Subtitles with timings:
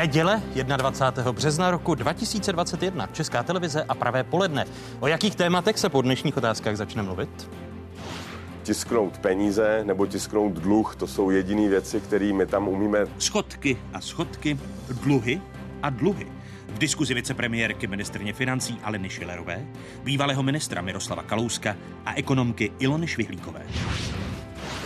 [0.00, 1.32] Neděle 21.
[1.32, 3.06] března roku 2021.
[3.06, 4.64] Česká televize a pravé poledne.
[5.00, 7.50] O jakých tématech se po dnešních otázkách začne mluvit?
[8.62, 12.98] Tisknout peníze nebo tisknout dluh, to jsou jediné věci, které my tam umíme.
[13.18, 14.58] Schodky a schodky,
[15.02, 15.40] dluhy
[15.82, 16.26] a dluhy.
[16.68, 19.66] V diskuzi vicepremiérky ministrně financí Aleny Šilerové,
[20.04, 23.66] bývalého ministra Miroslava Kalouska a ekonomky Ilony Švihlíkové.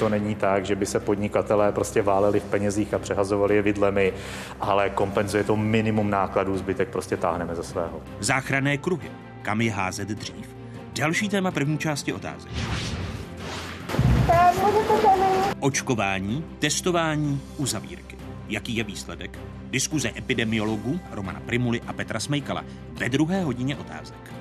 [0.05, 4.13] To není tak, že by se podnikatelé prostě váleli v penězích a přehazovali je vidlemi,
[4.61, 8.03] ale kompenzuje to minimum nákladů, zbytek prostě táhneme ze svého.
[8.21, 9.11] Záchranné kruhy.
[9.43, 10.57] Kam je házet dřív?
[10.99, 12.53] Další téma první části otázek.
[15.61, 18.17] Očkování, testování, uzavírky.
[18.49, 19.39] Jaký je výsledek?
[19.71, 22.65] Diskuze epidemiologů Romana Primuly a Petra Smejkala
[22.99, 24.34] ve druhé hodině otázek.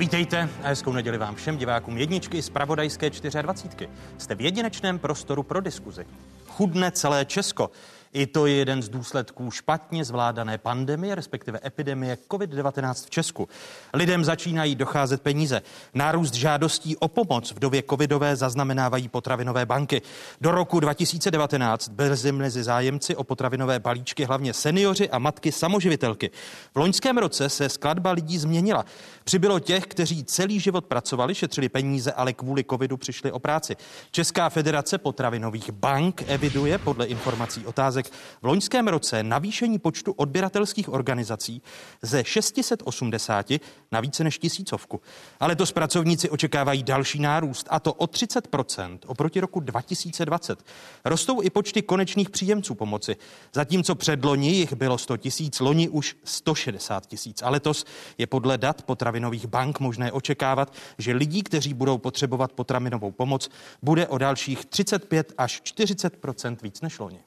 [0.00, 3.10] Vítejte a hezkou neděli vám všem divákům jedničky z Pravodajské
[3.42, 3.88] 24.
[4.18, 6.06] Jste v jedinečném prostoru pro diskuzi.
[6.46, 7.70] Chudne celé Česko.
[8.12, 13.48] I to je jeden z důsledků špatně zvládané pandemie, respektive epidemie COVID-19 v Česku.
[13.94, 15.62] Lidem začínají docházet peníze.
[15.94, 20.02] Nárůst žádostí o pomoc v době covidové zaznamenávají potravinové banky.
[20.40, 26.30] Do roku 2019 byli mezi zájemci o potravinové balíčky hlavně seniori a matky samoživitelky.
[26.74, 28.84] V loňském roce se skladba lidí změnila.
[29.24, 33.76] Přibylo těch, kteří celý život pracovali, šetřili peníze, ale kvůli covidu přišli o práci.
[34.10, 38.10] Česká federace potravinových bank eviduje podle informací otázek
[38.42, 41.62] v loňském roce navýšení počtu odběratelských organizací
[42.02, 43.46] ze 680
[43.92, 45.00] na více než tisícovku.
[45.40, 50.64] Ale to pracovníci očekávají další nárůst, a to o 30% oproti roku 2020.
[51.04, 53.16] Rostou i počty konečných příjemců pomoci.
[53.52, 57.42] Zatímco před loni jich bylo 100 tisíc, loni už 160 tisíc.
[57.42, 57.84] A letos
[58.18, 59.09] je podle dat potravinových
[59.46, 63.50] bank možné očekávat, že lidí, kteří budou potřebovat potravinovou pomoc,
[63.82, 67.20] bude o dalších 35 až 40% víc než loni.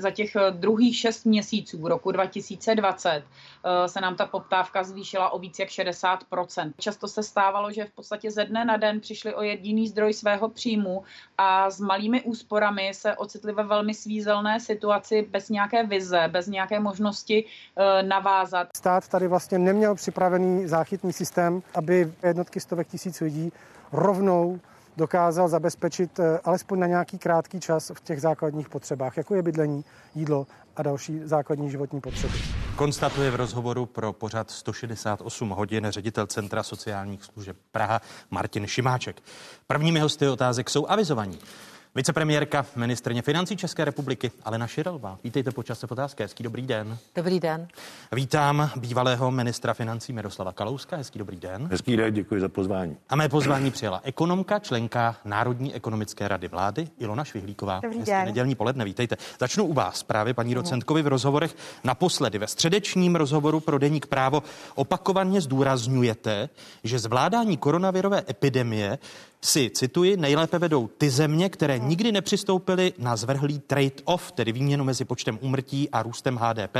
[0.00, 5.38] Za těch eh, druhých šest měsíců roku 2020 eh, se nám ta poptávka zvýšila o
[5.38, 9.42] víc jak 60% Často se stávalo, že v podstatě ze dne na den přišli o
[9.42, 11.02] jediný zdroj svého příjmu
[11.38, 16.80] a s malými úsporami se ocitli ve velmi svízelné situaci bez nějaké vize, bez nějaké
[16.80, 18.68] možnosti eh, navázat.
[18.76, 23.52] Stát tady vlastně neměl připravený záchytný systém, aby jednotky stovek tisíc lidí
[23.92, 24.60] rovnou
[24.96, 29.84] dokázal zabezpečit eh, alespoň na nějaký krátký čas v těch základních potřebách, jako je bydlení,
[30.14, 30.46] jídlo
[30.76, 32.38] a další základní životní potřeby.
[32.76, 38.00] Konstatuje v rozhovoru pro pořad 168 hodin ředitel Centra sociálních služeb Praha
[38.30, 39.22] Martin Šimáček.
[39.66, 41.38] Prvními hosty otázek jsou avizovaní.
[41.96, 45.18] Vicepremiérka, ministrně financí České republiky Alena Širelová.
[45.24, 46.22] Vítejte po čase otázky.
[46.22, 46.98] Hezký dobrý den.
[47.16, 47.68] Dobrý den.
[48.12, 50.96] Vítám bývalého ministra financí Miroslava Kalouska.
[50.96, 51.68] Hezký dobrý den.
[51.70, 52.96] Hezký den, děkuji za pozvání.
[53.08, 57.80] A mé pozvání přijala ekonomka, členka Národní ekonomické rady vlády Ilona Švihlíková.
[57.82, 58.24] Dobrý Hezký den.
[58.24, 59.16] nedělní poledne, vítejte.
[59.40, 62.38] Začnu u vás právě, paní docentkovi, v rozhovorech naposledy.
[62.38, 64.42] Ve středečním rozhovoru pro deník právo
[64.74, 66.48] opakovaně zdůrazňujete,
[66.84, 68.98] že zvládání koronavirové epidemie
[69.44, 75.04] si, cituji, nejlépe vedou ty země, které nikdy nepřistoupily na zvrhlý trade-off, tedy výměnu mezi
[75.04, 76.76] počtem úmrtí a růstem HDP,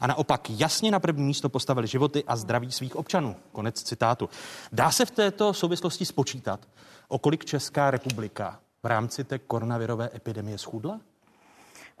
[0.00, 3.36] a naopak jasně na první místo postavili životy a zdraví svých občanů.
[3.52, 4.28] Konec citátu.
[4.72, 6.60] Dá se v této souvislosti spočítat,
[7.08, 11.00] o kolik Česká republika v rámci té koronavirové epidemie schudla?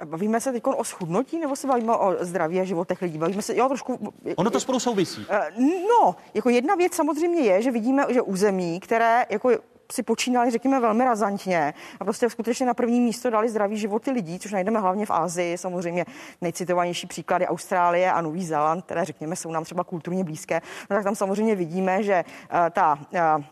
[0.04, 3.18] Bavíme se teď o schudnutí, nebo se bavíme o zdraví a životech lidí?
[3.18, 4.12] Bavíme se, jo, trošku...
[4.36, 5.26] Ono to spolu souvisí.
[5.28, 5.50] Eh,
[5.88, 9.50] no, jako jedna věc samozřejmě je, že vidíme, že území, které jako
[9.92, 14.38] si počínali, řekněme, velmi razantně a prostě skutečně na první místo dali zdraví životy lidí,
[14.38, 16.04] což najdeme hlavně v Ázii, samozřejmě
[16.40, 21.04] nejcitovanější příklady Austrálie a Nový Zéland, které, řekněme, jsou nám třeba kulturně blízké, no tak
[21.04, 22.98] tam samozřejmě vidíme, že uh, ta
[23.38, 23.44] uh,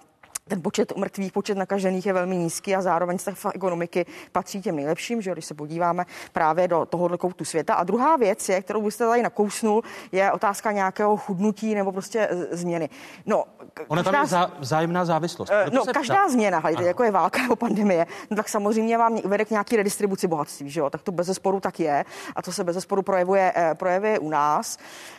[0.49, 5.23] ten počet mrtvých, počet nakažených je velmi nízký a zároveň stav ekonomiky patří těm nejlepším,
[5.23, 7.75] že když se podíváme právě do tohohle koutu světa.
[7.75, 9.83] A druhá věc je, kterou byste tady nakousnul,
[10.13, 12.89] je otázka nějakého chudnutí nebo prostě změny.
[13.27, 13.45] No,
[13.89, 15.51] Ona tam je zá, vzájemná závislost.
[15.51, 16.29] Uh, no, každá ptá.
[16.29, 20.27] změna, hledajte, jako je válka nebo pandemie, no, tak samozřejmě vám vede k nějaký redistribuci
[20.27, 20.91] bohatství, že jo?
[20.91, 22.05] Tak to bez zesporu tak je
[22.37, 24.79] a to se bez zesporu projevuje, eh, projevuje u nás.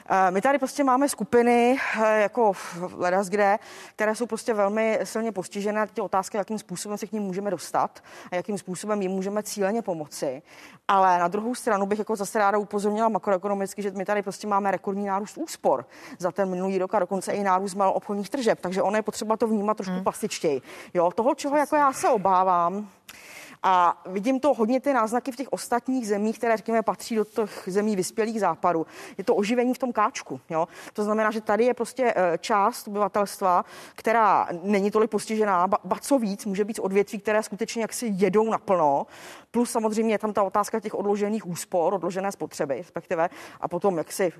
[0.09, 2.51] Eh, my tady prostě máme skupiny, eh, jako
[2.93, 3.57] ledas kde,
[3.95, 5.87] které jsou prostě velmi silně postižené.
[5.87, 9.81] Ty otázky, jakým způsobem se k ním můžeme dostat a jakým způsobem jim můžeme cíleně
[9.81, 10.41] pomoci.
[10.87, 14.71] Ale na druhou stranu bych jako zase ráda upozornila makroekonomicky, že my tady prostě máme
[14.71, 15.85] rekordní nárůst úspor
[16.19, 18.59] za ten minulý rok a dokonce i nárůst mal obchodních tržeb.
[18.61, 20.03] Takže ono je potřeba to vnímat trošku hmm.
[20.03, 20.61] plastičtěji.
[20.93, 22.89] Jo, toho, čeho jako já se obávám,
[23.67, 27.63] A vidím to hodně ty náznaky v těch ostatních zemích, které, řekněme, patří do těch
[27.67, 28.85] zemí vyspělých západů.
[29.17, 30.41] Je to oživení v tom káčku.
[30.49, 30.67] Jo?
[30.93, 33.65] To znamená, že tady je prostě eh, část obyvatelstva,
[33.95, 38.49] která není tolik postižená, ba, ba co víc, může být odvětví, které skutečně jaksi jedou
[38.49, 39.07] naplno.
[39.55, 43.29] Plus samozřejmě je tam ta otázka těch odložených úspor, odložené spotřeby, respektive,
[43.61, 44.33] a potom jak si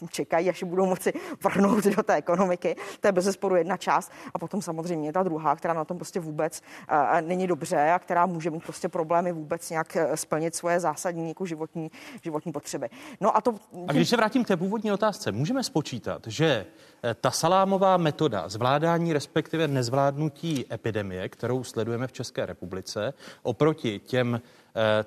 [0.00, 1.12] uh, čekají, až budou moci
[1.42, 2.76] vrhnout do té ekonomiky.
[3.00, 4.12] To je bez sporu jedna část.
[4.34, 6.62] A potom samozřejmě ta druhá, která na tom prostě vůbec
[6.92, 11.28] uh, není dobře a která může mít prostě problémy vůbec nějak uh, splnit svoje zásadní
[11.28, 11.90] jako životní,
[12.22, 12.88] životní potřeby.
[13.20, 13.54] No a to...
[13.88, 16.66] A když se vrátím k té původní otázce, můžeme spočítat, že
[17.20, 24.40] ta salámová metoda zvládání, respektive nezvládnutí epidemie, kterou sledujeme v České republice, oproti těm eh,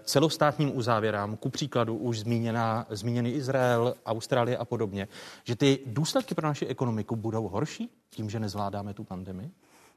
[0.03, 5.07] celostátním uzávěrám, ku příkladu už zmíněná, zmíněný Izrael, Austrálie a podobně,
[5.43, 9.51] že ty důsledky pro naši ekonomiku budou horší tím, že nezvládáme tu pandemii?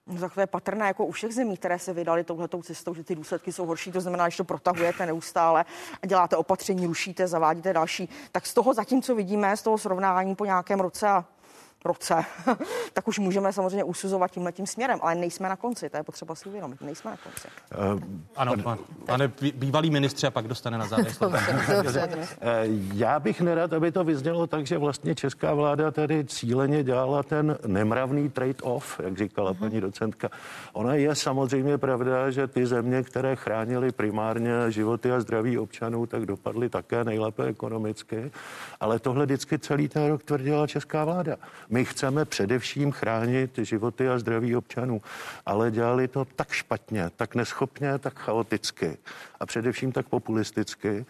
[0.08, 3.52] No, takové patrné jako u všech zemí, které se vydali touhletou cestou, že ty důsledky
[3.52, 3.92] jsou horší.
[3.92, 5.64] To znamená, že to protahujete neustále
[6.02, 8.08] a děláte opatření, rušíte, zavádíte další.
[8.32, 11.24] Tak z toho zatím, co vidíme, z toho srovnání po nějakém roce a
[11.84, 12.24] roce,
[12.92, 16.34] tak už můžeme samozřejmě usuzovat tímhle tím směrem, ale nejsme na konci, to je potřeba
[16.34, 17.48] si uvědomit, nejsme na konci.
[17.94, 18.00] Uh,
[18.36, 21.12] ano, pan, pane bývalý ministře a pak dostane na závěr
[22.40, 22.64] eh,
[22.94, 27.58] Já bych nerad, aby to vyznělo tak, že vlastně česká vláda tady cíleně dělala ten
[27.66, 29.58] nemravný trade-off, jak říkala uh-huh.
[29.58, 30.30] paní docentka.
[30.72, 36.26] Ona je samozřejmě pravda, že ty země, které chránily primárně životy a zdraví občanů, tak
[36.26, 38.30] dopadly také nejlépe ekonomicky,
[38.80, 41.36] ale tohle vždycky celý ten rok tvrdila česká vláda.
[41.70, 45.02] My chceme především chránit životy a zdraví občanů,
[45.46, 48.98] ale dělali to tak špatně, tak neschopně, tak chaoticky
[49.40, 51.06] a především tak populisticky,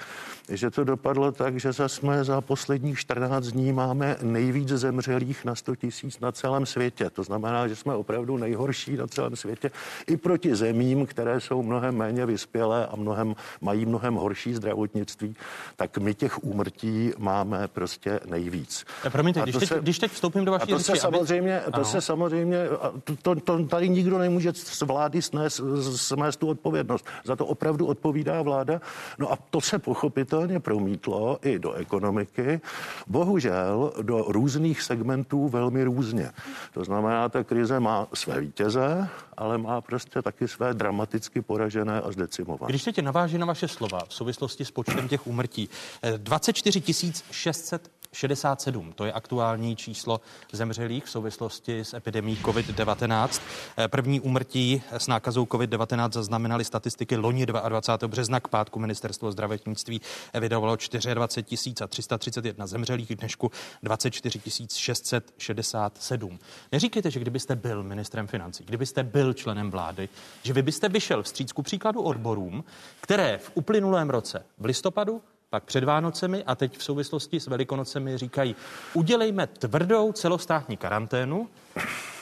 [0.48, 5.54] že to dopadlo tak, že za jsme za posledních 14 dní máme nejvíc zemřelých na
[5.54, 7.10] 100 tisíc na celém světě.
[7.10, 9.70] To znamená, že jsme opravdu nejhorší na celém světě
[10.06, 15.36] i proti zemím, které jsou mnohem méně vyspělé a mnohem, mají mnohem horší zdravotnictví,
[15.76, 18.84] tak my těch úmrtí máme prostě nejvíc.
[19.12, 21.72] Promiňte, když, teď, se, když teď vstoupím do vaší a to řeči, se samozřejmě, aby...
[21.72, 22.66] to se samozřejmě,
[23.04, 25.60] to, to, to tady nikdo nemůže z vlády snést,
[25.96, 27.06] snést tu odpovědnost.
[27.24, 27.86] Za to opravdu
[28.18, 28.80] odpovídá vláda.
[29.18, 32.60] No a to se pochopitelně promítlo i do ekonomiky.
[33.06, 36.30] Bohužel do různých segmentů velmi různě.
[36.74, 42.12] To znamená, ta krize má své vítěze, ale má prostě taky své dramaticky poražené a
[42.12, 42.70] zdecimované.
[42.70, 45.68] Když teď naváží na vaše slova v souvislosti s počtem těch úmrtí,
[46.16, 48.92] 24 eh, 600 67.
[48.92, 50.20] To je aktuální číslo
[50.52, 53.42] zemřelých v souvislosti s epidemí COVID-19.
[53.78, 58.08] Eh, první úmrtí s nákazou COVID-19 zaznamenali statistiky loni 22.
[58.08, 60.00] března k pátku ministerstvo zdravotnictví
[60.32, 60.76] evidovalo
[61.14, 63.50] 24 331 zemřelých, dnešku
[63.82, 64.40] 24
[64.74, 66.38] 667.
[66.72, 70.08] Neříkejte, že kdybyste byl ministrem financí, kdybyste byl členem vlády,
[70.42, 72.64] že vy byste vyšel vstřícku příkladu odborům,
[73.00, 78.18] které v uplynulém roce v listopadu pak před Vánocemi a teď v souvislosti s Velikonocemi
[78.18, 78.56] říkají,
[78.94, 81.48] udělejme tvrdou celostátní karanténu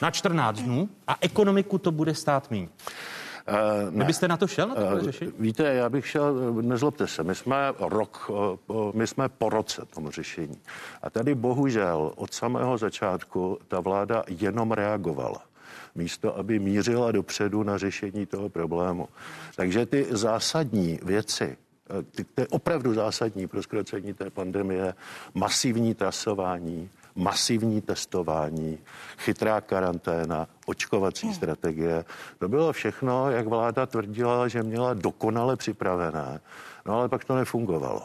[0.03, 2.69] na 14 dnů a ekonomiku to bude stát míň.
[3.89, 5.33] Uh, Vy byste na to šel, na to uh, řešení?
[5.39, 8.31] Víte, já bych šel, nezlobte se, my jsme rok,
[8.67, 10.61] uh, my jsme po roce tomu řešení.
[11.03, 15.43] A tady bohužel od samého začátku ta vláda jenom reagovala
[15.95, 19.09] místo aby mířila dopředu na řešení toho problému.
[19.57, 21.57] Takže ty zásadní věci,
[22.35, 24.95] to je opravdu zásadní pro zkracení té pandemie,
[25.35, 28.79] masivní trasování, masivní testování,
[29.19, 31.35] chytrá karanténa, očkovací hmm.
[31.35, 32.05] strategie.
[32.39, 36.41] To bylo všechno, jak vláda tvrdila, že měla dokonale připravené.
[36.87, 38.03] No ale pak to nefungovalo.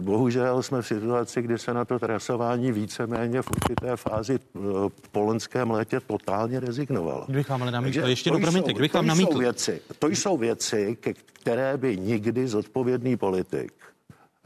[0.00, 4.58] Bohužel jsme v situaci, kdy se na to trasování víceméně v určité fázi eh,
[5.12, 7.24] po loňském létě totálně rezignovalo.
[7.28, 9.38] Kdybych vám ale namítl, ještě to, promiňte, kdybych vám namítl.
[9.38, 10.96] Věci, to jsou věci,
[11.32, 13.72] které by nikdy zodpovědný politik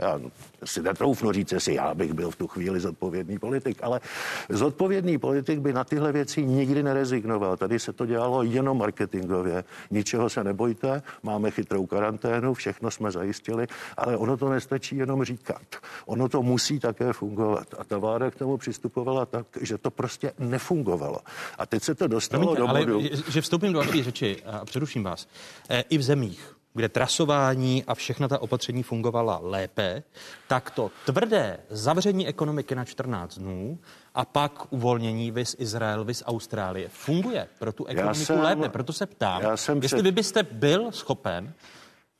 [0.00, 0.20] já
[0.64, 4.00] si netroufnu říct, jestli já bych byl v tu chvíli zodpovědný politik, ale
[4.48, 7.56] zodpovědný politik by na tyhle věci nikdy nerezignoval.
[7.56, 9.64] Tady se to dělalo jenom marketingově.
[9.90, 13.66] Ničeho se nebojte, máme chytrou karanténu, všechno jsme zajistili,
[13.96, 15.62] ale ono to nestačí jenom říkat.
[16.06, 17.66] Ono to musí také fungovat.
[17.78, 21.18] A ta vláda k tomu přistupovala tak, že to prostě nefungovalo.
[21.58, 23.08] A teď se to dostalo Promiňte, do bodu.
[23.10, 25.28] Ale, že vstoupím do vaší řeči a přeruším vás.
[25.70, 30.02] E, I v zemích, kde trasování a všechna ta opatření fungovala lépe,
[30.48, 33.78] tak to tvrdé zavření ekonomiky na 14 dnů
[34.14, 38.68] a pak uvolnění vys Izrael, vys Austrálie funguje pro tu ekonomiku jsem, lépe.
[38.68, 40.02] Proto se ptám, já jsem jestli před...
[40.02, 41.52] vy byste byl schopen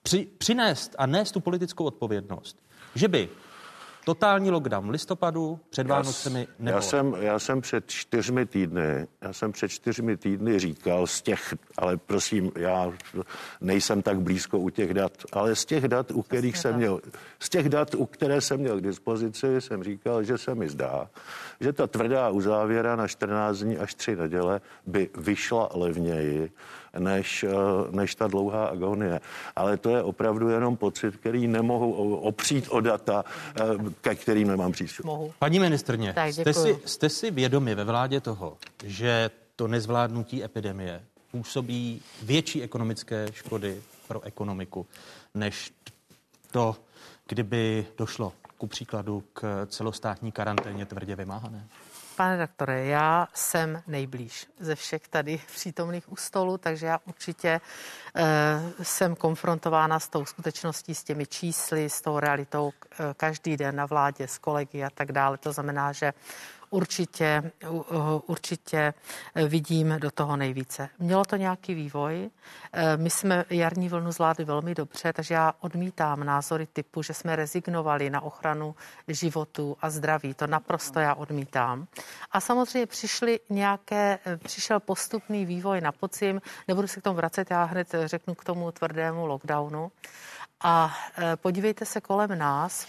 [0.02, 2.56] při, přinést a nést tu politickou odpovědnost,
[2.94, 3.28] že by
[4.10, 9.32] Totální lockdown v listopadu, před Vánocemi já, já jsem, já jsem před čtyřmi týdny, já
[9.32, 12.92] jsem před čtyřmi týdny říkal z těch, ale prosím, já
[13.60, 17.00] nejsem tak blízko u těch dat, ale z těch dat, u kterých jsem měl,
[17.40, 21.10] z těch dat, u které jsem měl k dispozici, jsem říkal, že se mi zdá,
[21.60, 26.52] že ta tvrdá uzávěra na 14 dní až 3 neděle by vyšla levněji
[26.98, 27.50] než, eh,
[27.90, 29.20] než ta dlouhá agonie.
[29.56, 33.24] Ale to je opravdu jenom pocit, který nemohu opřít o data,
[33.56, 33.62] eh,
[34.00, 35.06] ke kterým nemám přístup.
[35.06, 35.32] Mohu.
[35.38, 42.02] Paní ministrně, jste si, jste si vědomi ve vládě toho, že to nezvládnutí epidemie působí
[42.22, 44.86] větší ekonomické škody pro ekonomiku,
[45.34, 45.72] než
[46.50, 46.76] to,
[47.28, 51.66] kdyby došlo ku příkladu k celostátní karanténě tvrdě vymáhané?
[52.20, 57.60] Pane doktore, já jsem nejblíž ze všech tady přítomných u stolu, takže já určitě
[58.16, 63.76] e, jsem konfrontována s tou skutečností, s těmi čísly, s tou realitou e, každý den
[63.76, 65.38] na vládě, s kolegy a tak dále.
[65.38, 66.12] To znamená, že
[66.70, 67.52] určitě,
[68.26, 68.94] určitě
[69.48, 70.88] vidím do toho nejvíce.
[70.98, 72.30] Mělo to nějaký vývoj.
[72.72, 77.36] Eh, my jsme jarní vlnu zvládli velmi dobře, takže já odmítám názory typu, že jsme
[77.36, 78.74] rezignovali na ochranu
[79.08, 80.34] životu a zdraví.
[80.34, 81.86] To naprosto já odmítám.
[82.32, 86.40] A samozřejmě přišly nějaké, eh, přišel postupný vývoj na podzim.
[86.68, 89.92] Nebudu se k tomu vracet, já hned řeknu k tomu tvrdému lockdownu.
[90.62, 92.86] A e, podívejte se kolem nás,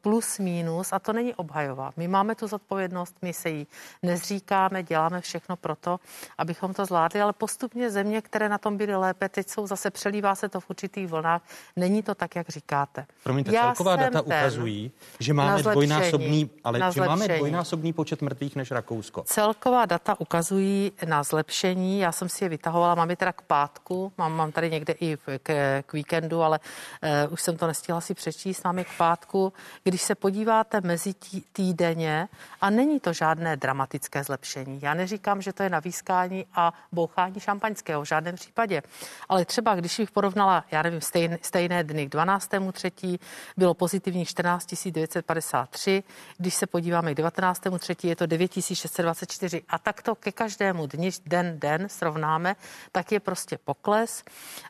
[0.00, 1.90] plus minus, a to není obhajová.
[1.96, 3.66] My máme tu zodpovědnost, my se jí
[4.02, 6.00] nezříkáme, děláme všechno pro to,
[6.38, 10.34] abychom to zvládli, ale postupně země, které na tom byly lépe, teď jsou zase, přelívá
[10.34, 11.42] se to v určitých vlnách.
[11.76, 13.06] Není to tak, jak říkáte.
[13.24, 18.70] Promiňte, Já celková data ukazují, že máme dvojnásobný, ale že máme dvojnásobný počet mrtvých než
[18.70, 19.22] Rakousko.
[19.26, 22.00] Celková data ukazují na zlepšení.
[22.00, 25.16] Já jsem si je vytahovala, mám je teda k pátku, mám, mám tady někde i
[25.42, 26.60] k, k víkendu, ale
[27.02, 29.52] e, už jsem to nestihla si přečíst, máme k pátku,
[29.84, 32.28] když se podíváte mezi tí, týdenně
[32.60, 34.78] a není to žádné dramatické zlepšení.
[34.82, 38.82] Já neříkám, že to je navískání a bouchání šampaňského v žádném případě,
[39.28, 42.50] ale třeba když bych porovnala, já nevím, stejn, stejné dny k 12.
[42.72, 43.20] třetí
[43.56, 46.02] bylo pozitivních 14 953,
[46.38, 47.62] když se podíváme k 19.
[47.78, 52.56] třetí je to 9 624 a tak to ke každému dni, den, den srovnáme,
[52.92, 54.22] tak je prostě pokles.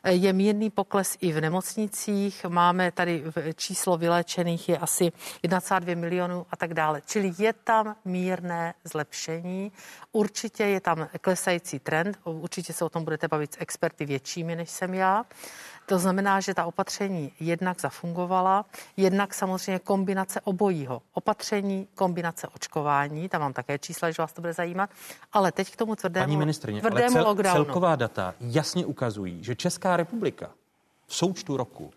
[0.07, 3.23] Je mírný pokles i v nemocnicích, máme tady
[3.55, 5.11] číslo vyléčených je asi
[5.43, 7.01] 1,2 milionů a tak dále.
[7.05, 9.71] Čili je tam mírné zlepšení.
[10.11, 14.69] Určitě je tam klesající trend, určitě se o tom budete bavit s experty většími, než
[14.69, 15.25] jsem já.
[15.85, 18.65] To znamená, že ta opatření jednak zafungovala,
[18.97, 21.01] jednak samozřejmě kombinace obojího.
[21.13, 24.89] Opatření, kombinace očkování, tam mám také čísla, že vás to bude zajímat,
[25.33, 27.65] ale teď k tomu tvrdému, Paní ministrině, tvrdému ale cel, lockdownu.
[27.65, 30.49] celková data jasně ukazují, že Česká republika
[31.07, 31.91] v součtu roku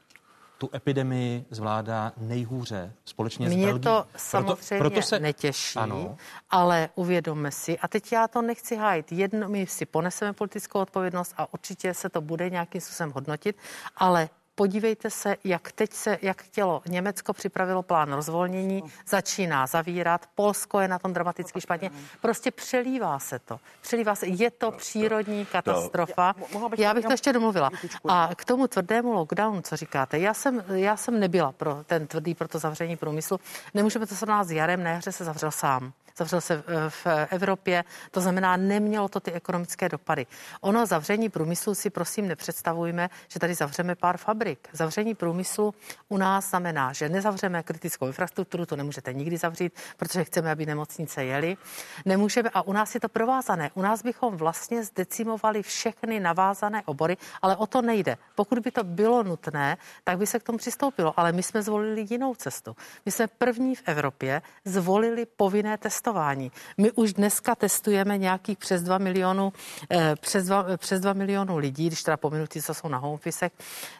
[0.58, 3.82] tu epidemii zvládá nejhůře společně Mě s Belgií.
[3.82, 5.18] to samozřejmě proto, proto se...
[5.18, 6.16] netěší, ano.
[6.50, 11.34] ale uvědomme si, a teď já to nechci hájit, jedno, my si poneseme politickou odpovědnost
[11.36, 13.56] a určitě se to bude nějakým způsobem hodnotit,
[13.96, 20.80] ale Podívejte se, jak teď se, jak tělo Německo připravilo plán rozvolnění, začíná zavírat, Polsko
[20.80, 21.90] je na tom dramaticky špatně.
[22.20, 23.60] Prostě přelívá se to.
[23.80, 24.26] Přelívá se.
[24.26, 26.34] Je to přírodní katastrofa.
[26.78, 27.70] Já bych to ještě domluvila.
[28.08, 32.34] A k tomu tvrdému lockdownu, co říkáte, já jsem, já jsem nebyla pro ten tvrdý,
[32.34, 33.40] pro to zavření průmyslu.
[33.74, 38.20] Nemůžeme to srovnat s jarem, na jaře se zavřel sám zavřel se v Evropě, to
[38.20, 40.26] znamená, nemělo to ty ekonomické dopady.
[40.60, 44.68] Ono zavření průmyslu si prosím nepředstavujme, že tady zavřeme pár fabrik.
[44.72, 45.74] Zavření průmyslu
[46.08, 51.24] u nás znamená, že nezavřeme kritickou infrastrukturu, to nemůžete nikdy zavřít, protože chceme, aby nemocnice
[51.24, 51.56] jeli.
[52.04, 53.70] Nemůžeme, a u nás je to provázané.
[53.74, 58.16] U nás bychom vlastně zdecimovali všechny navázané obory, ale o to nejde.
[58.34, 62.06] Pokud by to bylo nutné, tak by se k tomu přistoupilo, ale my jsme zvolili
[62.10, 62.76] jinou cestu.
[63.06, 66.52] My jsme první v Evropě zvolili povinné testování testování.
[66.78, 69.52] My už dneska testujeme nějakých přes 2 milionů,
[69.90, 73.14] eh, přes 2, přes 2 milionů lidí, když teda pominu ty, co jsou na home
[73.14, 73.50] office.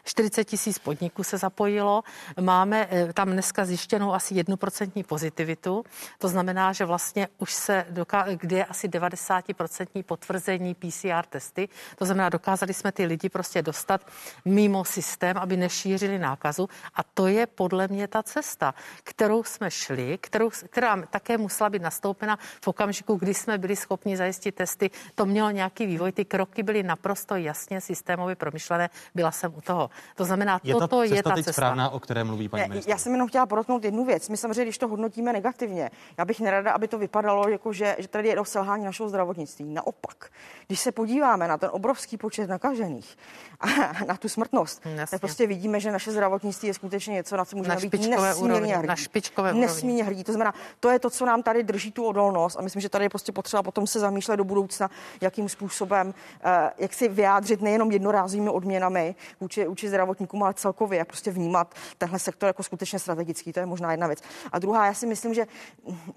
[0.03, 2.03] 40 tisíc podniků se zapojilo.
[2.41, 5.83] Máme eh, tam dneska zjištěnou asi jednoprocentní pozitivitu.
[6.17, 11.69] To znamená, že vlastně už se, doká- kde je asi 90% potvrzení PCR testy.
[11.97, 14.01] To znamená, dokázali jsme ty lidi prostě dostat
[14.45, 16.69] mimo systém, aby nešířili nákazu.
[16.93, 21.81] A to je podle mě ta cesta, kterou jsme šli, kterou, která také musela být
[21.81, 24.89] na nastoupena v okamžiku, kdy jsme byli schopni zajistit testy.
[25.15, 29.89] To mělo nějaký vývoj, ty kroky byly naprosto jasně systémově promyšlené, byla jsem u toho.
[30.15, 31.51] To znamená, je toto ta je ta cesta.
[31.53, 32.89] správná, o které mluví paní ministr.
[32.89, 34.29] Já jsem jenom chtěla podotknout jednu věc.
[34.29, 38.07] My samozřejmě, když to hodnotíme negativně, já bych nerada, aby to vypadalo jako, že, že
[38.07, 39.65] tady je do selhání našeho zdravotnictví.
[39.65, 40.31] Naopak,
[40.67, 43.17] když se podíváme na ten obrovský počet nakažených
[43.59, 43.65] a
[44.05, 45.05] na tu smrtnost, Jasně.
[45.11, 48.87] tak prostě vidíme, že naše zdravotnictví je skutečně něco, na co můžeme být nesmírně hrdí.
[48.87, 50.23] Na špičkové nesmírně hrdí.
[50.23, 53.05] To znamená, to je to, co nám tady drží tu odolnost a myslím, že tady
[53.05, 54.89] je prostě potřeba potom se zamýšlet do budoucna,
[55.21, 56.13] jakým způsobem,
[56.43, 61.73] eh, jak si vyjádřit nejenom jednorázovými odměnami vůči, vůči zdravotníkům, ale celkově, jak prostě vnímat
[61.97, 63.53] tenhle sektor jako skutečně strategický.
[63.53, 64.19] To je možná jedna věc.
[64.51, 65.47] A druhá, já si myslím, že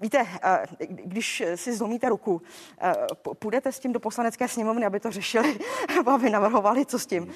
[0.01, 2.41] víte, eh, když si zlomíte ruku,
[2.81, 2.93] eh,
[3.39, 5.59] půjdete s tím do poslanecké sněmovny, aby to řešili,
[6.05, 7.27] aby navrhovali, co s tím.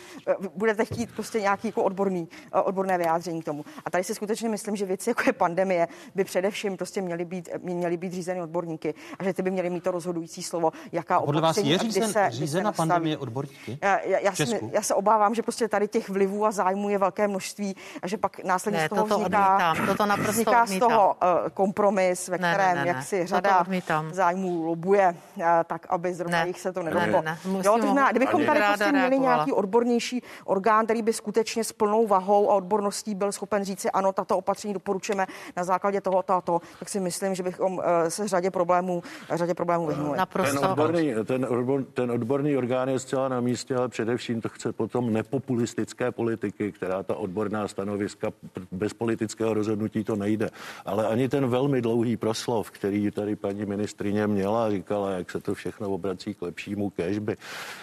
[0.56, 2.30] Budete chtít prostě nějaký jako odborný,
[2.64, 3.66] odborné vyjádření k tomu.
[3.86, 7.50] A tady si skutečně myslím, že věci jako je pandemie by především prostě měly být,
[7.62, 11.42] měly být řízeny odborníky a že ty by měly mít to rozhodující slovo, jaká Podle
[11.42, 13.78] vás je řízen, se, řízena se pandemie odborníky?
[13.82, 16.98] Já, já, já, si, já se obávám, že prostě tady těch vlivů a zájmů je
[16.98, 20.64] velké množství a že pak následně ne, z toho toto vzniká, odmítám, toto naprosto vzniká
[20.64, 20.78] odmítám.
[20.78, 23.66] z toho uh, kompromis, ve ne, kterém ne, ne, jak si řada
[24.12, 27.22] zájmů lobuje, uh, tak aby zrovna ne, jich se to nedotklo.
[27.22, 31.64] Ne, ne, jo, to znamená, kdybychom tady prostě měli nějaký odbornější orgán, který by skutečně
[31.64, 35.28] s plnou vahou a odborností byl schopen říci, ano, tato opatření doporučujeme
[35.58, 39.04] na základě toho, tato, tak si myslím, že bychom uh, se řadě problémů,
[39.34, 40.18] řadě problémů vyhnuli.
[40.44, 44.72] Ten odborný, ten, odbor, ten odborný orgán je zcela na místě, ale především to chce
[44.74, 48.32] potom nepopulistické politiky, která ta odborná stanoviska
[48.72, 50.50] bez politického rozhodnutí to nejde.
[50.86, 55.54] Ale ani ten velmi dlouhý proslov, který tady paní ministrině měla, říkala, jak se to
[55.54, 57.38] všechno obrací k lepšímu kežby,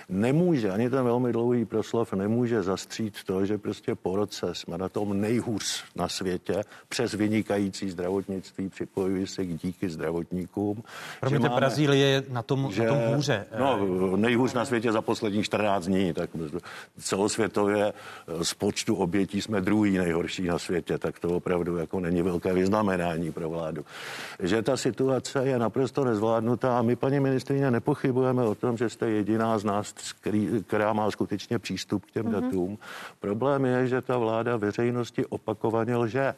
[0.08, 4.88] nemůže, ani ten velmi dlouhý proslov nemůže zastřít to, že prostě po roce jsme na
[4.88, 9.88] tom nejhůř na světě přes vynikající zdravotnictví, připojuji se k díky
[10.20, 10.82] zdravotníkům.
[11.20, 13.46] Promiňte, máme, Brazílie je na tom, že, na tom hůře.
[13.58, 16.30] No, nejhůř na světě za posledních 14 dní, tak
[16.98, 17.92] celosvětově
[18.42, 23.32] z počtu obětí jsme druhý nejhorší na světě, tak to opravdu jako není velké vyznamenání
[23.32, 23.84] pro vládu.
[24.40, 29.10] Že ta situace je naprosto nezvládnutá a my, paní ministrině, nepochybujeme o tom, že jste
[29.10, 29.94] jediná z nás,
[30.66, 32.40] která má skutečně přístup k těm mm-hmm.
[32.40, 32.78] datům.
[33.20, 36.34] Problém je, že ta vláda veřejnosti opakovaně lže.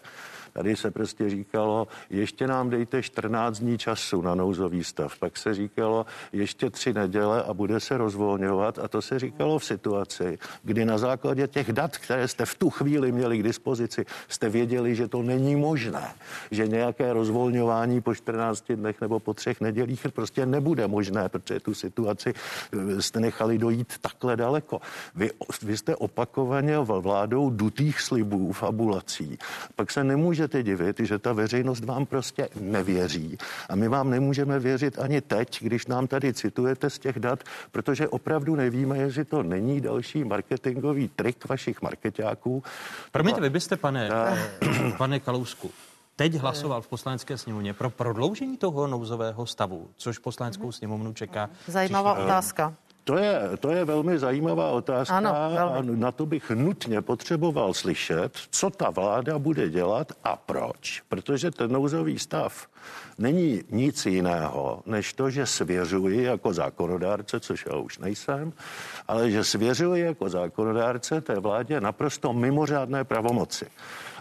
[0.53, 5.19] Tady se prostě říkalo, ještě nám dejte 14 dní času na nouzový stav.
[5.19, 8.79] Pak se říkalo, ještě tři neděle a bude se rozvolňovat.
[8.79, 12.71] A to se říkalo v situaci, kdy na základě těch dat, které jste v tu
[12.71, 16.15] chvíli měli k dispozici, jste věděli, že to není možné.
[16.51, 21.75] Že nějaké rozvolňování po 14 dnech nebo po třech nedělích prostě nebude možné, protože tu
[21.75, 24.81] situaci eh, jste nechali dojít takhle daleko.
[25.15, 25.31] Vy,
[25.63, 29.39] vy jste opakovaně vládou dutých slibů, fabulací.
[29.77, 33.39] Pak se nemůže nemůžete divit, že ta veřejnost vám prostě nevěří.
[33.69, 38.09] A my vám nemůžeme věřit ani teď, když nám tady citujete z těch dat, protože
[38.09, 42.63] opravdu nevíme, jestli to není další marketingový trik vašich marketáků.
[43.13, 45.71] Promiňte, vy byste, pane, eh, pane Kalousku,
[46.17, 51.51] teď hlasoval v poslanecké sněmovně pro prodloužení toho nouzového stavu, což poslaneckou sněmovnu čeká.
[51.67, 52.75] Zajímavá otázka.
[53.05, 58.39] To je, to je velmi zajímavá otázka ano, a na to bych nutně potřeboval slyšet,
[58.51, 61.03] co ta vláda bude dělat a proč.
[61.09, 62.67] Protože ten nouzový stav
[63.19, 68.53] není nic jiného, než to, že svěřuji jako zákonodárce, což já už nejsem,
[69.09, 73.67] ale že svěřuji jako zákonodárce té vládě naprosto mimořádné pravomoci.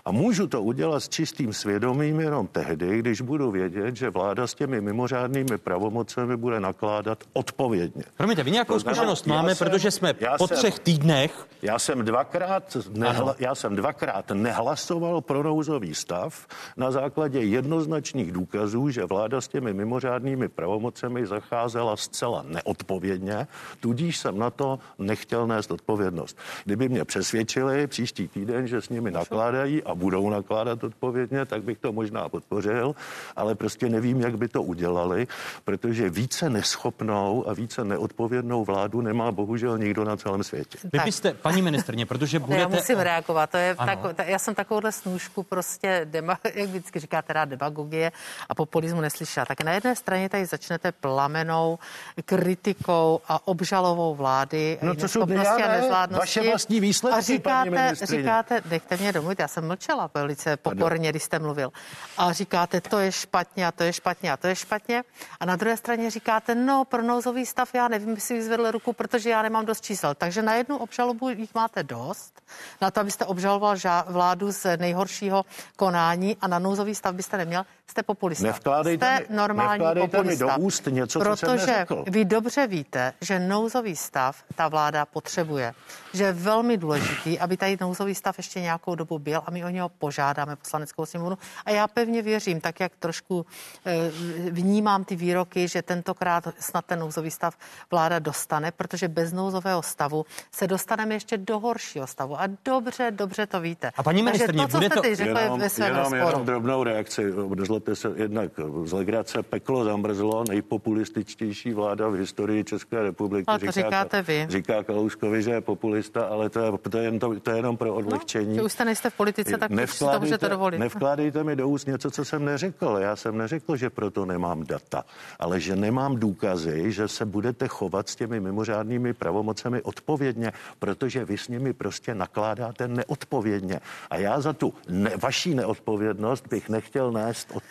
[0.06, 4.54] A můžu to udělat s čistým svědomím jenom tehdy, když budu vědět, že vláda s
[4.54, 8.04] těmi mimořádnými pravomocemi bude nakládat odpovědně.
[8.18, 11.48] Promiňte, vy nějakou zkušenost máme, jsem, protože jsme po jsem, třech týdnech.
[11.62, 18.90] Já jsem, dvakrát nehla, já jsem dvakrát nehlasoval pro nouzový stav na základě jednoznačných důkazů,
[18.90, 23.48] že vláda s těmi mimořádnými pravomocemi zacházela zcela neodpovědně,
[23.80, 26.38] tudíž jsem na to nechtěl nést odpovědnost.
[26.66, 31.78] Kdyby mě přesvědčili příští týden, že s nimi nakládají a budou nakládat odpovědně, tak bych
[31.78, 32.96] to možná podpořil,
[33.36, 35.28] ale prostě nevím, jak by to udělali,
[35.64, 40.78] protože více neschopnou a více neodpovědnou vládu nemá bohužel nikdo na celém světě.
[40.94, 42.62] Vy byste, paní ministrně, protože budete...
[42.62, 47.22] Já musím reagovat, to je tak, já jsem takovouhle snůžku prostě, dema, jak vždycky říká,
[47.22, 48.12] teda demagogie
[48.50, 49.46] a populismu neslyšela.
[49.46, 51.80] Tak na jedné straně tady začnete plamenou
[52.26, 54.78] kritikou a obžalovou vlády.
[54.82, 56.40] No to jsou a nezvládnosti.
[56.40, 61.10] Vaše vlastní výsledky, a říkáte, říkáte, nechte mě domluvit, já jsem mlčela mlčela velice pokorně,
[61.10, 61.72] když jste mluvil.
[62.18, 65.04] A říkáte, to je špatně a to je špatně a to je špatně.
[65.40, 69.30] A na druhé straně říkáte, no pro nouzový stav já nevím, jestli vyzvedl ruku, protože
[69.30, 70.16] já nemám dost čísel.
[70.16, 72.42] Takže na jednu obžalobu jich máte dost,
[72.82, 73.76] na to, abyste obžaloval
[74.08, 78.48] vládu z nejhoršího konání a na nouzový stav byste neměl jste populista.
[78.48, 80.46] Nevkládejte jste mi, normální nevkládejte populista.
[80.46, 85.06] mi do úst něco, protože co jsem vy dobře víte, že nouzový stav ta vláda
[85.06, 85.74] potřebuje.
[86.14, 89.70] Že je velmi důležitý, aby tady nouzový stav ještě nějakou dobu byl a my o
[89.72, 91.38] něho požádáme poslaneckou sněmovnu.
[91.66, 93.46] A já pevně věřím, tak jak trošku
[93.86, 94.12] e,
[94.52, 97.58] vnímám ty výroky, že tentokrát snad ten nouzový stav
[97.92, 102.42] vláda dostane, protože bez nouzového stavu se dostaneme ještě do horšího stavu.
[102.42, 103.92] A dobře, dobře to víte.
[103.98, 105.16] A paní ministrně, to, co bude jste to...
[105.16, 108.52] řekl, jenom, je ve jenom, jenom drobnou reakci nezlobte se, jednak
[108.84, 113.46] z legrace peklo zamrzlo, nejpopulističtější vláda v historii České republiky.
[113.48, 114.46] Ale to říká, říkáte vy.
[114.50, 117.78] Říká Kalouskovi, že je populista, ale to je, to je, jen, to, to je jenom
[117.78, 118.58] pro odlehčení.
[118.58, 120.78] No, už jste nejste v politice, tak si to můžete dovolit.
[120.78, 122.98] Nevkládejte mi do úst něco, co jsem neřekl.
[123.02, 125.04] Já jsem neřekl, že proto nemám data,
[125.40, 131.38] ale že nemám důkazy, že se budete chovat s těmi mimořádnými pravomocemi odpovědně, protože vy
[131.38, 133.80] s nimi prostě nakládáte neodpovědně.
[134.10, 137.64] A já za tu ne, vaší neodpovědnost bych nechtěl nést od,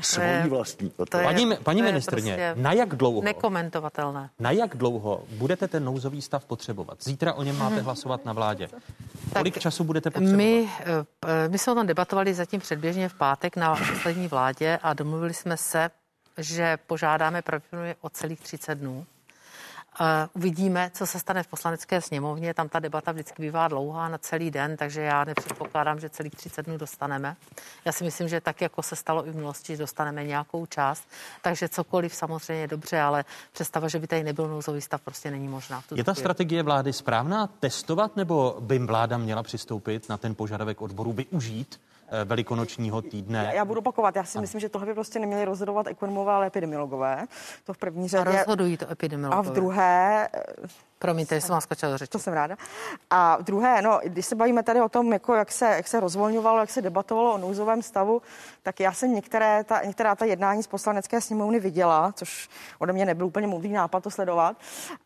[0.00, 0.90] svojí vlastní.
[1.10, 3.22] To je, paní paní ministrně, prostě na jak dlouho?
[3.22, 4.30] Nekomentovatelné.
[4.40, 6.98] Na jak dlouho budete ten nouzový stav potřebovat?
[7.02, 8.68] Zítra o něm máte hlasovat na vládě.
[9.32, 10.36] Kolik tak času budete potřebovat?
[10.36, 11.04] My, eh,
[11.48, 15.56] my jsme o tom debatovali zatím předběžně v pátek na poslední vládě a domluvili jsme
[15.56, 15.90] se,
[16.38, 19.06] že požádáme pravděpodobně o celých 30 dnů.
[20.32, 22.54] Uvidíme, co se stane v poslanecké sněmovně.
[22.54, 26.66] Tam ta debata vždycky bývá dlouhá na celý den, takže já nepředpokládám, že celých 30
[26.66, 27.36] dnů dostaneme.
[27.84, 31.08] Já si myslím, že tak, jako se stalo i v minulosti, dostaneme nějakou část.
[31.42, 35.82] Takže cokoliv samozřejmě dobře, ale představa, že by tady nebyl nouzový stav, prostě není možná.
[35.94, 36.22] Je ta chvíli.
[36.22, 41.80] strategie vlády správná testovat, nebo by vláda měla přistoupit na ten požadavek odboru, využít
[42.24, 43.44] velikonočního týdne.
[43.46, 46.46] Já, já budu opakovat, já si myslím, že tohle by prostě neměli rozhodovat ekonomové, ale
[46.46, 47.26] epidemiologové.
[47.64, 48.30] To v první řadě.
[48.30, 49.48] A rozhodují to epidemiologové.
[49.48, 50.28] A v druhé
[50.98, 52.10] Promiňte, jsem vás skočila do řeči.
[52.10, 52.56] To jsem ráda.
[53.10, 56.60] A druhé, no, když se bavíme tady o tom, jako jak, se, jak se rozvolňovalo,
[56.60, 58.22] jak se debatovalo o nouzovém stavu,
[58.62, 63.04] tak já jsem některé ta, některá ta jednání z poslanecké sněmovny viděla, což ode mě
[63.04, 64.56] nebyl úplně moudrý nápad to sledovat.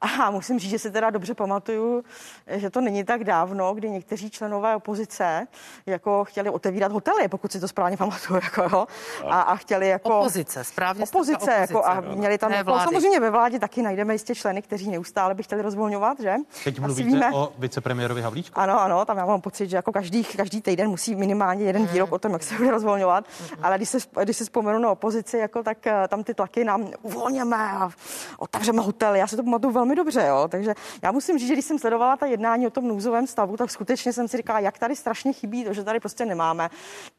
[0.01, 2.05] A musím říct, že si teda dobře pamatuju,
[2.47, 5.47] že to není tak dávno, kdy někteří členové opozice
[5.87, 8.41] jako chtěli otevírat hotely, pokud si to správně pamatuju.
[8.51, 8.87] Jako, jo,
[9.27, 10.21] a, a chtěli jako...
[10.21, 14.35] Opozice, správně opozice, opozice jako, a měli tam, jako, samozřejmě ve vládě taky najdeme jistě
[14.35, 16.35] členy, kteří neustále by chtěli rozvolňovat rozvolňovat, že?
[16.65, 18.61] Teď mluvíte víme, o vicepremiérovi Havlíčku?
[18.61, 22.11] Ano, ano, tam já mám pocit, že jako každý, každý týden musí minimálně jeden výrok
[22.11, 22.15] mm.
[22.15, 23.25] o tom, jak se bude rozvolňovat.
[23.63, 26.89] Ale když se, když se vzpomenu na opozici, jako, tak eh, tam ty tlaky nám
[27.03, 27.91] uvolněme a
[28.39, 29.19] otevřeme hotely.
[29.19, 30.49] Já si to pamatuju velmi dobře, jo.
[30.49, 33.71] Takže já musím říct, že když jsem sledovala ta jednání o tom nouzovém stavu, tak
[33.71, 36.71] skutečně jsem si říkala, jak tady strašně chybí to, že tady prostě nemáme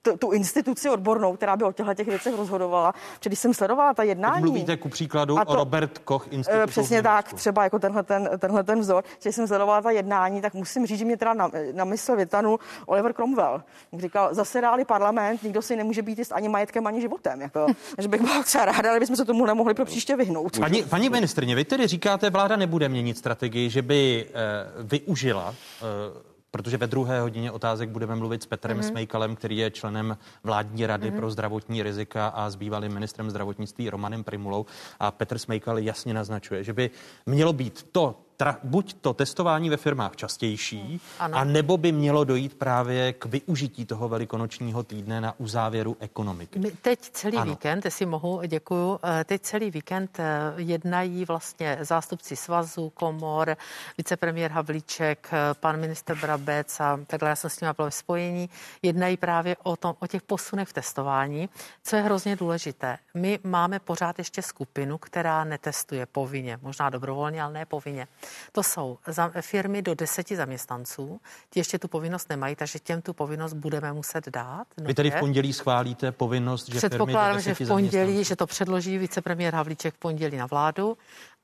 [0.01, 2.91] tu, tu instituci odbornou, která by o těchto těch věcech rozhodovala.
[2.91, 4.35] Protože když jsem sledovala ta jednání.
[4.35, 6.67] Teď mluvíte ku příkladu to, o Robert Koch institutu.
[6.67, 10.41] Přesně tak, třeba jako tenhle ten, tenhle tenhle ten vzor, že jsem sledovala ta jednání,
[10.41, 13.63] tak musím říct, že mě teda na, na mysl vytanul Oliver Cromwell.
[13.97, 17.41] Říkal, zasedali parlament, nikdo si nemůže být jist ani majetkem, ani životem.
[17.41, 20.59] Jako, že bych byla třeba ráda, ale bychom se tomu nemohli pro příště vyhnout.
[20.59, 26.31] Paní, paní ministrně, vy tedy říkáte, vláda nebude měnit strategii, že by uh, využila uh,
[26.51, 28.89] protože ve druhé hodině otázek budeme mluvit s Petrem mm-hmm.
[28.89, 31.15] Smejkalem, který je členem vládní rady mm-hmm.
[31.15, 34.65] pro zdravotní rizika a s bývalým ministrem zdravotnictví Romanem Primulou.
[34.99, 36.89] A Petr Smejkal jasně naznačuje, že by
[37.25, 41.37] mělo být to tra, buď to testování ve firmách častější, ano.
[41.37, 46.59] a nebo by mělo dojít právě k využití toho velikonočního týdne na uzávěru ekonomiky.
[46.59, 47.51] My teď celý ano.
[47.51, 53.57] víkend, jestli mohu, děkuju, eh, teď celý víkend eh, jednají vlastně zástupci svazu, komor,
[53.97, 58.49] vicepremiér Havlíček, eh, pan minister Brabec a takhle já jsem s nimi byla v spojení,
[58.81, 61.49] jednají právě o, tom, o těch posunech v testování,
[61.83, 62.97] co je hrozně důležité.
[63.13, 68.07] My máme pořád ještě skupinu, která netestuje povinně, možná dobrovolně, ale ne povinně.
[68.51, 68.97] To jsou
[69.41, 74.29] firmy do deseti zaměstnanců, ti ještě tu povinnost nemají, takže těm tu povinnost budeme muset
[74.29, 74.67] dát.
[74.77, 74.87] Nově.
[74.87, 79.53] Vy tedy v pondělí schválíte povinnost, že Předpokládám, že v pondělí, že to předloží vicepremiér
[79.53, 80.97] Havlíček v pondělí na vládu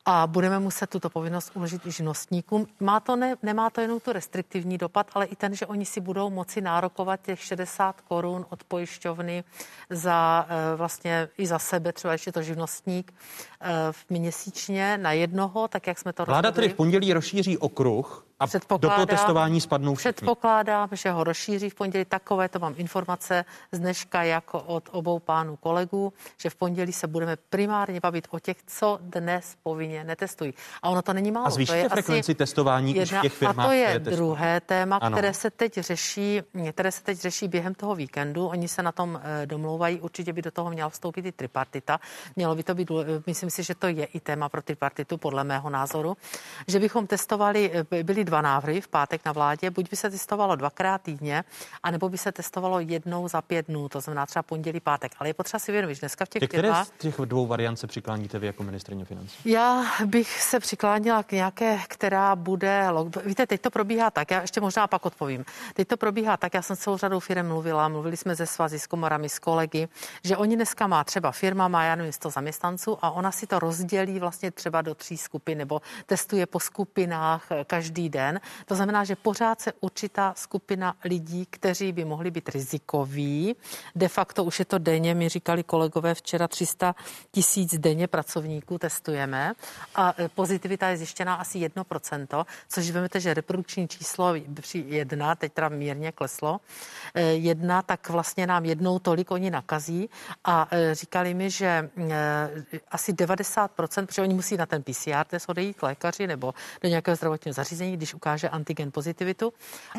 [0.09, 2.67] a budeme muset tuto povinnost uložit i živnostníkům.
[2.79, 6.01] Má to ne, nemá to jenom tu restriktivní dopad, ale i ten, že oni si
[6.01, 9.43] budou moci nárokovat těch 60 korun od pojišťovny
[9.89, 13.13] za eh, vlastně i za sebe, třeba ještě to živnostník
[13.61, 13.67] eh,
[14.09, 16.61] měsíčně na jednoho, tak jak jsme to Vláda rozhodli.
[16.61, 18.45] tedy v pondělí rozšíří okruh A
[18.77, 20.13] do toho testování spadnou všichni.
[20.13, 22.05] Předpokládám, že ho rozšíří v pondělí.
[22.05, 27.07] Takové to mám informace z dneška jako od obou pánů kolegů, že v pondělí se
[27.07, 30.53] budeme primárně bavit o těch, co dnes povinně netestují.
[30.83, 31.47] A ono to není málo.
[31.47, 34.97] A zvýšíte to je frekvenci testování jedna, v těch firmách, A to je druhé téma,
[34.97, 35.17] ano.
[35.17, 38.47] které se teď řeší, které se teď řeší během toho víkendu.
[38.47, 39.99] Oni se na tom eh, domlouvají.
[39.99, 41.99] Určitě by do toho měla vstoupit i tripartita.
[42.35, 42.91] Mělo by to být,
[43.25, 46.17] myslím si, že to je i téma pro tripartitu, podle mého názoru,
[46.67, 50.55] že bychom testovali, eh, byly dva návrhy v pátek na vládě, buď by se testovalo
[50.55, 51.43] dvakrát týdně,
[51.83, 55.11] anebo by se testovalo jednou za pět dnů, to znamená třeba pondělí, pátek.
[55.19, 57.79] Ale je potřeba si vědomit, že dneska v těch Ke které z těch dvou variant
[57.79, 59.37] se přikláníte vy jako ministrině financí?
[59.45, 62.87] Já bych se přiklánila k nějaké, která bude,
[63.25, 65.45] víte, teď to probíhá tak, já ještě možná pak odpovím.
[65.73, 68.79] Teď to probíhá tak, já jsem s celou řadou firm mluvila, mluvili jsme ze svazy,
[68.79, 69.87] s komorami, s kolegy,
[70.23, 73.59] že oni dneska má třeba firma, má já nevím, 100 zaměstnanců a ona si to
[73.59, 78.16] rozdělí vlastně třeba do tří skupin nebo testuje po skupinách každý den.
[78.65, 83.55] To znamená, že pořád se určitá skupina lidí, kteří by mohli být rizikoví.
[83.95, 86.95] De facto už je to denně, mi říkali kolegové včera 300
[87.31, 89.53] tisíc denně pracovníků testujeme.
[89.95, 95.53] A e, pozitivita je zjištěná asi 1%, což vemete, že reprodukční číslo při jedna, teď
[95.53, 96.59] teda mírně kleslo,
[97.13, 100.09] e, jedna, tak vlastně nám jednou tolik oni nakazí.
[100.43, 101.89] A e, říkali mi, že
[102.91, 107.15] asi 90%, protože oni musí na ten PCR test odejít k lékaři nebo do nějakého
[107.15, 109.53] zdravotního zařízení, když ukáže antigen pozitivitu.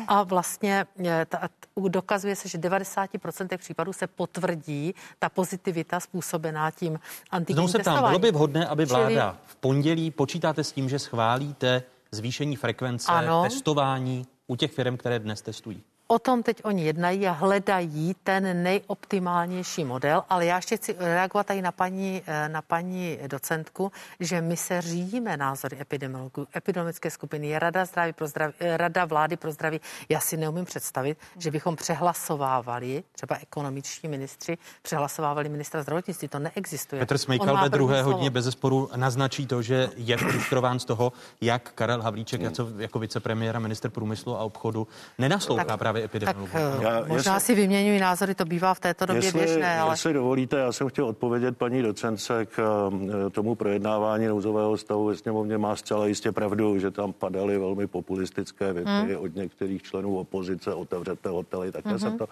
[0.07, 1.49] A vlastně eh, ta,
[1.87, 6.99] dokazuje se, že 90% případů se potvrdí ta pozitivita způsobená tím
[7.31, 10.99] antigen Znovu se ptám, bylo by vhodné, aby vláda v pondělí počítáte s tím, že
[10.99, 13.43] schválíte zvýšení frekvence ano.
[13.43, 15.83] testování u těch firm, které dnes testují?
[16.11, 21.47] O tom teď oni jednají a hledají ten nejoptimálnější model, ale já ještě chci reagovat
[21.47, 27.47] tady na paní, eh, na paní docentku, že my se řídíme názory epidemiologů, epidemiologické skupiny,
[27.47, 29.81] je Rada, zdraví pro zdraví, eh, Rada vlády pro zdraví.
[30.09, 36.27] Já si neumím představit, že bychom přehlasovávali, třeba ekonomičtí ministři, přehlasovávali ministra zdravotnictví.
[36.27, 36.99] To neexistuje.
[36.99, 38.11] Petr Smejkal ve druhé slovo.
[38.11, 42.49] hodině bez zesporu naznačí to, že je frustrován z toho, jak Karel Havlíček hmm.
[42.49, 46.51] jako, jako vicepremiér a minister průmyslu a obchodu nenaslouchá tak, právě právě epidemiologů.
[46.53, 49.79] Tak já, možná jestli, si vyměňují názory, to bývá v této době jestli, běžné.
[49.79, 49.93] Ale...
[49.93, 55.15] Jestli dovolíte, já jsem chtěl odpovědět paní docence k eh, tomu projednávání nouzového stavu ve
[55.15, 55.57] sněmovně.
[55.57, 59.15] Má zcela jistě pravdu, že tam padaly velmi populistické věty hmm.
[59.17, 61.99] od některých členů opozice, otevřete hotely, také, hmm.
[61.99, 62.27] jsem to,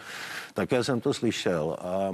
[0.53, 1.77] také jsem to slyšel.
[1.79, 2.11] A, a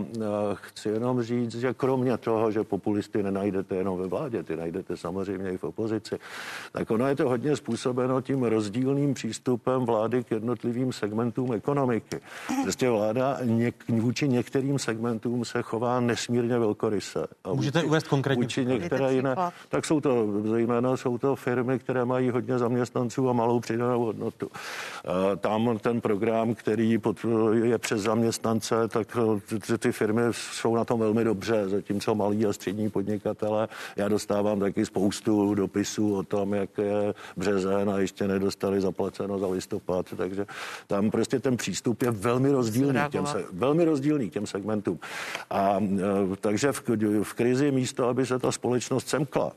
[0.54, 5.52] chci jenom říct, že kromě toho, že populisty nenajdete jenom ve vládě, ty najdete samozřejmě
[5.52, 6.20] i v opozici,
[6.72, 12.20] tak ono je to hodně způsobeno tím rozdílným přístupem vlády k jednotlivým segmentům segmentům ekonomiky.
[12.64, 17.28] Prostě vláda něk, vůči některým segmentům se chová nesmírně velkoryse.
[17.44, 19.36] A Můžete vůči, uvést konkrétně vůči některé jiné,
[19.70, 24.50] tak jsou to zejména jsou to firmy, které mají hodně zaměstnanců a malou přidanou hodnotu.
[25.40, 27.26] Tam ten program, který pod,
[27.64, 29.18] je přes zaměstnance, tak
[29.68, 33.68] ty, ty firmy jsou na tom velmi dobře, zatímco malí a střední podnikatele.
[33.96, 39.48] Já dostávám taky spoustu dopisů o tom, jak je březen a ještě nedostali zaplaceno za
[39.48, 40.46] listopad, takže
[40.88, 45.00] tam prostě prostě ten přístup je velmi rozdílný, těm, velmi rozdílný těm segmentům.
[45.50, 46.84] A e, takže v,
[47.24, 49.52] v krizi místo, aby se ta společnost semkla,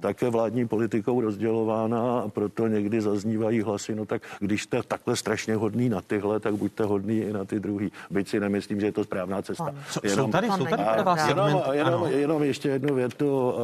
[0.00, 5.16] tak je vládní politikou rozdělována a proto někdy zaznívají hlasy, no tak když jste takhle
[5.16, 7.92] strašně hodný na tyhle, tak buďte hodný i na ty druhý.
[8.10, 9.74] Byť si nemyslím, že je to správná cesta.
[10.02, 13.54] jenom, jsou tady, jsou tady vás jenom, jenom, jenom ještě jednu větu.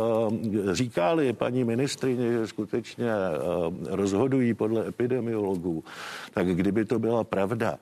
[0.71, 5.85] E, říkali paní ministrině, že skutečně e, rozhodují podle epidemiologů,
[6.35, 7.79] tak kdyby to byla pravda,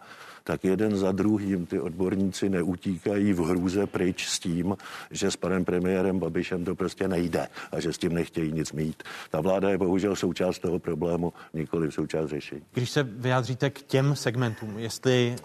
[0.49, 4.77] tak jeden za druhým ty odborníci neutíkají v hrůze pryč s tím,
[5.11, 9.03] že s panem premiérem Babišem to prostě nejde a že s tím nechtějí nic mít.
[9.31, 12.63] Ta vláda je bohužel součást toho problému, nikoli v součást řešení.
[12.73, 15.45] Když se vyjádříte k těm segmentům, jestli eh,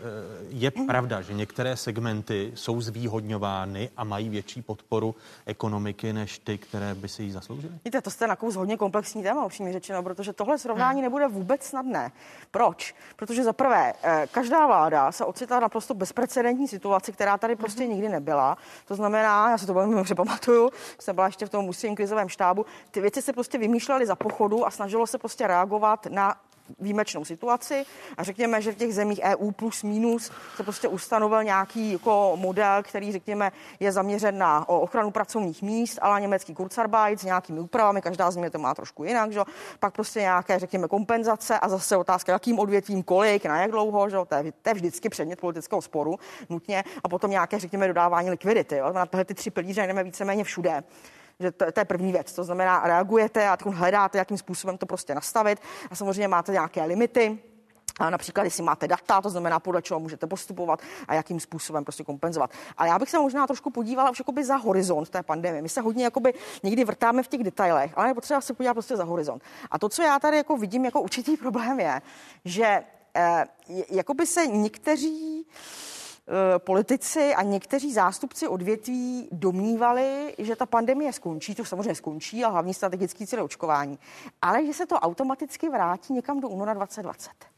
[0.50, 6.96] je pravda, že některé segmenty jsou zvýhodňovány a mají větší podporu ekonomiky než ty, které
[6.96, 7.74] by si jí zasloužily?
[7.86, 11.04] Víte, to jste na hodně komplexní téma, upřímně řečeno, protože tohle srovnání hmm.
[11.04, 12.12] nebude vůbec snadné.
[12.52, 12.96] Proč?
[13.16, 17.88] Protože za prvé, eh, každá vláda vláda se ocitla naprosto bezprecedentní situaci, která tady prostě
[17.88, 18.58] nikdy nebyla.
[18.88, 22.30] To znamená, já si to velmi dobře pamatuju, jsem byla ještě v tom ústředním krizovém
[22.30, 26.36] štábu, ty věci se prostě vymýšlely za pochodu a snažilo se prostě reagovat na
[26.80, 27.86] výjimečnou situaci
[28.18, 32.84] a řekněme, že v těch zemích EU plus minus se prostě ustanovil nějaký jako model,
[32.84, 38.32] který řekněme je zaměřen na ochranu pracovních míst, ale německý Kurzarbeit s nějakými úpravami, každá
[38.32, 39.42] země to má trošku jinak, že?
[39.80, 44.18] pak prostě nějaké řekněme kompenzace a zase otázka, jakým odvětvím, kolik, na jak dlouho, že?
[44.28, 48.78] To, je, to je vždycky předmět politického sporu nutně a potom nějaké řekněme dodávání likvidity.
[48.78, 48.94] Jo?
[48.94, 50.84] Na tyhle ty tři pilíře jdeme víceméně všude.
[51.40, 52.34] Že to, to je první věc.
[52.34, 55.60] To znamená, reagujete a hledáte, jakým způsobem to prostě nastavit.
[55.92, 57.40] A samozřejmě máte nějaké limity,
[58.00, 62.04] a například, jestli máte data, to znamená, podle čeho můžete postupovat a jakým způsobem prostě
[62.04, 62.52] kompenzovat.
[62.78, 65.62] Ale já bych se možná trošku podívala už jakoby za horizont té pandemie.
[65.62, 68.98] My se hodně jakoby někdy vrtáme v těch detailech, ale je potřeba se podívat prostě
[68.98, 69.44] za horizont.
[69.72, 72.02] A to, co já tady jako vidím jako určitý problém je,
[72.46, 72.84] že
[73.16, 73.46] eh,
[73.90, 75.46] jakoby se někteří
[76.58, 82.74] politici a někteří zástupci odvětví domnívali, že ta pandemie skončí, to samozřejmě skončí a hlavní
[82.74, 84.00] strategický cíl očkování,
[84.42, 87.53] ale že se to automaticky vrátí někam do února 2020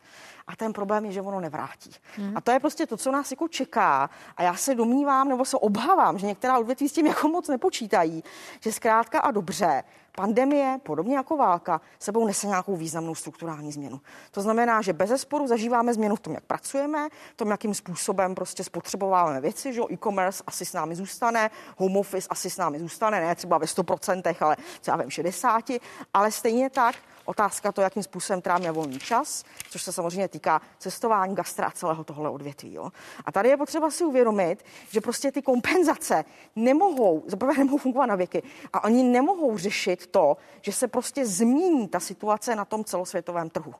[0.48, 1.92] a ten problém je, že ono nevrátí.
[2.18, 2.38] Hmm.
[2.38, 4.10] A to je prostě to, co nás jako čeká.
[4.38, 8.24] A já se domnívám, nebo se obávám, že některá odvětví s tím jako moc nepočítají,
[8.60, 9.84] že zkrátka a dobře
[10.16, 14.02] pandemie, podobně jako válka, sebou nese nějakou významnou strukturální změnu.
[14.32, 18.36] To znamená, že bez zesporu zažíváme změnu v tom, jak pracujeme, v tom, jakým způsobem
[18.36, 23.22] prostě spotřebováváme věci, že e-commerce asi s námi zůstane, home office asi s námi zůstane,
[23.22, 25.80] ne třeba ve 100%, ale třeba ve 60%,
[26.14, 31.36] ale stejně tak Otázka to, jakým způsobem trávíme volný čas, což se samozřejmě týká cestování,
[31.36, 32.74] gastra a celého tohle odvětví.
[32.74, 32.90] Jo.
[33.26, 38.16] A tady je potřeba si uvědomit, že prostě ty kompenzace nemohou, zaprvé nemohou fungovat na
[38.16, 43.50] věky a oni nemohou řešit to, že se prostě změní ta situace na tom celosvětovém
[43.50, 43.74] trhu.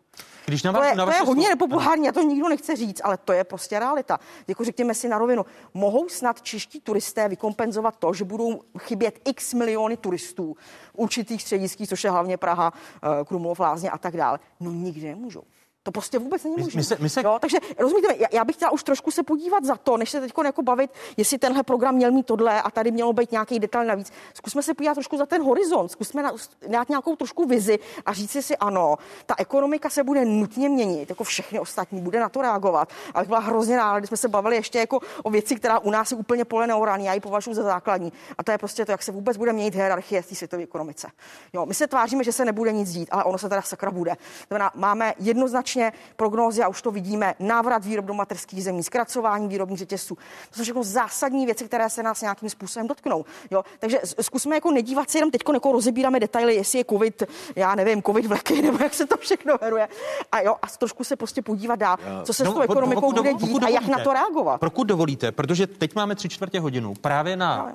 [0.46, 3.18] Když na to je, na to je hodně nepopulární, a to nikdo nechce říct, ale
[3.18, 4.20] to je prostě realita.
[4.48, 9.54] Jako řekněme si na rovinu, mohou snad čeští turisté vykompenzovat to, že budou chybět x
[9.54, 10.58] miliony turistů
[10.94, 14.40] určitých středisky, což je hlavně Praha, eh, Krumlov, Lázně a tak dále.
[14.60, 15.44] No nikdy nemůžou.
[15.86, 16.80] To prostě vůbec není možné.
[16.80, 17.22] My, se, my se...
[17.22, 20.22] Jo, takže rozumíte, já, já bych chtěla už trošku se podívat za to, než se
[20.22, 23.88] teď jako bavit, jestli tenhle program měl mít tohle a tady mělo být nějaký detail
[23.88, 24.12] navíc.
[24.34, 26.32] Zkusme se podívat trošku za ten horizont, zkusme na,
[26.68, 28.96] dát nějakou trošku vizi a říct si ano,
[29.26, 32.90] ta ekonomika se bude nutně měnit, jako všechny ostatní, bude na to reagovat.
[33.14, 36.12] A byla hrozně ráda, když jsme se bavili ještě jako o věci, která u nás
[36.12, 38.14] je úplně pole neoraný, já ji považuji za základní.
[38.38, 41.08] A to je prostě to, jak se vůbec bude měnit hierarchie v té světové ekonomice.
[41.54, 44.16] Jo, my se tváříme, že se nebude nic dít, ale ono se teda sakra bude.
[44.16, 45.75] To znamená, máme jednoznačně
[46.16, 50.16] prognózy a už to vidíme, návrat výrob do materských zemí, zkracování výrobních řetězců.
[50.50, 53.26] To jsou všechno zásadní věci, které se nás nějakým způsobem dotknou.
[53.52, 53.64] Jo?
[53.80, 57.24] Takže zkusme jako nedívat se jenom teď, jako rozebíráme detaily, jestli je COVID,
[57.56, 59.88] já nevím, COVID vleky, nebo jak se to všechno jmenuje.
[60.32, 63.16] A jo, a trošku se prostě podívat dál, co se no, s tou ekonomikou pokud,
[63.16, 64.60] bude dít a jak na to reagovat.
[64.60, 67.72] Pokud dovolíte, protože teď máme tři čtvrtě hodinu právě na uh,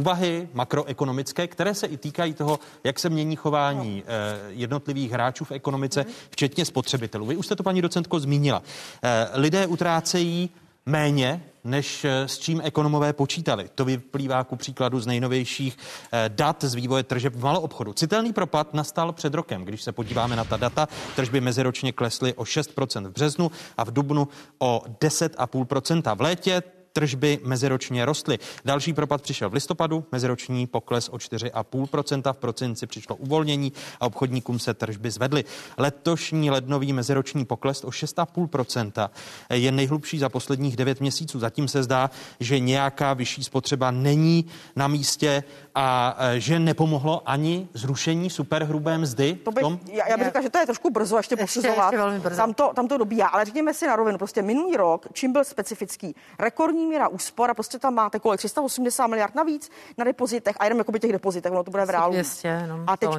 [0.00, 4.08] úvahy makroekonomické, které se i týkají toho, jak se mění chování uh,
[4.48, 6.12] jednotlivých hráčů v ekonomice, mm.
[6.30, 7.26] včetně spotřebitelů.
[7.26, 8.62] Vy už jste to, paní docentko, zmínila.
[9.02, 10.50] Eh, lidé utrácejí
[10.86, 13.70] méně, než eh, s čím ekonomové počítali.
[13.74, 15.78] To vyplývá ku příkladu z nejnovějších
[16.12, 17.92] eh, dat z vývoje tržeb v maloobchodu.
[17.92, 19.64] Citelný propad nastal před rokem.
[19.64, 23.90] Když se podíváme na ta data, tržby meziročně klesly o 6% v březnu a v
[23.90, 26.16] dubnu o 10,5%.
[26.16, 28.38] V létě tržby meziročně rostly.
[28.64, 34.58] Další propad přišel v listopadu, meziroční pokles o 4,5%, v prosinci přišlo uvolnění a obchodníkům
[34.58, 35.44] se tržby zvedly.
[35.78, 39.10] Letošní lednový meziroční pokles o 6,5%
[39.50, 41.38] je nejhlubší za posledních 9 měsíců.
[41.38, 44.44] Zatím se zdá, že nějaká vyšší spotřeba není
[44.76, 45.42] na místě
[45.74, 49.34] a e, že nepomohlo ani zrušení superhrubé mzdy.
[49.34, 51.92] To bych, já, já bych řekla, že to je trošku brzo ještě, ještě posuzovat.
[51.92, 55.32] Ještě tam, to, tam to dobíhá, ale řekněme si na rovinu, prostě minulý rok, čím
[55.32, 60.56] byl specifický, rekordní míra úspor a prostě tam máte kolik, 380 miliard navíc na depozitech
[60.58, 62.12] a jenom jako by těch depozitech, ono to bude v reálu.
[62.12, 63.10] 200, no, a teď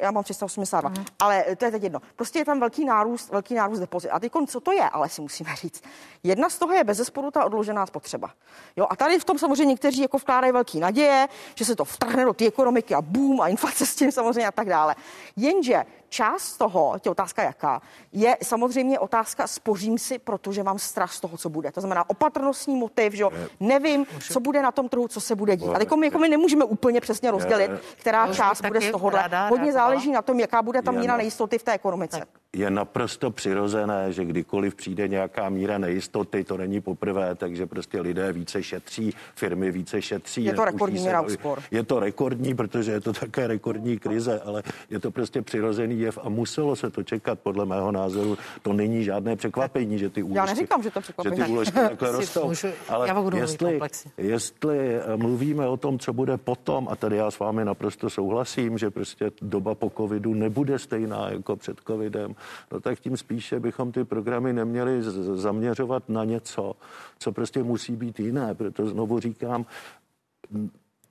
[0.00, 1.04] já mám 382, mm.
[1.20, 2.00] ale to je teď jedno.
[2.16, 4.10] Prostě je tam velký nárůst, velký nárůst depozit.
[4.10, 5.82] A teď co to je, ale si musíme říct.
[6.22, 8.30] Jedna z toho je bez ta odložená spotřeba.
[8.76, 12.24] Jo, a tady v tom samozřejmě někteří jako vkládají velký naděje, že se to vtrhne
[12.24, 14.94] do té ekonomiky a boom a inflace s tím samozřejmě a tak dále.
[15.36, 21.20] Jenže část toho, tě otázka jaká, je samozřejmě otázka spořím si, protože mám strach z
[21.20, 21.72] toho, co bude.
[21.72, 23.24] To znamená opatrnostní motiv, že
[23.60, 25.74] nevím, co bude na tom trhu, co se bude dít.
[25.74, 29.30] A jako my, jako my nemůžeme úplně přesně rozdělit, která část bude z tohohle.
[29.48, 34.12] Hodně záleží na tom, jaká bude ta míra nejistoty v té ekonomice je naprosto přirozené,
[34.12, 39.70] že kdykoliv přijde nějaká míra nejistoty, to není poprvé, takže prostě lidé více šetří, firmy
[39.70, 40.44] více šetří.
[40.44, 41.62] Je to rekordní míra úspor.
[41.70, 46.18] Je to rekordní, protože je to také rekordní krize, ale je to prostě přirozený jev
[46.22, 48.38] a muselo se to čekat, podle mého názoru.
[48.62, 51.36] To není žádné překvapení, že ty úložky, Já neříkám, že to překvapení.
[51.36, 52.48] Že ty úložky takhle rostou.
[52.48, 53.80] Můžu, ale já jestli,
[54.18, 58.78] jestli eh, mluvíme o tom, co bude potom, a tady já s vámi naprosto souhlasím,
[58.78, 62.34] že prostě doba po covidu nebude stejná jako před covidem,
[62.72, 65.02] no tak tím spíše bychom ty programy neměli
[65.34, 66.76] zaměřovat na něco,
[67.18, 68.54] co prostě musí být jiné.
[68.54, 69.66] Proto znovu říkám,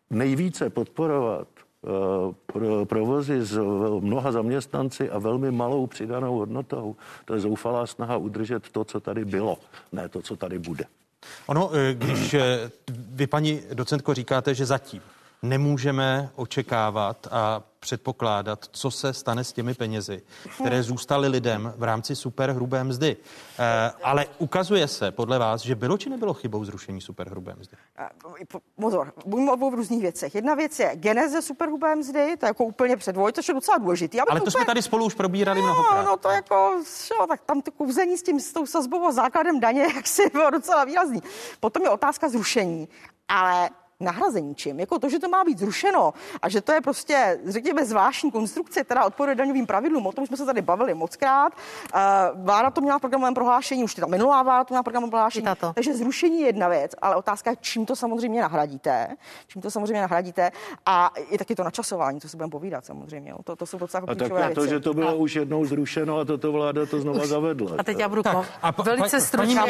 [0.09, 3.57] nejvíce podporovat eh, provozy s
[3.99, 6.95] mnoha zaměstnanci a velmi malou přidanou hodnotou.
[7.25, 9.57] To je zoufalá snaha udržet to, co tady bylo,
[9.91, 10.85] ne to, co tady bude.
[11.47, 15.01] Ono, eh, když eh, vy, paní docentko, říkáte, že zatím
[15.41, 20.21] nemůžeme očekávat a předpokládat, co se stane s těmi penězi,
[20.59, 23.17] které zůstaly lidem v rámci superhrubé mzdy.
[23.59, 27.77] E, ale ukazuje se podle vás, že bylo či nebylo chybou zrušení superhrubé mzdy?
[27.99, 28.09] Eh,
[28.81, 30.35] pozor, mluvím o různých věcech.
[30.35, 34.19] Jedna věc je geneze superhrubé mzdy, to je jako úplně předvoj, to je docela důležitý.
[34.19, 34.51] Ale to úplně...
[34.51, 36.05] jsme tady spolu už probírali no, mnohokrát.
[36.05, 39.59] No to jako, šo, tak tam to kouzení s tím, s tou sazbou a základem
[39.59, 41.21] daně, jak si bylo docela výrazný.
[41.59, 42.87] Potom je otázka zrušení.
[43.27, 43.69] Ale
[44.01, 44.79] nahrazení čím.
[44.79, 48.83] Jako to, že to má být zrušeno a že to je prostě, řekněme, zvláštní konstrukce,
[48.83, 51.53] která odporuje daňovým pravidlům, o tom jsme se tady bavili moc krát.
[51.53, 51.99] Uh,
[52.45, 55.45] vláda to měla v programovém prohlášení, už ta minulá vláda to měla v programovém prohlášení.
[55.45, 55.73] Tato.
[55.73, 59.07] Takže zrušení je jedna věc, ale otázka je, čím to samozřejmě nahradíte.
[59.47, 60.51] Čím to samozřejmě nahradíte
[60.85, 63.33] a je taky to načasování, co se budeme povídat samozřejmě.
[63.43, 64.53] To, to jsou docela a tak věci.
[64.55, 65.13] to, že to bylo a...
[65.13, 67.29] už jednou zrušeno a toto vláda to znova už.
[67.29, 67.71] zavedla.
[67.77, 69.61] A teď já budu tak, a pa, velice stručně.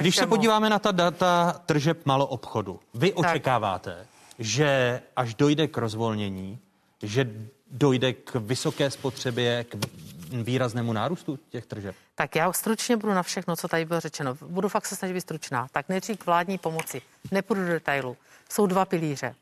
[0.00, 4.06] Když se podíváme na ta data tržeb maloobchodu, vy očekáváte očekáváte,
[4.38, 6.58] že až dojde k rozvolnění,
[7.02, 7.30] že
[7.70, 9.76] dojde k vysoké spotřebě, k
[10.32, 11.94] výraznému nárůstu těch tržeb?
[12.14, 14.34] Tak já stručně budu na všechno, co tady bylo řečeno.
[14.34, 15.66] Budu fakt se snažit být stručná.
[15.72, 17.02] Tak nejdřív k vládní pomoci.
[17.30, 18.16] Nepůjdu do detailu.
[18.50, 19.34] Jsou dva pilíře,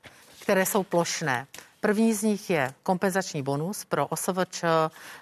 [0.42, 1.46] které jsou plošné.
[1.87, 4.64] První z nich je kompenzační bonus pro OSVČ,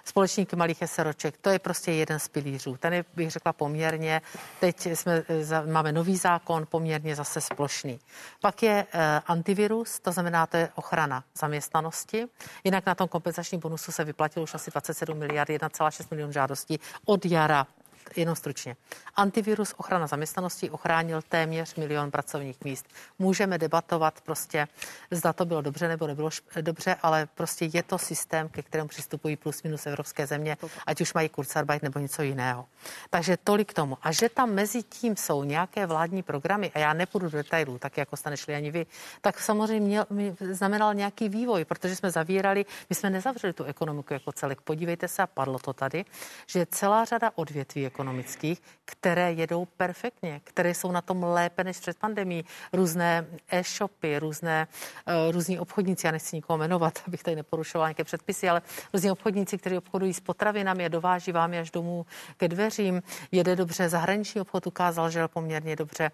[0.05, 1.37] společníky malých SROček.
[1.37, 2.77] To je prostě jeden z pilířů.
[2.77, 4.21] Ten je, bych řekla, poměrně,
[4.59, 5.23] teď jsme,
[5.71, 7.99] máme nový zákon, poměrně zase splošný.
[8.41, 12.25] Pak je eh, antivirus, to znamená, to je ochrana zaměstnanosti.
[12.63, 17.25] Jinak na tom kompenzačním bonusu se vyplatilo už asi 27 miliard, 1,6 milion žádostí od
[17.25, 17.67] jara
[18.15, 18.75] jenom stručně.
[19.15, 22.85] Antivirus ochrana zaměstnanosti ochránil téměř milion pracovních míst.
[23.19, 24.67] Můžeme debatovat prostě,
[25.11, 26.29] zda to bylo dobře nebo nebylo
[26.61, 31.13] dobře, ale prostě je to systém, ke kterému přistupují plus minus evropské země, ať už
[31.13, 32.65] mají Kurzarbeit nebo něco jiného.
[33.09, 33.97] Takže tolik tomu.
[34.01, 37.97] A že tam mezi tím jsou nějaké vládní programy, a já nepůjdu do detailů, tak
[37.97, 38.85] jako jste nešli ani vy,
[39.21, 40.05] tak samozřejmě
[40.51, 44.61] znamenal nějaký vývoj, protože jsme zavírali, my jsme nezavřeli tu ekonomiku jako celek.
[44.61, 46.05] Podívejte se, a padlo to tady,
[46.47, 51.97] že celá řada odvětví ekonomických, které jedou perfektně, které jsou na tom lépe než před
[51.97, 52.45] pandemí.
[52.73, 54.67] Různé e-shopy, různé,
[55.07, 58.61] uh, různí obchodníci, já nechci nikoho jmenovat, abych tady neporušoval nějaké předpisy, ale
[58.93, 62.05] různí obchodníci, kteří obchodují s potravinami a dováží vám je až domů
[62.37, 66.11] ke dveřím, jede dobře, zahraniční obchod ukázal, že je poměrně dobře.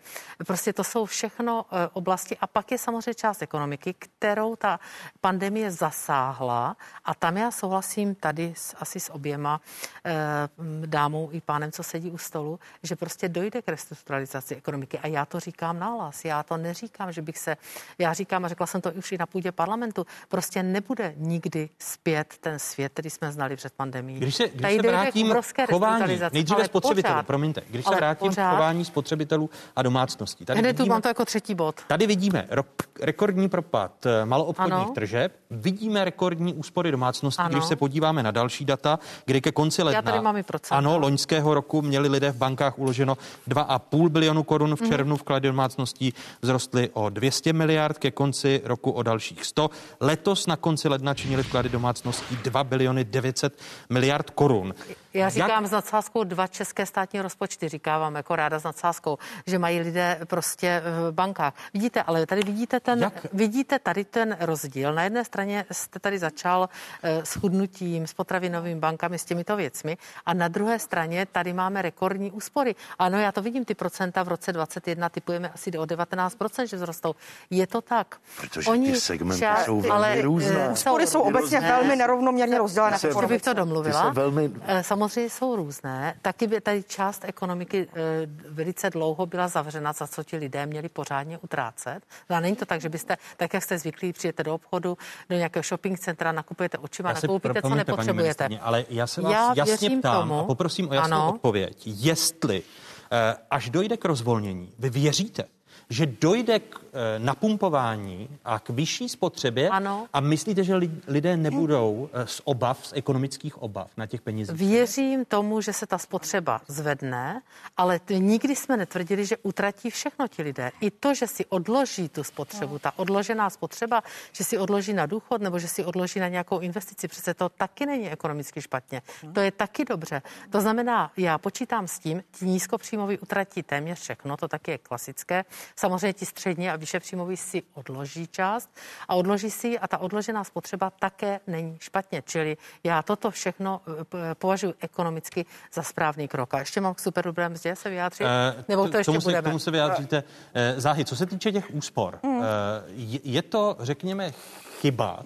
[0.47, 4.79] Prostě to jsou všechno uh, oblasti a pak je samozřejmě část ekonomiky, kterou ta
[5.21, 11.84] pandemie zasáhla a tam já souhlasím tady asi s oběma uh, dámou i pánem co
[11.84, 14.99] sedí u stolu, že prostě dojde k restrukturalizaci ekonomiky.
[14.99, 16.26] A já to říkám nahlas.
[16.26, 17.57] Já to neříkám, že bych se,
[17.97, 22.36] já říkám a řekla jsem to už i na půdě parlamentu, prostě nebude nikdy zpět
[22.39, 24.15] ten svět, který jsme znali před pandemí.
[24.15, 28.53] Když se, když se vrátím k chování, nejdříve spotřebitelů, promiňte, když se vrátím pořád, k
[28.53, 30.45] chování spotřebitelů a domácností.
[30.45, 31.82] Tady vidíme, tu mám to jako třetí bod.
[31.88, 32.67] Tady vidíme rok,
[32.99, 34.91] rekordní propad eh, maloobchodních ano.
[34.95, 37.49] tržeb, vidíme rekordní úspory domácností, ano.
[37.49, 40.97] když se podíváme na další data, kdy ke konci ledna, Já tady mám i ano,
[40.97, 44.76] loňského roku roku měli lidé v bankách uloženo 2,5 bilionu korun.
[44.76, 44.89] V mhm.
[44.89, 49.70] červnu vklady domácností vzrostly o 200 miliard, ke konci roku o dalších 100.
[50.01, 53.53] Letos na konci ledna činili vklady domácností 2 biliony 900
[53.89, 54.74] miliard korun.
[55.14, 55.68] Já říkám Jak...
[55.68, 60.82] s nadsázkou dva české státní rozpočty, říkávám jako ráda s nadsázkou, že mají lidé prostě
[61.09, 61.53] v bankách.
[61.74, 63.14] Vidíte, ale tady vidíte ten, Jak?
[63.34, 64.93] vidíte tady ten rozdíl.
[64.93, 66.70] Na jedné straně jste tady začal
[67.03, 71.82] eh, s chudnutím, s potravinovými bankami, s těmito věcmi a na druhé straně tady máme
[71.82, 72.76] rekordní úspory.
[72.99, 77.16] Ano, já to vidím, ty procenta v roce 21 typujeme asi o 19%, že vzrostou.
[77.49, 78.16] Je to tak.
[78.41, 80.66] Protože Oni ty segmenty ča- jsou velmi ale, různé.
[80.66, 82.97] Eh, úspory jsou obecně velmi nerovnoměrně rozdělené.
[83.20, 84.09] Kdybych to domluvila.
[84.09, 84.51] Velmi...
[84.66, 86.16] Eh, samozřejmě jsou různé.
[86.22, 90.89] Taky by tady část ekonomiky e, velice dlouho byla zavřena, za co ti lidé měli
[90.89, 91.99] pořádně utrácet.
[92.30, 94.97] A není to tak, že byste, tak jak jste zvyklí, přijete do obchodu,
[95.30, 98.47] do nějakého shopping centra, nakupujete očima, nakoupíte, co nepotřebujete.
[98.62, 101.34] Ale já se vás já jasně ptám tomu, a poprosím o jasnou ano.
[101.34, 101.84] odpověď.
[101.86, 102.64] Jestli
[103.12, 105.43] e, až dojde k rozvolnění, vy věříte,
[105.89, 106.80] že dojde k
[107.18, 110.08] napumpování a k vyšší spotřebě ano.
[110.14, 110.76] a myslíte, že
[111.08, 114.56] lidé nebudou e, z obav, z ekonomických obav na těch penězích?
[114.56, 117.42] Věřím tomu, že se ta spotřeba zvedne,
[117.78, 120.72] ale nikdy jsme netvrdili, že utratí všechno ti lidé.
[120.82, 125.42] I to, že si odloží tu spotřebu, ta odložená spotřeba, že si odloží na důchod
[125.42, 129.02] nebo že si odloží na nějakou investici, přece to taky není ekonomicky špatně.
[129.34, 130.22] To je taky dobře.
[130.50, 135.46] To znamená, já počítám s tím, ti nízkopříjmoví utratí téměř všechno, to taky je klasické.
[135.76, 138.69] Samozřejmě ti střední a vyše příjmový si odloží část
[139.07, 142.23] a odloží si a ta odložená spotřeba také není špatně.
[142.25, 146.53] Čili já toto všechno eh, považuji ekonomicky za správný krok.
[146.53, 148.23] A ještě mám k super dobré mzdě se vyjádřit?
[148.23, 149.41] Uh, Nebo to ještě tomu budeme?
[149.41, 150.23] Se, tomu se vyjádříte.
[150.23, 152.38] Uh, Záhy, co se týče těch úspor, mm.
[152.38, 152.45] uh,
[152.88, 154.34] je, je to, řekněme,
[154.82, 155.25] chyba uh,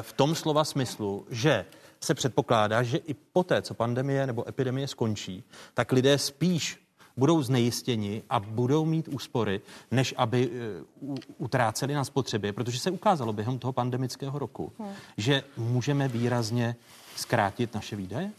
[0.00, 1.64] v tom slova smyslu, že
[2.00, 6.78] se předpokládá, že i poté, co pandemie nebo epidemie skončí, tak lidé spíš
[7.16, 9.60] budou znejistěni a budou mít úspory,
[9.90, 10.50] než aby
[11.00, 14.92] uh, utráceli na spotřebě, protože se ukázalo během toho pandemického roku, hmm.
[15.16, 16.76] že můžeme výrazně
[17.16, 18.32] zkrátit naše výdaje?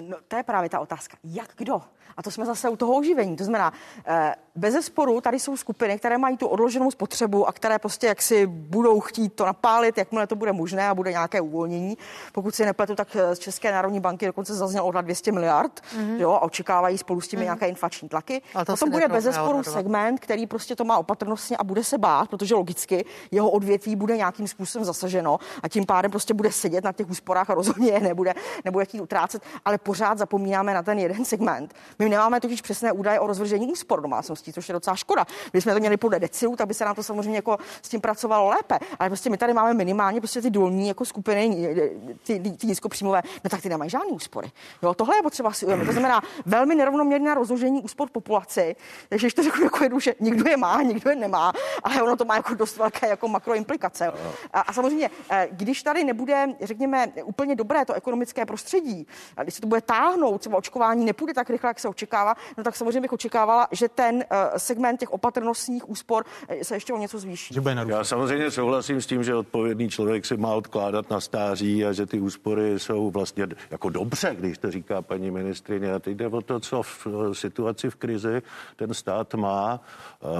[0.00, 1.16] No, to je právě ta otázka.
[1.24, 1.82] Jak kdo?
[2.16, 3.36] A to jsme zase u toho oživení.
[3.36, 3.72] To znamená,
[4.06, 8.46] eh, bez sporu tady jsou skupiny, které mají tu odloženou spotřebu a které prostě jaksi
[8.46, 11.98] budou chtít to napálit, jakmile to bude možné a bude nějaké uvolnění.
[12.32, 16.20] Pokud si nepletu, tak z České národní banky dokonce zazněl odhad 200 miliard mm-hmm.
[16.20, 17.42] jo, a očekávají spolu s tím mm-hmm.
[17.42, 18.42] nějaké inflační tlaky.
[18.54, 21.98] A to Potom bude bez sporu segment, který prostě to má opatrnostně a bude se
[21.98, 26.84] bát, protože logicky jeho odvětví bude nějakým způsobem zasaženo a tím pádem prostě bude sedět
[26.84, 28.34] na těch úsporách a rozhodně je nebude,
[28.64, 31.74] nebude chtít utrácet, ale pořád zapomínáme na ten jeden segment.
[31.98, 35.26] My nemáme totiž přesné údaje o rozvržení úspor domácností, což je docela škoda.
[35.50, 38.00] Když jsme to měli podle decilů, tak by se nám to samozřejmě jako s tím
[38.00, 38.78] pracovalo lépe.
[38.98, 41.74] Ale prostě my tady máme minimálně prostě ty dolní jako skupiny,
[42.22, 44.50] ty, ty, ty nízkopříjmové, no tak ty nemají žádné úspory.
[44.82, 45.86] Jo, tohle je potřeba si uvědomit.
[45.86, 48.76] To znamená velmi nerovnoměrné rozložení úspor populaci.
[49.08, 52.24] Takže to řeknu jako jedu, že někdo je má, někdo je nemá, ale ono to
[52.24, 54.12] má jako dost velké jako makroimplikace.
[54.52, 59.54] A, a samozřejmě, eh, když tady nebude, řekněme, úplně dobré to ekonomické prostředí, a když
[59.54, 63.00] se to bude táhnout, třeba očkování nepůjde tak rychle, jak se očekává, no tak samozřejmě
[63.00, 64.24] bych očekávala, že ten
[64.56, 67.54] segment těch opatrnostních úspor eh, se ještě o něco zvýší.
[67.86, 72.06] Já samozřejmě souhlasím s tím, že odpovědný člověk si má odkládat na stáří a že
[72.06, 75.92] ty úspory jsou vlastně jako dobře, když to říká paní ministrině.
[75.92, 78.42] A teď jde o to, co v eh, situaci v krizi
[78.76, 79.80] ten stát má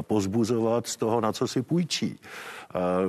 [0.01, 2.19] pozbuzovat z toho, na co si půjčí.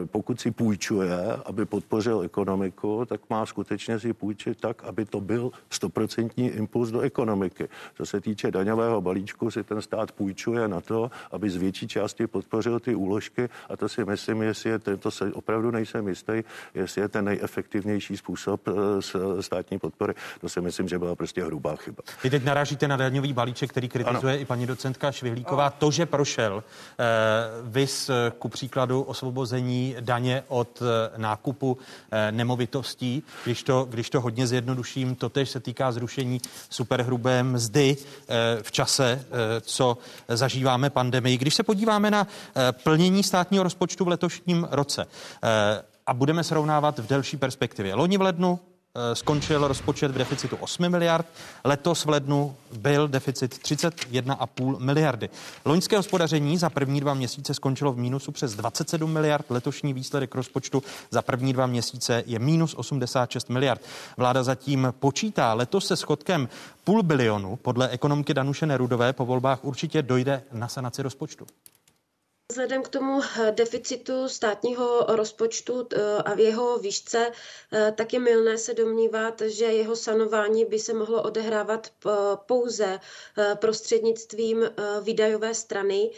[0.05, 5.51] Pokud si půjčuje, aby podpořil ekonomiku, tak má skutečně si půjčit tak, aby to byl
[5.70, 7.70] stoprocentní impuls do ekonomiky.
[7.95, 12.28] Co se týče daňového balíčku, si ten stát půjčuje na to, aby z větší části
[12.28, 16.43] podpořil ty úložky a to si myslím, jestli je ten, to se opravdu nejsem jistý,
[16.74, 20.14] jestli je ten nejefektivnější způsob eh, státní podpory.
[20.41, 22.03] To si myslím, že byla prostě hrubá chyba.
[22.24, 24.41] Vy teď narážíte na daňový balíček, který kritizuje ano.
[24.41, 25.70] i paní docentka Švihlíková.
[25.70, 27.03] To, že prošel, eh,
[27.64, 29.01] vys ku příkladu
[29.52, 31.78] osvobození daně od eh, nákupu
[32.32, 38.64] nemovitostí, když to, když to hodně zjednoduším, to tež se týká zrušení superhrubé mzdy eh,
[38.64, 39.97] v čase, eh, co
[40.28, 41.38] zažíváme pandemii.
[41.38, 45.06] Když se podíváme na eh, plnění státního rozpočtu v letošním roce
[46.08, 47.95] a budeme srovnávat v delší perspektivě.
[47.95, 48.70] Loni v lednu Eh,
[49.14, 51.26] skončil rozpočet v deficitu 8 miliard,
[51.64, 55.30] letos v lednu byl deficit 31,5 miliardy.
[55.66, 60.84] Loňské hospodaření za první dva měsíce skončilo v mínusu přes 27 miliard, letošní výsledek rozpočtu
[61.12, 63.82] za první dva měsíce je minus 86 miliard.
[64.18, 66.50] Vláda zatím počítá letos se schodkem
[66.84, 71.46] půl bilionu, podle ekonomky Danuše Nerudové po volbách určitě dojde na sanaci rozpočtu.
[72.52, 77.32] Vzhledem k tomu eh, deficitu státního rozpočtu eh, a v jeho výšce,
[77.72, 81.88] eh, tak je milné se domnívat, že jeho sanování by se mohlo odehrávat
[82.45, 82.99] pouze
[83.56, 84.72] prostřednictvím
[85.02, 86.12] výdajové strany.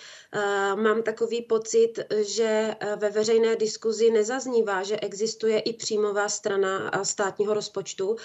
[0.75, 8.15] Mám takový pocit, že ve veřejné diskuzi nezaznívá, že existuje i příjmová strana státního rozpočtu.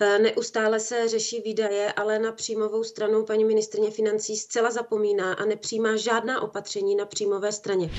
[0.00, 5.96] Neustále se řeší výdaje, ale na příjmovou stranu paní ministrně financí zcela zapomíná a nepřijímá
[5.96, 7.90] žádná opatření na příjmové straně.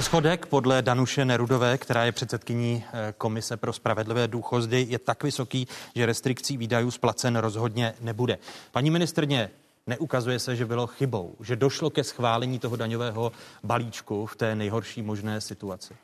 [0.00, 5.68] Schodek podle Danuše Nerudové, která je předsedkyní eh, Komise pro spravedlivé důchody, je tak vysoký,
[5.94, 8.38] že restrikcí výdajů splacen rozhodně nebude.
[8.72, 9.50] Paní ministrně,
[9.86, 13.32] neukazuje se, že bylo chybou, že došlo ke schválení toho daňového
[13.64, 15.94] balíčku v té nejhorší možné situaci?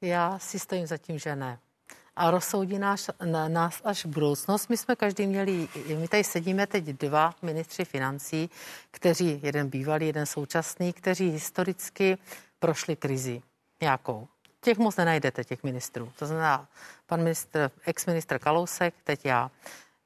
[0.00, 1.58] Já si stojím za tím, že ne
[2.16, 3.10] a rozsoudí nás,
[3.48, 4.68] nás až budoucnost.
[4.68, 8.50] My jsme každý měli, my tady sedíme teď dva ministři financí,
[8.90, 12.18] kteří, jeden bývalý, jeden současný, kteří historicky
[12.58, 13.42] prošli krizi
[13.80, 14.28] nějakou.
[14.60, 16.12] Těch moc nenajdete, těch ministrů.
[16.18, 16.68] To znamená
[17.06, 19.50] pan ministr, ex-ministr Kalousek, teď já.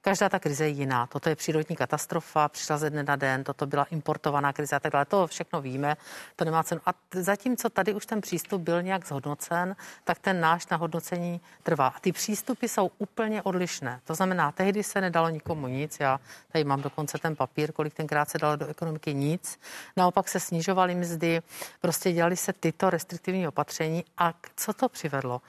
[0.07, 1.07] Každá ta krize je jiná.
[1.07, 4.93] Toto je přírodní katastrofa, přišla ze dne na den, toto byla importovaná krize a tak
[4.93, 5.05] dále.
[5.05, 5.97] To všechno víme,
[6.37, 6.81] to nemá cenu.
[6.87, 11.87] A zatímco tady už ten přístup byl nějak zhodnocen, tak ten náš na hodnocení trvá.
[11.87, 14.01] A ty přístupy jsou úplně odlišné.
[14.05, 16.01] To znamená, tehdy se nedalo nikomu nic.
[16.01, 16.21] Já
[16.53, 19.59] tady mám dokonce ten papír, kolik tenkrát se dalo do ekonomiky nic.
[19.97, 21.43] Naopak se snižovaly mzdy,
[21.81, 24.05] prostě dělali se tyto restriktivní opatření.
[24.19, 25.41] A co to přivedlo?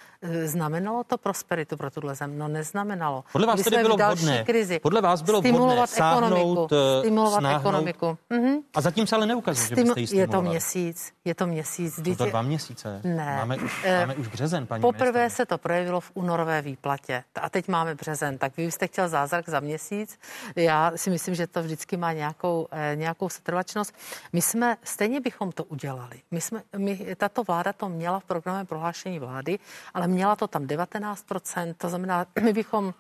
[0.44, 2.38] Znamenalo to prosperitu pro tuhle zem?
[2.38, 3.24] No neznamenalo.
[3.32, 4.80] Podle vás tedy bylo vhodné krizi.
[4.80, 7.60] Podle vás bylo stimulovat vhodné ekonomiku, sáhnout, stimulovat snáhnout.
[7.60, 8.18] ekonomiku.
[8.30, 8.58] Mhm.
[8.76, 10.50] A zatím se ale neukazuje, že byste ji je to stimulovali.
[10.50, 11.96] měsíc, je to měsíc.
[12.06, 13.02] Jsou to dva měsíce.
[13.04, 13.36] Ne.
[13.38, 15.30] Máme už, Eh, máme už březen, paní Poprvé ministryně.
[15.30, 18.38] se to projevilo v únorové výplatě a teď máme březen.
[18.38, 20.20] Tak vy byste chtěl zázrak za měsíc.
[20.56, 23.94] Já si myslím, že to vždycky má nějakou, eh, nějakou setrvačnost.
[24.34, 26.22] My jsme, stejně bychom to udělali.
[26.32, 29.60] My jsme, my, tato vláda to měla v programovém prohlášení vlády,
[29.94, 32.94] ale měla to tam 19%, to znamená, my bychom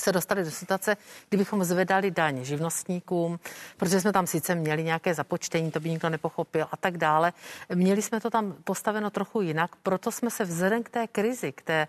[0.00, 0.96] se dostali do situace,
[1.28, 3.40] kdybychom zvedali daň živnostníkům,
[3.76, 7.32] protože jsme tam sice měli nějaké započtení, to by nikdo nepochopil a tak dále.
[7.74, 11.62] Měli jsme to tam postaveno trochu jinak, proto jsme se vzhledem k té krizi, k
[11.62, 11.86] té,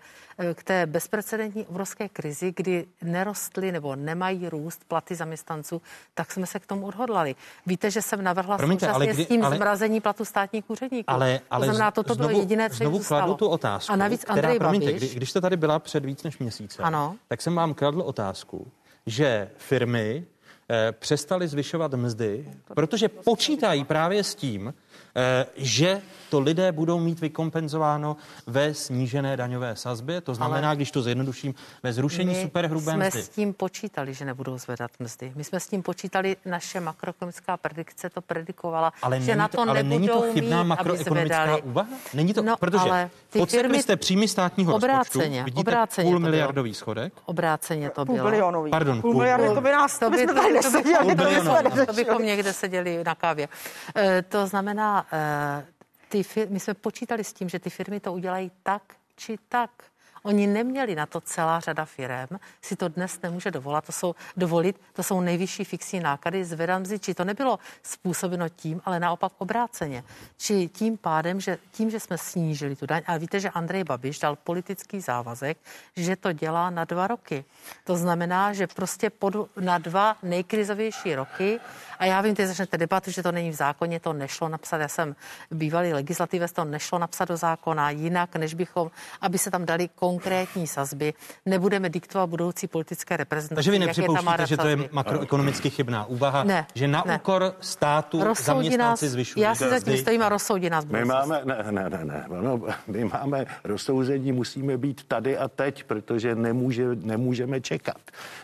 [0.54, 5.82] k té bezprecedentní obrovské krizi, kdy nerostly nebo nemají růst platy zaměstnanců,
[6.14, 7.34] tak jsme se k tomu odhodlali.
[7.66, 11.10] Víte, že jsem navrhla Promiňte, současně ale kdy- s tím ale- zmrazení platu státních úředníků.
[11.10, 13.92] Ale, ale to znamená, toto znovu, bylo jediné, co znovu kladu tu otázku.
[13.92, 16.84] A navíc která, Andrej promiňte, Babiš, kdy, když jste tady byla před víc než měsícem,
[16.84, 17.16] Ano.
[17.28, 18.72] tak jsem vám kladl otázku,
[19.06, 20.24] že firmy
[20.70, 24.74] eh, přestaly zvyšovat mzdy, protože počítají právě s tím,
[25.16, 28.16] eh, že to lidé budou mít vykompenzováno
[28.46, 30.20] ve snížené daňové sazbě.
[30.20, 33.22] To znamená, Ale- když to zjednoduším, ve zrušení My superhrubé jsme mzdy.
[33.22, 35.32] s tím počítali, že nebudou zvedat mzdy.
[35.34, 39.56] My jsme s tím počítali, naše makroekonomická predikce to predikovala, Ale, že není na to,
[39.64, 41.88] to ale není to chybná mít, makroekonomická úvaha?
[42.14, 46.10] Není to, No, protože ale ty podsekli firmy- jste příjmy státního rozpočtu, Obráceně, vidíte obráceně
[46.10, 47.12] půl miliardový schodek.
[47.24, 48.28] Obráceně to Půl bylo.
[48.30, 48.70] bilionový.
[48.70, 51.44] Pardon, půl půl- miliardy, to by nás, to, To, by, to, neseděli, bychom, to bychom
[51.54, 51.86] bilionový.
[51.86, 53.48] to bychom někde seděli na kávě.
[53.96, 55.64] E, to znamená, e,
[56.10, 59.89] ty fir- my jsme počítali s tím, že ty firmy to udělají tak či tak.
[60.22, 62.28] Oni neměli na to celá řada firem,
[62.62, 66.98] si to dnes nemůže dovolat, to jsou, dovolit, to jsou nejvyšší fixní náklady z mzdy,
[66.98, 70.04] či to nebylo způsobeno tím, ale naopak obráceně.
[70.36, 74.18] Či tím pádem, že tím, že jsme snížili tu daň, ale víte, že Andrej Babiš
[74.18, 75.58] dal politický závazek,
[75.96, 77.44] že to dělá na dva roky.
[77.84, 81.60] To znamená, že prostě pod, na dva nejkrizovější roky,
[81.98, 84.88] a já vím, teď začnete debatu, že to není v zákoně, to nešlo napsat, já
[84.88, 85.16] jsem
[85.50, 88.90] bývalý legislativec, to nešlo napsat do zákona jinak, než bychom,
[89.20, 91.14] aby se tam dali konkrétní sazby,
[91.46, 93.54] nebudeme diktovat budoucí politické reprezentaci.
[93.54, 97.16] Takže vy nepřipouštíte, že to je makroekonomicky chybná úvaha, Ne, že na ne.
[97.16, 101.40] úkor státu Rozsoudí nás, zaměstnanci zvyšují já si zatím stojím a rozsoudí nás My máme,
[101.44, 106.88] ne, ne, ne, ne, no, my máme rozsouzení, musíme být tady a teď, protože nemůže,
[106.94, 108.00] nemůžeme čekat.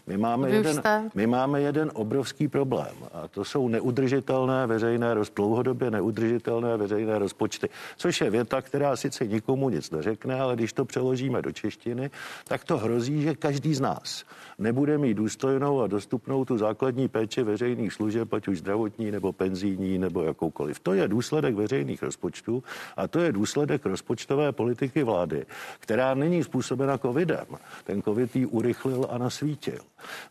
[0.06, 1.10] My máme, Vy jeden, jste?
[1.14, 7.68] my máme jeden obrovský problém a to jsou neudržitelné veřejné, roz, dlouhodobě neudržitelné veřejné rozpočty,
[7.96, 12.10] což je věta, která sice nikomu nic neřekne, ale když to přeložíme do češtiny,
[12.44, 14.24] tak to hrozí, že každý z nás
[14.58, 19.98] nebude mít důstojnou a dostupnou tu základní péči veřejných služeb, ať už zdravotní nebo penzijní
[19.98, 20.80] nebo jakoukoliv.
[20.80, 22.62] To je důsledek veřejných rozpočtů
[22.96, 25.46] a to je důsledek rozpočtové politiky vlády,
[25.80, 27.46] která není způsobena covidem.
[27.84, 29.78] Ten covid ji urychlil a nasvítil.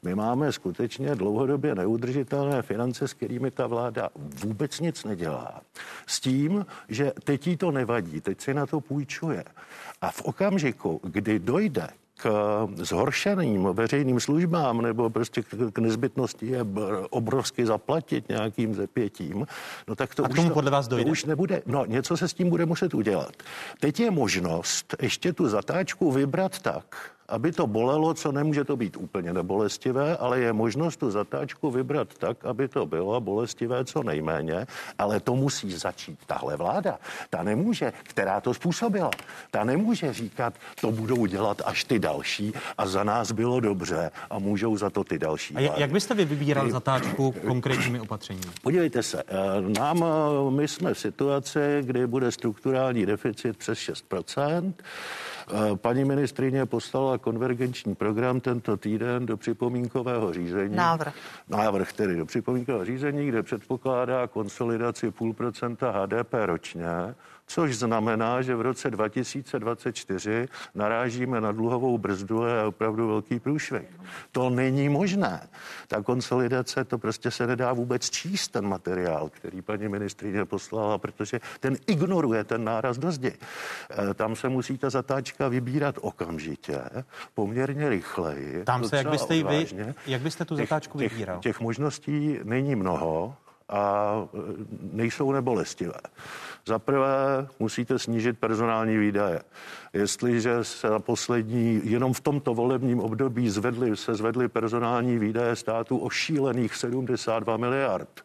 [0.04, 5.62] My máme skutečně dlouhodobě neudržitelné finance, s kterými ta vláda vůbec nic nedělá.
[6.08, 9.44] S tím, že teď jí to nevadí, teď si na to půjčuje.
[10.02, 11.88] A v okamžiku, kdy dojde
[12.18, 12.30] k
[12.76, 15.44] zhoršeným veřejným službám nebo prostě
[15.74, 16.66] k, nezbytnosti je
[17.10, 19.48] obrovsky zaplatit nějakým zepětím,
[19.88, 21.12] no tak to, A už, tomu to, podle vás to dojde?
[21.12, 21.62] už nebude.
[21.66, 23.32] No, něco se s tím bude muset udělat.
[23.80, 28.98] Teď je možnost ještě tu zatáčku vybrat tak, aby to bolelo, co nemůže to být
[28.98, 34.68] úplně nebolestivé, ale je možnost tu zatáčku vybrat tak, aby to bylo bolestivé co nejméně,
[34.98, 37.00] ale to musí začít tahle vláda.
[37.30, 39.12] Ta nemůže, která to způsobila,
[39.52, 44.40] ta nemůže říkat, to budou dělat až ty další a za nás bylo dobře a
[44.40, 45.56] můžou za to ty další.
[45.56, 45.82] A jak, vlády.
[45.82, 48.46] jak byste vy vybíral zatáčku konkrétními opatřeními?
[48.62, 49.34] Podívejte se, eh,
[49.80, 54.84] nám, eh, my jsme v situaci, kdy bude strukturální deficit přes 6%.
[55.54, 60.76] Eh, Paní ministrině poslala konvergenční program tento týden do připomínkového řízení.
[60.76, 61.16] Návrh.
[61.50, 66.86] Návrh tedy do připomínkového řízení, kde předpokládá konsolidaci půl procenta HDP ročně,
[67.48, 74.00] což znamená, že v roce 2024 narážíme na dluhovou brzdu a je opravdu velký průšvih.
[74.32, 75.48] To není možné.
[75.88, 81.40] Ta konsolidace, to prostě se nedá vůbec číst, ten materiál, který paní ministrině poslala, protože
[81.60, 83.34] ten ignoruje ten náraz do zdi.
[83.90, 86.82] Eh, Tam se musí ta zatáčka vybírat okamžitě,
[87.34, 88.64] poměrně rychleji.
[88.64, 89.68] Tam se, jak byste, vy,
[90.08, 91.40] jak byste tu zatáčku těch, vybíral?
[91.40, 93.36] těch, těch možností není mnoho
[93.70, 94.38] a e,
[94.92, 96.00] nejsou nebolestivé.
[96.68, 99.42] Za prvé musíte snížit personální výdaje.
[99.94, 105.98] Jestliže se na poslední, jenom v tomto volebním období zvedly, se zvedly personální výdaje státu
[105.98, 108.22] o šílených 72 miliard,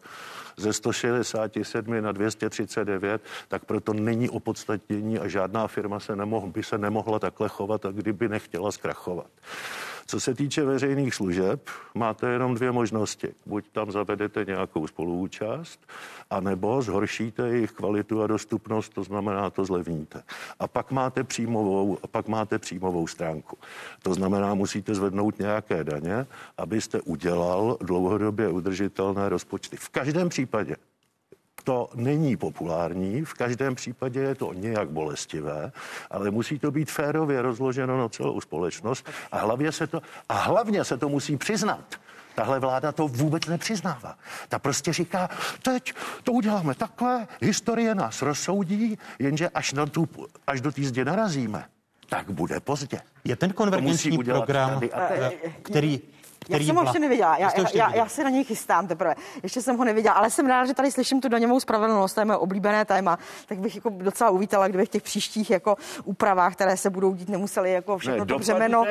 [0.57, 6.77] ze 167 na 239, tak proto není opodstatnění a žádná firma se nemoh, by se
[6.77, 9.27] nemohla takhle chovat, a kdyby nechtěla zkrachovat.
[10.11, 13.27] Co se týče veřejných služeb, máte jenom dvě možnosti.
[13.45, 15.79] Buď tam zavedete nějakou spoluúčast,
[16.29, 20.23] anebo zhoršíte jejich kvalitu a dostupnost, to znamená, to zlevníte.
[20.59, 23.57] A pak máte příjmovou, a pak máte příjmovou stránku.
[24.03, 29.77] To znamená, musíte zvednout nějaké daně, abyste udělal dlouhodobě udržitelné rozpočty.
[29.77, 30.75] V každém případě
[31.63, 35.71] to není populární, v každém případě je to nějak bolestivé,
[36.11, 40.83] ale musí to být férově rozloženo na celou společnost a hlavně se to, a hlavně
[40.83, 41.95] se to musí přiznat.
[42.35, 44.17] Tahle vláda to vůbec nepřiznává.
[44.49, 45.29] Ta prostě říká,
[45.61, 45.93] teď
[46.23, 50.09] to uděláme takhle, historie nás rozsoudí, jenže až, na tu,
[50.47, 51.65] až do té zdi narazíme,
[52.09, 53.01] tak bude pozdě.
[53.23, 54.81] Je ten konvergenční program,
[55.61, 56.01] který
[56.45, 57.37] který já jsem ho ještě neviděla.
[57.37, 59.15] Já, já, já, já se na něj chystám teprve.
[59.43, 62.25] Ještě jsem ho neviděla, ale jsem ráda, že tady slyším tu daňovou spravedlnost, to je
[62.25, 63.19] moje oblíbené téma.
[63.45, 67.29] Tak bych jako docela uvítala, kdyby v těch příštích jako úpravách, které se budou dít,
[67.29, 68.85] nemuseli jako všechno ne, to břemeno.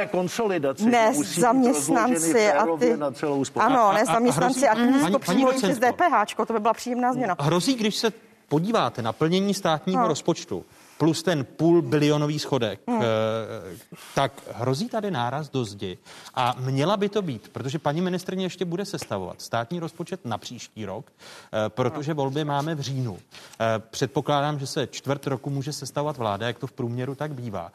[0.85, 2.97] Ne, zaměstnanci a ty.
[2.97, 6.61] Na celou ano, ne zaměstnanci a, a, a, a ty nízkopříjmoví přes DPH, to by
[6.61, 7.37] byla příjemná změna.
[7.41, 8.13] Hrozí, když se
[8.49, 10.09] podíváte na plnění státního no.
[10.09, 10.65] rozpočtu,
[11.01, 13.03] plus ten půl bilionový schodek, hmm.
[14.15, 15.99] tak hrozí tady náraz do zdi.
[16.35, 20.85] A měla by to být, protože paní ministrně ještě bude sestavovat státní rozpočet na příští
[20.85, 23.19] rok, eh, protože volby máme v říjnu.
[23.19, 27.73] Eh, předpokládám, že se čtvrt roku může sestavovat vláda, jak to v průměru tak bývá.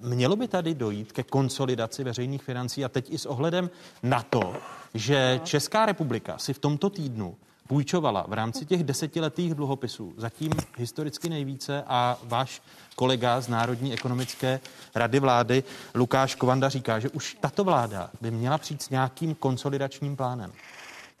[0.00, 3.70] Mělo by tady dojít ke konsolidaci veřejných financí a teď i s ohledem
[4.02, 4.56] na to,
[4.94, 7.36] že Česká republika si v tomto týdnu
[7.68, 12.62] půjčovala v rámci těch desetiletých dluhopisů zatím historicky nejvíce a váš
[12.94, 14.60] kolega z Národní ekonomické
[14.94, 15.64] rady vlády
[15.94, 20.52] Lukáš Kovanda říká, že už tato vláda by měla přijít s nějakým konsolidačním plánem.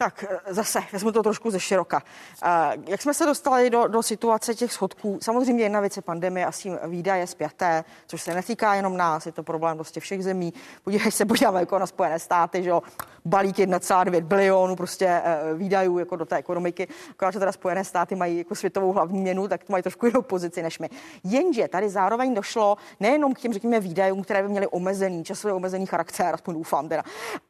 [0.00, 2.02] Tak eh, zase, vezmu to trošku ze široka.
[2.42, 2.48] Eh,
[2.86, 5.18] jak jsme se dostali do, do situace těch schodků?
[5.22, 9.26] Samozřejmě jedna věc je pandemie a s tím výdaje zpěté, což se netýká jenom nás,
[9.26, 10.54] je to problém prostě všech zemí.
[10.84, 12.82] Podívej se, podíváme jako na Spojené státy, že jo,
[13.24, 16.88] balík 1,9 bilionů prostě eh, výdajů jako do té ekonomiky.
[17.10, 20.22] Akorát, že teda Spojené státy mají jako světovou hlavní měnu, tak to mají trošku jinou
[20.22, 20.90] pozici než my.
[21.24, 25.86] Jenže tady zároveň došlo nejenom k těm, řekněme, výdajům, které by měly omezený, časově omezený
[25.86, 27.02] charakter, aspoň doufám teda,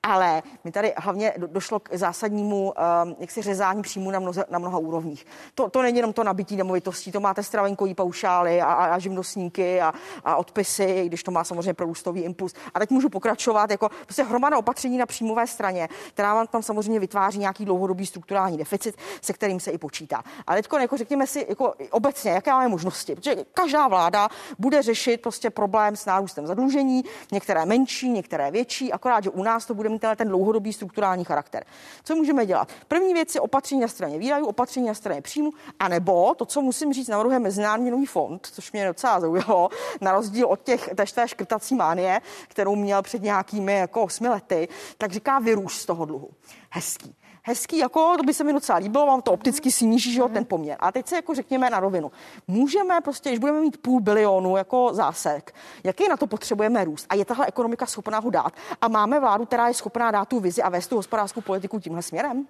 [0.02, 2.72] ale mi tady hlavně došlo k zásadnímu um,
[3.18, 5.26] jaksi řezání příjmu na, mnoze, na mnoha úrovních.
[5.54, 9.92] To, to není jenom to nabití nemovitostí, to máte stravenkový paušály a, a, živnostníky a,
[10.24, 12.54] a odpisy, když to má samozřejmě prorůstový impuls.
[12.74, 17.00] A teď můžu pokračovat jako prostě hromada opatření na příjmové straně, která vám tam samozřejmě
[17.00, 20.22] vytváří nějaký dlouhodobý strukturální deficit, se kterým se i počítá.
[20.46, 24.28] Ale teď jako řekněme si jako obecně, jaké máme možnosti, protože každá vláda
[24.58, 29.66] bude řešit prostě problém s nárůstem zadlužení, některé menší, některé větší, akorát, že u nás
[29.66, 31.64] to bude mít ten dlouhodobý strukturální charakter.
[32.04, 32.68] Co můžeme dělat?
[32.88, 36.92] První věc je opatření na straně výdajů, opatření na straně příjmu, anebo to, co musím
[36.92, 39.68] říct, navrhuje Mezinárodní nový fond, což mě docela zaujalo,
[40.00, 44.68] na rozdíl od těch té škrtací mánie, kterou měl před nějakými jako osmi lety,
[44.98, 46.30] tak říká vyrůst z toho dluhu.
[46.70, 50.28] Hezký hezký, jako to by se mi docela líbilo, vám to opticky sníží, že jo,
[50.28, 50.76] ten poměr.
[50.80, 52.12] A teď se jako řekněme na rovinu.
[52.48, 57.06] Můžeme prostě, když budeme mít půl bilionu jako zásek, jaký na to potřebujeme růst?
[57.08, 58.52] A je tahle ekonomika schopná ho dát?
[58.80, 62.02] A máme vládu, která je schopná dát tu vizi a vést tu hospodářskou politiku tímhle
[62.02, 62.46] směrem?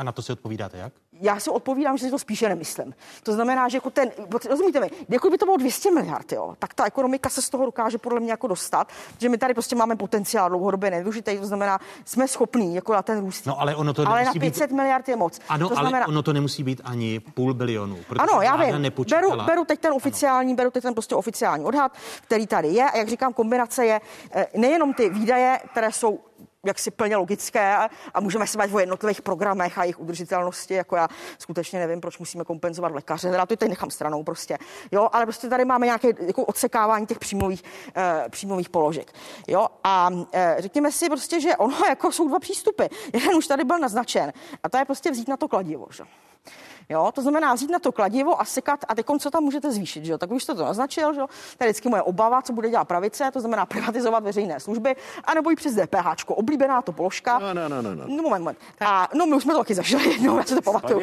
[0.00, 0.92] A na to si odpovídáte jak?
[1.20, 2.94] Já si odpovídám, že si to spíše nemyslím.
[3.22, 4.10] To znamená, že jako ten,
[4.50, 7.66] rozumíte mi, jako by to bylo 200 miliard, jo, tak ta ekonomika se z toho
[7.66, 8.88] dokáže podle mě jako dostat,
[9.18, 13.20] že my tady prostě máme potenciál dlouhodobě nevyužitý, to znamená, jsme schopní jako na ten
[13.20, 13.46] růst.
[13.46, 14.76] No, ale ono to ale na 500 být...
[14.76, 15.40] miliard je moc.
[15.48, 16.04] Ano, to znamená...
[16.04, 17.98] ale ono to nemusí být ani půl bilionu.
[18.18, 18.92] Ano, já vím.
[19.10, 20.56] Beru, beru, teď ten oficiální, ano.
[20.56, 21.92] beru teď ten prostě oficiální odhad,
[22.22, 22.90] který tady je.
[22.90, 24.00] A jak říkám, kombinace je
[24.32, 26.18] eh, nejenom ty výdaje, které jsou
[26.66, 27.76] jaksi plně logické
[28.14, 31.08] a můžeme se bavit o jednotlivých programech a jejich udržitelnosti, jako já
[31.38, 34.58] skutečně nevím, proč musíme kompenzovat lékaře, teda to teď nechám stranou prostě,
[34.92, 37.64] jo, ale prostě tady máme nějaké jako odsekávání těch příjmových,
[37.96, 39.12] eh, příjmových položek,
[39.48, 43.64] jo, a eh, řekněme si prostě, že ono jako jsou dva přístupy, jeden už tady
[43.64, 44.32] byl naznačen
[44.62, 46.04] a to je prostě vzít na to kladivo, že?
[46.90, 47.12] Jo?
[47.14, 50.04] To znamená vzít na to kladivo a sekat a teď co tam můžete zvýšit.
[50.04, 50.18] Že?
[50.18, 51.20] Tak už jste to naznačil, že?
[51.58, 55.50] to je vždycky moje obava, co bude dělat pravice, to znamená privatizovat veřejné služby, anebo
[55.50, 56.24] i přes DPH.
[56.26, 57.38] Oblíbená to položka.
[57.38, 57.94] No, no, no, no.
[57.94, 58.04] no.
[58.08, 58.58] no moment, moment.
[58.80, 61.00] A, no, my už jsme to taky zažili jednou, já si to pamatuju.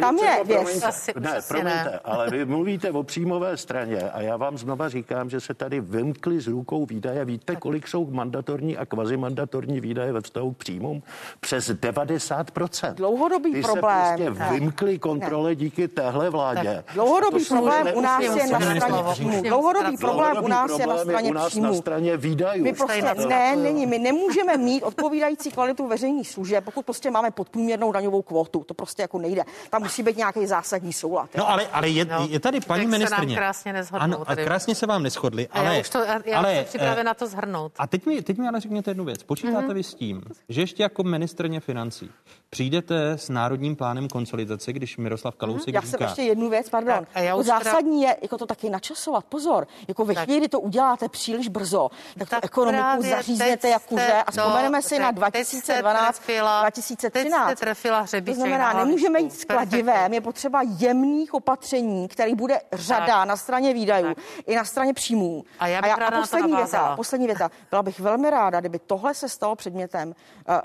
[0.00, 0.82] Tam je věc.
[1.20, 2.00] Ne, promiňte, ne.
[2.04, 6.40] ale vy mluvíte o příjmové straně a já vám znova říkám, že se tady vymkly
[6.40, 7.24] z rukou výdaje.
[7.24, 11.02] Víte, kolik jsou mandatorní a kvazimandatorní výdaje ve vztahu k příjmům?
[11.40, 12.94] Přes 90%.
[12.94, 14.18] Dlouhodobý Ty problém.
[14.18, 16.82] Se prostě vymkly vyhýbali kontrole díky téhle vládě.
[16.86, 19.42] Tak, dlouhodobý problém u nás je na straně příjmů.
[19.42, 21.66] Dlouhodobý problém u nás je na straně příjmů.
[21.66, 22.64] Na straně výdajů.
[22.64, 23.86] My prostě ne, není.
[23.86, 28.64] My nemůžeme mít odpovídající kvalitu veřejných služeb, pokud prostě máme podprůměrnou daňovou kvotu.
[28.64, 29.44] To prostě jako nejde.
[29.70, 31.30] Tam musí být nějaký zásadní soulad.
[31.36, 33.36] No ale, ale je, no, je tady paní ministrně.
[33.36, 33.74] krásně.
[33.92, 34.44] Ano, tady.
[34.44, 35.48] krásně se vám neschodli.
[35.48, 37.72] Ale, ale, já, už to, já, já ale, jsem připravena to zhrnout.
[37.78, 39.22] A teď mi, teď mi ale řekněte jednu věc.
[39.22, 39.74] Počítáte mm-hmm.
[39.74, 42.10] vy s tím, že ještě jako ministrně financí
[42.52, 45.74] přijdete s národním plánem konsolidace, když Miroslav Kalousek mm-hmm.
[45.74, 45.98] Já říká...
[45.98, 46.98] jsem ještě jednu věc, pardon.
[46.98, 48.12] Tak, a já už zásadní teda...
[48.12, 49.24] je jako to taky načasovat.
[49.24, 51.88] Pozor, jako ve chvíli, kdy to uděláte příliš brzo,
[52.18, 56.22] tak, tak tu ekonomiku zaříznete jak kuře a vzpomeneme si na 2012,
[56.60, 57.58] 2013.
[57.58, 63.28] Trefila to znamená, nemůžeme jít s kladivem, je potřeba jemných opatření, který bude řada tak.
[63.28, 64.24] na straně výdajů tak.
[64.46, 65.44] i na straně příjmů.
[65.58, 67.50] A já, a, já, a poslední věta, poslední věta.
[67.70, 70.14] Byla bych velmi ráda, kdyby tohle se stalo předmětem uh,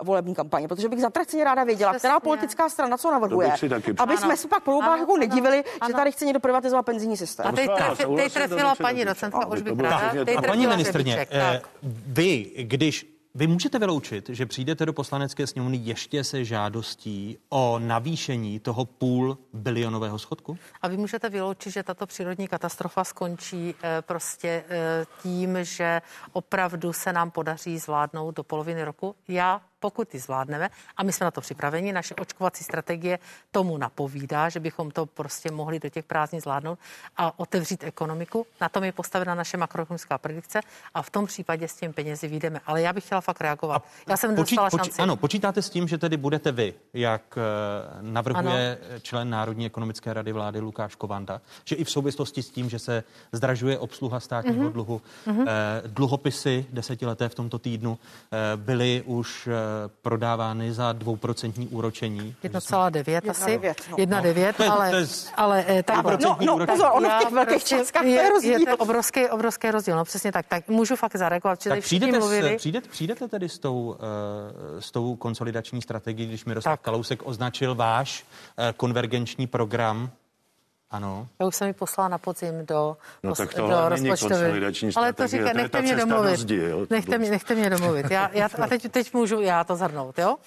[0.03, 1.99] volební kampaně, protože bych zatraceně ráda věděla, Přesně.
[1.99, 3.53] která politická strana co navrhuje,
[3.97, 5.87] aby jsme se pak volbách jako nedivili, ano.
[5.87, 7.47] že tady chce někdo privatizovat penzijní systém.
[7.47, 7.69] A teď,
[8.15, 9.61] teď trefila paní docentka, už.
[10.37, 11.61] A paní ministrně, eh,
[12.07, 18.59] vy, když vy můžete vyloučit, že přijdete do poslanecké sněmovny ještě se žádostí o navýšení
[18.59, 20.57] toho půl bilionového schodku?
[20.81, 26.01] A vy můžete vyloučit, že tato přírodní katastrofa skončí e, prostě e, tím, že
[26.33, 29.15] opravdu se nám podaří zvládnout do poloviny roku?
[29.27, 33.19] Já pokud ji zvládneme, a my jsme na to připraveni, naše očkovací strategie
[33.51, 36.79] tomu napovídá, že bychom to prostě mohli do těch prázdnin zvládnout
[37.17, 38.45] a otevřít ekonomiku.
[38.61, 40.59] Na tom je postavena naše makroekonomická predikce
[40.93, 42.61] a v tom případě s tím penězi vyjdeme.
[42.65, 43.83] Ale já bych chtěla fakt reagovat.
[44.07, 45.01] A já jsem počít, dostala počít, šanci.
[45.01, 47.41] Ano, počítáte s tím, že tedy budete vy, jak eh,
[48.01, 48.99] navrhuje ano.
[49.01, 53.03] člen Národní ekonomické rady vlády Lukáš Kovanda, že i v souvislosti s tím, že se
[53.31, 54.71] zdražuje obsluha státního mm-hmm.
[54.71, 55.45] dluhu, mm-hmm.
[55.47, 59.49] Eh, dluhopisy desetileté v tomto týdnu eh, byly už
[60.01, 62.35] prodávány za dvouprocentní úročení.
[62.43, 63.57] 1,9 asi.
[63.57, 64.73] 1,9, no.
[64.73, 68.59] ale, ale eh, tak, no, no, pozor, ono v těch velkých částkách je, je rozdíl.
[68.59, 70.45] Je to obrovský, obrovský rozdíl, no přesně tak.
[70.47, 72.57] Tak můžu fakt zareagovat, že tak přijdete, mluvili.
[72.57, 76.85] Přijdete, přijdete tedy s tou, uh, s tou konsolidační strategií, když Miroslav tak.
[76.85, 80.11] Kalousek označil váš uh, konvergenční program
[80.91, 81.27] ano.
[81.39, 84.71] Já už jsem ji poslala na podzim do, no, tak do rozpočtové.
[84.95, 86.31] Ale to říká, nechte mě domluvit.
[86.31, 88.11] Rozdíl, nechte, mě, nechte mě domluvit.
[88.11, 90.37] Já, já, a teď, teď můžu já to zhrnout, jo?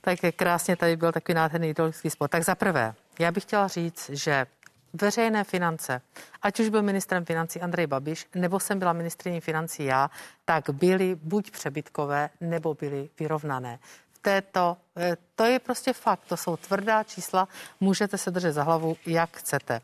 [0.00, 2.28] Tak krásně tady byl takový nádherný ideologický spor.
[2.28, 4.46] Tak za prvé, já bych chtěla říct, že
[4.92, 6.00] veřejné finance,
[6.42, 10.10] ať už byl ministrem financí Andrej Babiš, nebo jsem byla ministriní financí já,
[10.44, 13.78] tak byly buď přebytkové, nebo byly vyrovnané
[14.22, 17.48] této, eh, to je prostě fakt, to jsou tvrdá čísla,
[17.80, 19.80] můžete se držet za hlavu, jak chcete.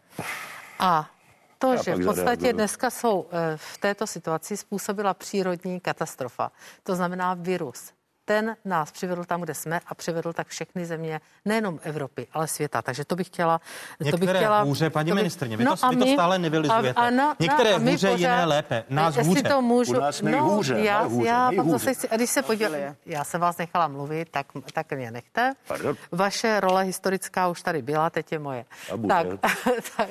[0.79, 1.11] A
[1.59, 6.97] to, Já že v podstatě dneska jsou eh, v této situaci způsobila přírodní katastrofa, to
[6.97, 7.93] znamená virus,
[8.27, 12.83] ten nás přivedl tam, kde jsme a přivedl tak všechny země, nejenom Evropy, ale světa.
[12.83, 13.61] Takže to bych chtěla...
[14.01, 17.01] Některé to bych chtěla, hůře, paní by, ministrně, vy, no to, vy to stále nevylizujete.
[17.01, 18.85] A, a no, Některé no, hůře, pořád, jiné lépe.
[18.89, 19.43] Nás hůře.
[19.43, 20.75] To můžu, U nás nejhůře.
[20.75, 21.79] No, já, nejhůře, já, nejhůře.
[21.79, 22.73] Se chci, když se podívám,
[23.07, 25.53] já jsem vás nechala mluvit, tak, tak mě nechte.
[25.69, 25.97] Pardon?
[26.13, 28.65] Vaše role historická už tady byla, teď je moje.
[29.09, 29.27] Tak,
[29.97, 30.09] tak,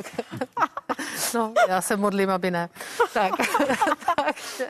[1.33, 2.69] no, já se modlím, aby ne.
[3.13, 3.31] Tak,
[4.15, 4.67] takže,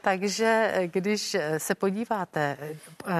[0.00, 2.47] takže když se podíváte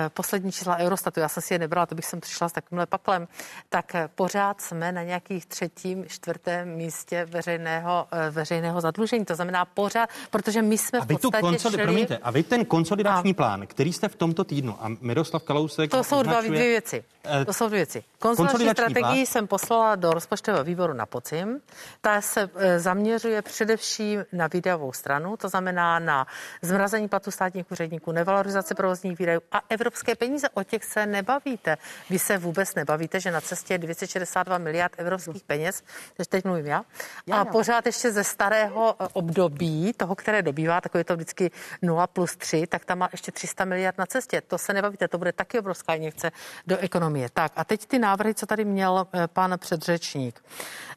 [0.09, 3.29] poslední čísla Eurostatu, já jsem si je nebrala, to bych sem přišla s takovýmhle paklem,
[3.69, 9.25] tak pořád jsme na nějakých třetím, čtvrtém místě veřejného, eh, veřejného zadlužení.
[9.25, 11.83] To znamená pořád, protože my jsme a vy v podstatě tu konsoli- šli...
[11.83, 13.35] promiňte, a vy ten konsolidační a...
[13.35, 17.05] plán, který jste v tomto týdnu a Miroslav Kalousek To jsou dva, dvě věci.
[17.25, 18.05] Eh, to jsou dvě věci.
[18.19, 19.27] Konsolidační, strategii plán?
[19.27, 21.61] jsem poslala do rozpočtového výboru na podzim.
[22.01, 26.27] Ta se eh, zaměřuje především na výdajovou stranu, to znamená na
[26.63, 30.49] zmrazení platu státních úředníků, nevalorizace provozních výdajů a evropské peníze.
[30.49, 31.77] O těch se nebavíte.
[32.11, 35.83] Vy se vůbec nebavíte, že na cestě je 262 miliard evropských peněz,
[36.29, 36.85] teď mluvím já,
[37.33, 41.51] a pořád ještě ze starého eh, období, toho, které dobývá, takové to vždycky
[41.83, 44.41] 0 plus 3, tak tam má ještě 300 miliard na cestě.
[44.41, 46.31] To se nebavíte, to bude taky obrovská injekce
[46.67, 47.29] do ekonomie.
[47.33, 50.45] Tak a teď ty návrhy, co tady měl eh, pan předřečník.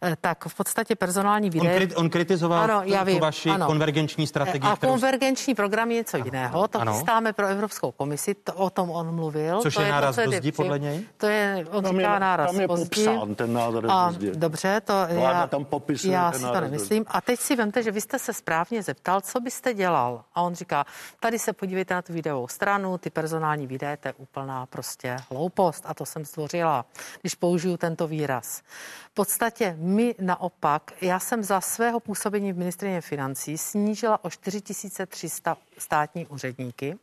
[0.03, 1.75] Eh, tak v podstatě personální výdaje...
[1.75, 3.65] On, kri- on kritizoval ano, já vím, tu vaši ano.
[3.65, 4.69] konvergenční strategii.
[4.71, 4.91] A kterou...
[4.91, 6.67] konvergenční program je něco jiného.
[6.67, 6.93] To ano.
[6.93, 8.10] chystáme pro Evropskou komisi,
[8.43, 9.61] to, o tom on mluvil.
[9.61, 11.05] Což to je, je náraz do zdi podle něj?
[11.17, 14.93] To je, on tam říká je, náraz tam je popsán ten náraz a, Dobře, to
[14.93, 17.05] Vláda já, tam popisuje já si to nemyslím.
[17.07, 20.23] A teď si vemte, že vy jste se správně zeptal, co byste dělal.
[20.35, 20.85] A on říká,
[21.19, 25.83] tady se podívejte na tu videovou stranu, ty personální videa, to je úplná prostě hloupost.
[25.87, 26.85] A to jsem zdvořila,
[27.21, 28.61] když použiju tento výraz.
[29.11, 35.57] V podstatě my naopak, já jsem za svého působení v ministrině financí snížila o 4300
[35.77, 36.97] státní úředníky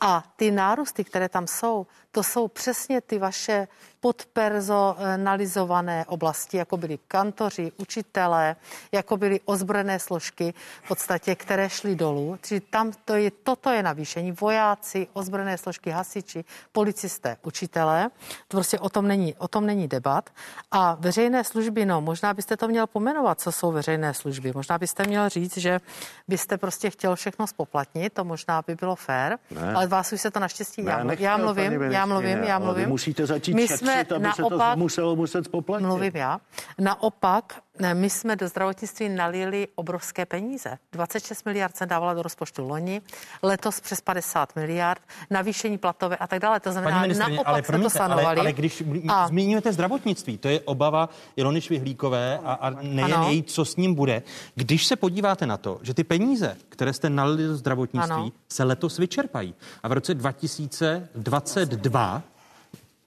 [0.00, 3.68] A ty nárůsty, které tam jsou, to jsou přesně ty vaše
[4.00, 8.56] podpersonalizované oblasti, jako byli kantoři, učitelé,
[8.92, 12.38] jako byly ozbrojené složky, v podstatě, které šly dolů.
[12.42, 14.32] Čili tam to je, toto je navýšení.
[14.32, 18.10] Vojáci, ozbrojené složky, hasiči, policisté, učitelé.
[18.48, 20.30] To prostě o tom není, o tom není debat.
[20.70, 24.52] A veřejné služby, no, možná byste to měl pomenovat, co jsou veřejné služby.
[24.54, 25.80] Možná byste měl říct, že
[26.28, 29.74] byste prostě chtěl všechno spoplatnit, to možná by bylo fér, ne.
[29.74, 32.88] ale vás už se to naštěstí, ne, já, nechtěl, já mluvím, já mluvím, já mluvím.
[32.88, 35.88] musíte začít My šetřit, jsme aby naopak, se to muselo muset spoplatnit.
[35.88, 36.40] Mluvím já.
[36.78, 37.62] Naopak,
[37.94, 40.78] my jsme do zdravotnictví nalili obrovské peníze.
[40.92, 43.02] 26 miliard se dávala do rozpočtu loni,
[43.42, 46.60] letos přes 50 miliard, navýšení platové a tak dále.
[46.60, 48.26] To znamená, naopak ale, promiňte, to sanovali.
[48.26, 49.28] Ale, ale když a...
[49.28, 53.30] zmiňujete zdravotnictví, to je obava Ilony Švihlíkové a, a nejen ano.
[53.30, 54.22] její, co s ním bude.
[54.54, 58.32] Když se podíváte na to, že ty peníze, které jste nalili do zdravotnictví, ano.
[58.48, 62.22] se letos vyčerpají a v roce 2022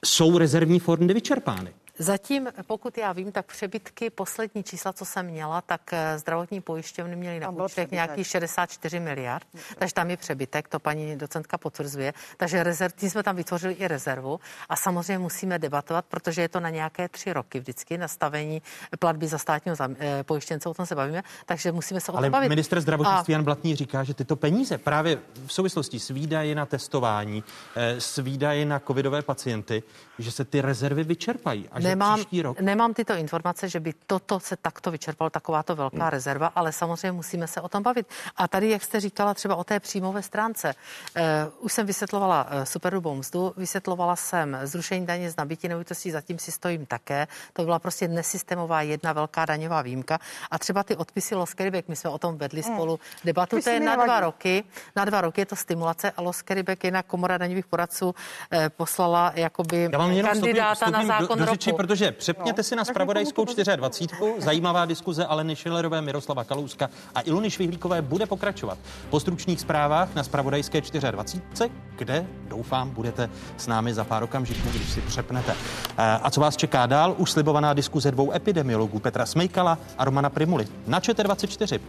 [0.06, 1.74] jsou rezervní fondy vyčerpány.
[2.02, 7.16] Zatím, pokud já vím, tak přebytky, poslední čísla, co jsem měla, tak eh, zdravotní pojišťovny
[7.16, 9.48] měly na účtech nějakých 64 miliard,
[9.78, 12.14] takže tam je přebytek, to paní docentka potvrzuje.
[12.38, 14.40] Takže rezerv, tím jsme tam vytvořili i rezervu
[14.70, 18.62] a samozřejmě musíme debatovat, protože je to na nějaké tři roky vždycky nastavení
[19.00, 22.30] platby za státního eh, pojištěnce, o tom se bavíme, takže musíme se o tom Ale
[22.30, 22.50] bavit.
[22.50, 23.36] minister zdravotnictví a...
[23.36, 27.44] Jan Blatný říká, že tyto peníze právě v souvislosti s výdaji na testování,
[27.76, 29.84] eh, s výdaji na covidové pacienty,
[30.20, 32.60] že se ty rezervy vyčerpají a že nemám, příští rok...
[32.60, 36.10] Nemám tyto informace, že by toto se takto vyčerpalo, takováto velká hmm.
[36.10, 38.08] rezerva, ale samozřejmě musíme se o tom bavit.
[38.38, 40.76] A tady, jak jste říkala třeba o té příjmové stránce,
[41.18, 41.24] uh,
[41.60, 46.52] už jsem vysvětlovala uh, superhrubou mzdu, vysvětlovala jsem zrušení daně z nabití nemovitostí, zatím si
[46.52, 47.28] stojím také.
[47.54, 50.20] To byla prostě nesystémová jedna velká daňová výjimka.
[50.52, 52.74] A třeba ty odpisy Loskeribek, my jsme o tom vedli hmm.
[52.74, 54.64] spolu debatu, to je na dva roky.
[54.96, 58.16] Na dva roky je to stimulace a Loskeribek, jinak komora daňových poradců,
[58.52, 62.64] eh, poslala jakoby kandidáta stupím, stupím na zákon do, do řeči, roku protože přepněte no.
[62.64, 64.38] si na spravodajskou 24.
[64.38, 68.78] Zajímavá diskuze Aleny Šilerové, Miroslava Kalouska a Iluny Švihlíkové bude pokračovat.
[69.10, 71.72] Po stručných zprávách na spravodajské 24.
[71.96, 75.52] kde doufám budete s námi za pár okamžiků, když si přepnete.
[75.52, 77.16] Eh, a co vás čeká dál?
[77.18, 80.68] Už slibovaná diskuze dvou epidemiologů Petra Smejkala a Romana Primuli.
[80.88, 81.80] Na ČT24.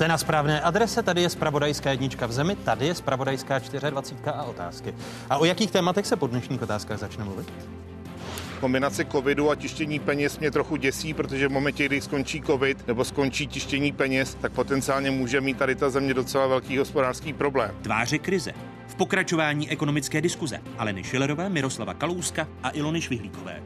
[0.00, 3.86] Jste na správné adrese, tady je Spravodajská jednička v zemi, tady je Spravodajská 24
[4.26, 4.94] a otázky.
[5.30, 7.52] A o jakých tématech se po dnešních otázkách začne mluvit?
[8.60, 13.04] Kombinace covidu a tištění peněz mě trochu děsí, protože v momentě, kdy skončí covid nebo
[13.04, 17.70] skončí tištění peněz, tak potenciálně může mít tady ta země docela velký hospodářský problém.
[17.82, 18.52] Tváře krize.
[18.86, 23.62] V pokračování ekonomické diskuze Aleny Šilerové, Miroslava Kalouska a Ilony Švihlíkové.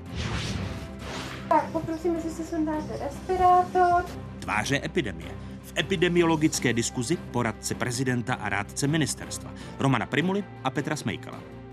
[1.49, 4.05] Tak, poprosím, jestli se sundáte respirátor.
[4.39, 11.64] Tváře epidemie epidemiologické diskuzi poradce prezidenta a rádce ministerstva Romana Primuli a Petra Smejkala.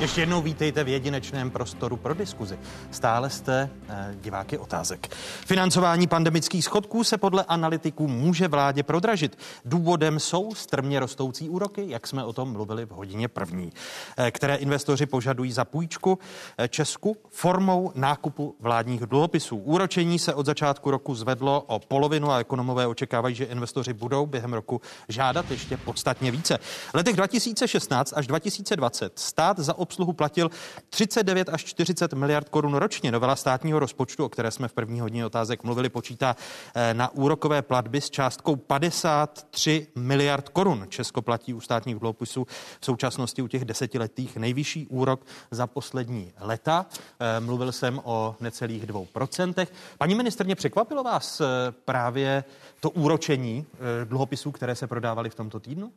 [0.00, 2.58] Ještě jednou vítejte v jedinečném prostoru pro diskuzi.
[2.90, 5.14] Stále jste eh, diváky otázek.
[5.46, 9.38] Financování pandemických schodků se podle analytiků může vládě prodražit.
[9.64, 13.72] Důvodem jsou strmě rostoucí úroky, jak jsme o tom mluvili v hodině první,
[14.16, 16.18] eh, které investoři požadují za půjčku
[16.58, 19.56] eh, Česku formou nákupu vládních dluhopisů.
[19.56, 24.52] Úročení se od začátku roku zvedlo o polovinu a ekonomové očekávají, že investoři budou během
[24.52, 26.58] roku žádat ještě podstatně více.
[26.94, 30.50] Letech 2016 až 2020 stát za obsluhu platil
[30.90, 33.12] 39 až 40 miliard korun ročně.
[33.12, 36.36] Novela státního rozpočtu, o které jsme v první hodině otázek mluvili, počítá
[36.74, 40.86] eh, na úrokové platby s částkou 53 miliard korun.
[40.88, 42.46] Česko platí u státních dluhopisů
[42.80, 46.86] v současnosti u těch desetiletých nejvyšší úrok za poslední leta.
[47.20, 49.72] Eh, mluvil jsem o necelých dvou procentech.
[49.98, 51.44] Paní ministrně, překvapilo vás eh,
[51.84, 52.44] právě
[52.80, 53.66] to úročení
[54.04, 55.92] dluhopisů, které se prodávaly v tomto týdnu?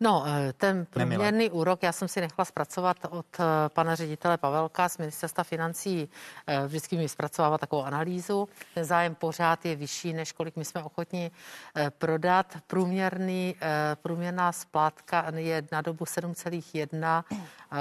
[0.00, 4.88] No, eh, ten průměrný úrok, já jsem si nechala zpracovat od eh, pana ředitele Pavelka
[4.88, 6.08] z ministerstva financí,
[6.46, 8.48] eh, vždycky mi zpracovává takovou analýzu.
[8.74, 11.30] Ten zájem pořád je vyšší, než kolik my jsme ochotni
[11.98, 12.56] prodat.
[12.66, 13.56] Průměrný,
[13.94, 17.24] průměrná splátka je na dobu 7,1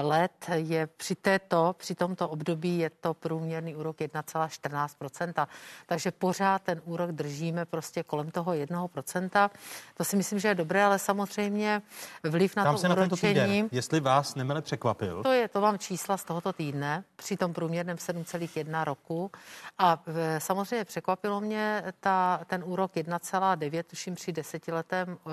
[0.02, 0.32] let.
[0.54, 5.48] Je při této, při tomto období je to průměrný úrok 1,14%.
[5.86, 9.50] Takže pořád ten úrok držíme prostě kolem toho 1%.
[9.94, 11.82] To si myslím, že je dobré, ale samozřejmě
[12.24, 15.24] vliv na Tam to se na tento týden, jestli vás nemile překvapil.
[15.24, 19.32] To je, to mám čísla z tohoto týdne, při tom průměrném 7,1 roku.
[19.78, 25.32] A v, samozřejmě překvapilo mě ta, ten úrok 1,9, tuším při desetiletém uh,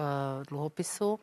[0.49, 1.21] dluhopisu.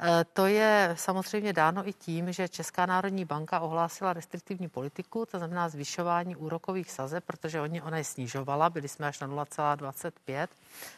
[0.00, 5.38] Eh, to je samozřejmě dáno i tím, že Česká národní banka ohlásila restriktivní politiku, to
[5.38, 10.48] znamená zvyšování úrokových sazeb, protože oni, ona je snižovala, byli jsme až na 0,25,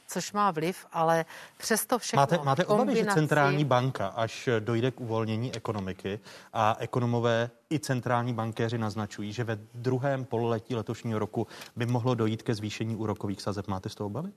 [0.08, 1.24] což má vliv, ale
[1.58, 2.20] přesto všechno...
[2.20, 2.92] Máte, máte kombinaci...
[2.92, 6.20] obavy, že centrální banka, až dojde k uvolnění ekonomiky
[6.52, 12.42] a ekonomové i centrální bankéři naznačují, že ve druhém pololetí letošního roku by mohlo dojít
[12.42, 13.68] ke zvýšení úrokových sazeb.
[13.68, 14.32] Máte z toho obavy?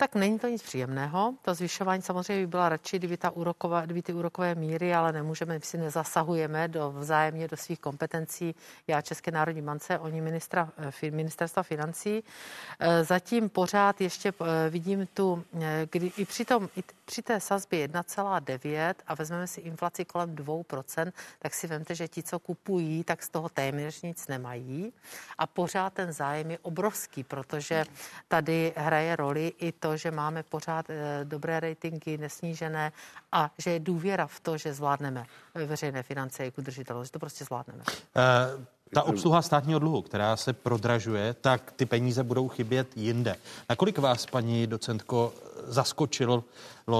[0.00, 1.34] Tak není to nic příjemného.
[1.42, 5.54] To zvyšování samozřejmě by byla radši, kdyby, ta úroková, kdyby ty úrokové míry, ale nemůžeme,
[5.54, 8.54] my si nezasahujeme do vzájemně do svých kompetencí.
[8.86, 10.70] Já České národní bance, oni ministra,
[11.02, 12.24] eh, ministerstva financí.
[12.78, 15.44] Eh, zatím pořád ještě eh, vidím tu,
[15.90, 21.12] kdy i při, tom, i při té sazbě 1,9 a vezmeme si inflaci kolem 2%,
[21.38, 24.92] tak si vemte, že ti, co kupují, tak z toho téměř nic nemají.
[25.38, 27.84] A pořád ten zájem je obrovský, protože
[28.28, 32.92] tady hraje roli i to, to, že máme pořád eh, dobré ratingy, nesnížené
[33.32, 35.24] a že je důvěra v to, že zvládneme
[35.66, 37.82] veřejné finance i udržitelnost, že to prostě zvládneme.
[37.88, 38.64] Uh...
[38.94, 43.36] Ta obsluha státního dluhu, která se prodražuje, tak ty peníze budou chybět jinde.
[43.68, 45.32] Nakolik vás, paní docentko,
[45.68, 46.44] zaskočilo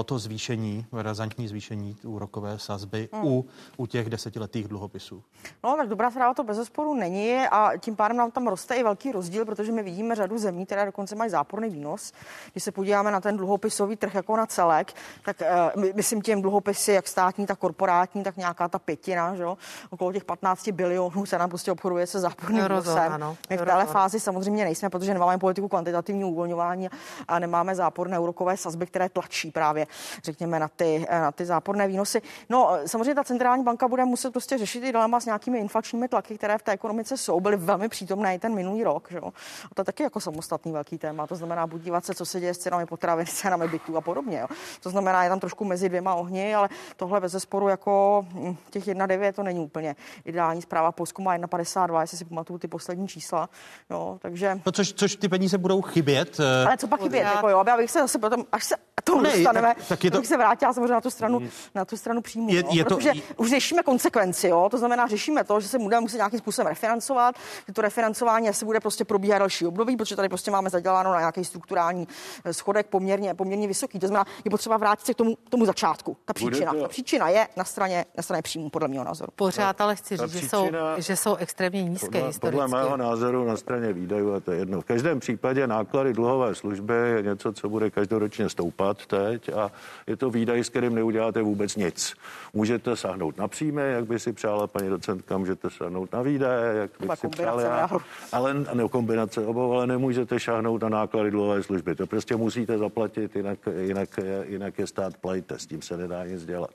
[0.05, 3.25] to zvýšení, razantní zvýšení úrokové sazby hmm.
[3.25, 3.45] u,
[3.77, 5.23] u těch desetiletých dluhopisů?
[5.63, 8.83] No, tak dobrá zpráva to bez zesporu není a tím pádem nám tam roste i
[8.83, 12.13] velký rozdíl, protože my vidíme řadu zemí, které dokonce mají záporný výnos.
[12.51, 14.93] Když se podíváme na ten dluhopisový trh jako na celek,
[15.25, 15.41] tak
[15.75, 19.45] uh, myslím těm dluhopisy, jak státní, tak korporátní, tak nějaká ta pětina, že?
[19.89, 23.37] okolo těch 15 bilionů se nám prostě obchoduje se záporným výnosem.
[23.49, 26.89] My v téhle fázi samozřejmě nejsme, protože nemáme politiku kvantitativního uvolňování
[27.27, 29.87] a nemáme záporné úrokové sazby, které tlačí právě,
[30.23, 32.21] řekněme, na ty, na ty záporné výnosy.
[32.49, 36.37] No, samozřejmě ta centrální banka bude muset prostě řešit i dilema s nějakými inflačními tlaky,
[36.37, 39.07] které v té ekonomice jsou, byly velmi přítomné i ten minulý rok.
[39.11, 39.19] Že?
[39.19, 41.27] A to je taky jako samostatný velký téma.
[41.27, 44.01] To znamená, buď dívat se, co se děje s cenami potravin, s cenami bytů a
[44.01, 44.39] podobně.
[44.39, 44.47] Jo?
[44.83, 48.87] To znamená, je tam trošku mezi dvěma ohni, ale tohle bez zesporu jako hm, těch
[48.87, 49.95] 1,9 to není úplně
[50.25, 50.91] ideální zpráva.
[50.91, 53.49] Polsko má 1,52, jestli si pamatuju ty poslední čísla.
[53.89, 54.59] Jo, takže...
[54.65, 56.37] No, což, což ty peníze budou chybět.
[56.39, 57.21] Eh, ale co pak chybět?
[57.21, 58.75] Jako, jo, abych se zase potom, až se
[59.09, 60.17] to ne, dostaneme, tak, tak je to...
[60.17, 61.39] bych se vrátila samozřejmě na tu stranu,
[61.75, 62.49] na tu stranu příjmu.
[62.53, 63.19] Je, no, je protože to...
[63.37, 64.67] už řešíme konsekvenci, jo?
[64.71, 67.35] to znamená, řešíme to, že se budeme muset nějakým způsobem refinancovat,
[67.67, 71.19] že to refinancování se bude prostě probíhat další období, protože tady prostě máme zaděláno na
[71.19, 72.07] nějaký strukturální
[72.45, 73.99] eh, schodek poměrně, poměrně vysoký.
[73.99, 76.17] To znamená, je potřeba vrátit se k tomu, tomu začátku.
[76.25, 76.73] Ta příčina.
[76.73, 76.81] To...
[76.81, 79.31] Ta příčina je na straně, na straně příjmu, podle mého názoru.
[79.35, 82.57] Pořád ale chci říct, že, jsou, že jsou extrémně nízké podle, historicky.
[82.57, 84.81] Podle mého názoru na straně výdajů, a to je jedno.
[84.81, 89.71] V každém případě náklady dluhové služby je něco, co bude každoročně stoupat teď a
[90.07, 92.13] je to výdaj, s kterým neuděláte vůbec nic.
[92.53, 96.91] Můžete sáhnout na příjmy, jak by si přála paní docentka, můžete sáhnout na výdaje, jak
[96.99, 97.89] by si přála já,
[98.31, 101.95] ale ne, kombinace obou, ale nemůžete šáhnout na náklady dluhové služby.
[101.95, 104.09] To prostě musíte zaplatit, jinak, jinak,
[104.45, 106.71] jinak je stát plajte, s tím se nedá nic dělat.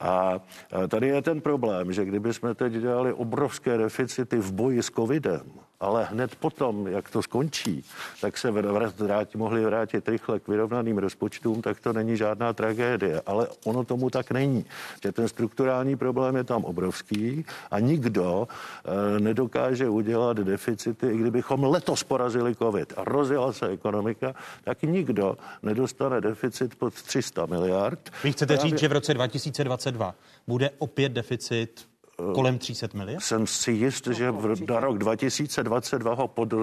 [0.00, 0.40] A
[0.88, 5.42] tady je ten problém, že kdyby jsme teď dělali obrovské deficity v boji s covidem,
[5.80, 7.84] ale hned potom, jak to skončí,
[8.20, 13.22] tak se vráti, mohli vrátit rychle k vyrovnaným rozpočtům, tak to není žádná tragédie.
[13.26, 14.64] Ale ono tomu tak není.
[15.02, 21.64] Že ten strukturální problém je tam obrovský a nikdo e, nedokáže udělat deficity, i kdybychom
[21.64, 28.10] letos porazili covid a rozjela se ekonomika, tak nikdo nedostane deficit pod 300 miliard.
[28.24, 28.70] Vy chcete Právě...
[28.70, 30.14] říct, že v roce 2022
[30.46, 31.86] bude opět deficit
[32.16, 33.22] kolem 300 miliard?
[33.22, 36.54] Jsem si jist, že v, na rok 2022 ho pod,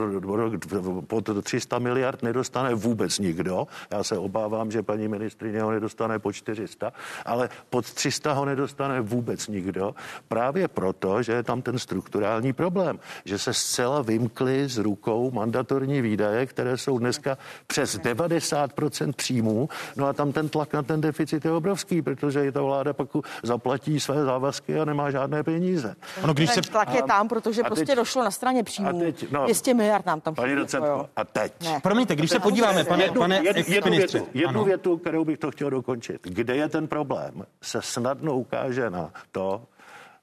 [1.08, 3.68] pod 300 miliard nedostane vůbec nikdo.
[3.92, 6.94] Já se obávám, že paní ministrině ho nedostane po 400,
[7.26, 9.96] ale pod 300 ho nedostane vůbec nikdo.
[10.28, 16.02] Právě proto, že je tam ten strukturální problém, že se zcela vymkly z rukou mandatorní
[16.02, 17.38] výdaje, které jsou dneska
[17.68, 19.70] přes 90% příjmů.
[19.96, 23.10] No a tam ten tlak na ten deficit je obrovský, protože i ta vláda pak
[23.44, 25.96] zaplatí své závazky a nemá žádné peníze.
[26.24, 26.62] Ono, když se...
[26.62, 29.00] tlak je tam, protože prostě teď, došlo na straně příjmů.
[29.00, 31.54] Teď, no, 200 miliard nám tam Paní docentko, a teď.
[31.64, 31.80] Ne.
[31.84, 35.52] Promiňte, když se podíváme, pane, jednu, pane jednu, jednu, větu, jednu větu, kterou bych to
[35.52, 36.22] chtěl dokončit.
[36.24, 39.64] Kde je ten problém, se snadno ukáže na to,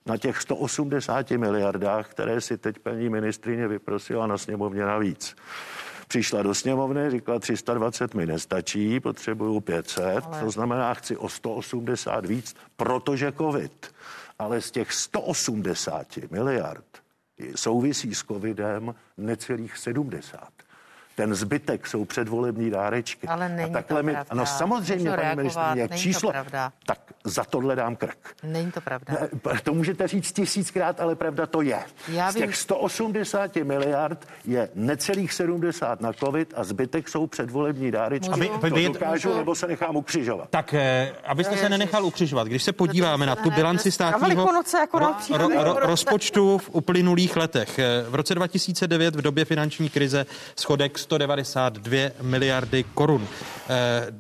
[0.07, 5.37] na těch 180 miliardách, které si teď paní ministrině vyprosila na sněmovně navíc
[6.11, 10.41] přišla do sněmovny, říkala 320 mi nestačí, potřebuju 500, Ale...
[10.41, 13.95] to znamená, chci o 180 víc, protože covid
[14.41, 17.03] ale z těch 180 miliard
[17.55, 20.53] souvisí s covidem necelých 70.
[21.21, 23.27] ten zbytek jsou předvolební dárečky.
[23.27, 24.35] Ale není a takhle to mi, pravda.
[24.35, 26.33] No samozřejmě, paní ministrině, jak číslo,
[26.87, 28.37] tak za tohle dám krk.
[28.43, 29.15] Není to pravda.
[29.63, 31.79] To můžete říct tisíckrát, ale pravda to je.
[32.09, 38.33] Já Z těch 180 miliard je necelých 70 na covid a zbytek jsou předvolební dárečky.
[38.33, 39.39] Aby, to vy, dokážu, můžu?
[39.39, 40.49] nebo se nechám ukřižovat.
[40.51, 44.51] Tak, eh, abyste se nenechal ukřižovat, když se podíváme na tu bilanci státního
[44.81, 47.79] jako ro, ro, ro, rozpočtu v uplynulých letech.
[47.79, 53.29] Eh, v roce 2009 v době finanční krize schodek 192 miliardy korun.
[53.69, 54.13] Eh,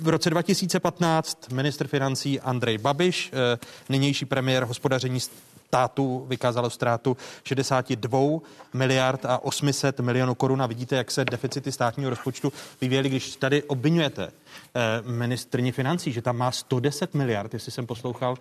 [0.00, 3.58] v roce 2015 ministr financí Andrej Babiš, eh,
[3.88, 8.42] nynější premiér hospodaření státu vykázalo ztrátu 62
[8.74, 13.62] miliard a 800 milionů korun a vidíte, jak se deficity státního rozpočtu vyvíjely, když tady
[13.62, 18.36] obvinujete eh, ministrní financí, že tam má 110 miliard, jestli jsem poslouchal.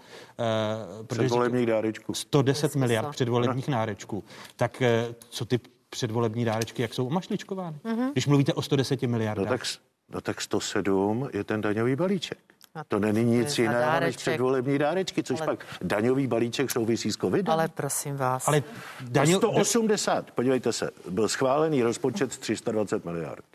[1.07, 2.13] Předvolebních dárečků.
[2.13, 4.23] 110 miliard předvolebních nárečků.
[4.55, 4.83] Tak
[5.29, 5.59] co ty
[5.93, 7.77] předvolební dárečky, jak jsou omašličkovány?
[7.85, 8.11] Mm-hmm.
[8.11, 9.45] Když mluvíte o 110 miliardách.
[9.45, 9.61] No tak,
[10.09, 12.39] no tak 107 je ten daňový balíček.
[12.75, 15.47] A to není nic jiného než předvolební dárečky, což ale...
[15.47, 17.53] pak daňový balíček souvisí s covidem.
[17.53, 18.47] Ale prosím vás.
[18.47, 18.63] Ale
[19.01, 19.37] daňo...
[19.37, 23.45] 180, podívejte se, byl schválený rozpočet 320 miliard.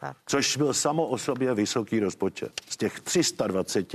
[0.00, 0.16] Tak.
[0.26, 2.60] Což byl samo o sobě vysoký rozpočet.
[2.68, 3.92] Z těch 320,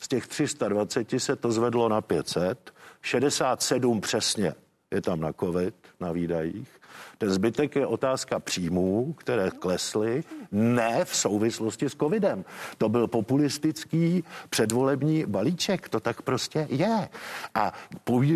[0.00, 4.54] z těch 320 se to zvedlo na 500, 67 přesně
[4.90, 6.81] je tam na covid, na výdajích.
[7.18, 12.44] Ten zbytek je otázka příjmů, které klesly, ne v souvislosti s covidem.
[12.78, 17.08] To byl populistický předvolební balíček, to tak prostě je.
[17.54, 17.72] A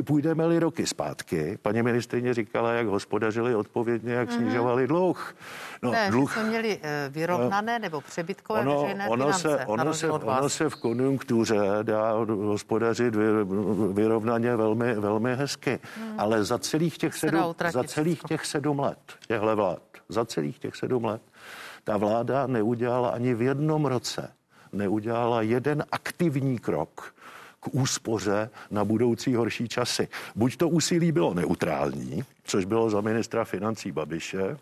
[0.04, 4.36] půjdeme-li roky zpátky, paní ministrině říkala, jak hospodařili odpovědně, jak mm-hmm.
[4.36, 5.34] snižovali dluh.
[5.82, 6.32] No, ne, dluh...
[6.32, 9.48] jsme měli uh, vyrovnané no, nebo přebytkové ono, veřejné ono finance.
[9.48, 13.24] Se, ono, se, ono se v konjunktuře dá hospodařit vy,
[13.92, 16.14] vyrovnaně velmi, velmi hezky, hmm.
[16.20, 20.76] ale za celých těch sedm, za celých těch sedm let těchto vlád, za celých těch
[20.76, 21.22] sedm let,
[21.84, 24.32] ta vláda neudělala ani v jednom roce,
[24.72, 27.14] neudělala jeden aktivní krok
[27.60, 30.08] k úspoře na budoucí horší časy.
[30.34, 34.58] Buď to úsilí bylo neutrální, což bylo za ministra financí Babiše,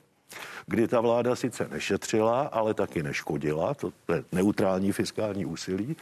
[0.67, 5.97] kdy ta vláda sice nešetřila, ale taky neškodila, to je neutrální fiskální úsilí,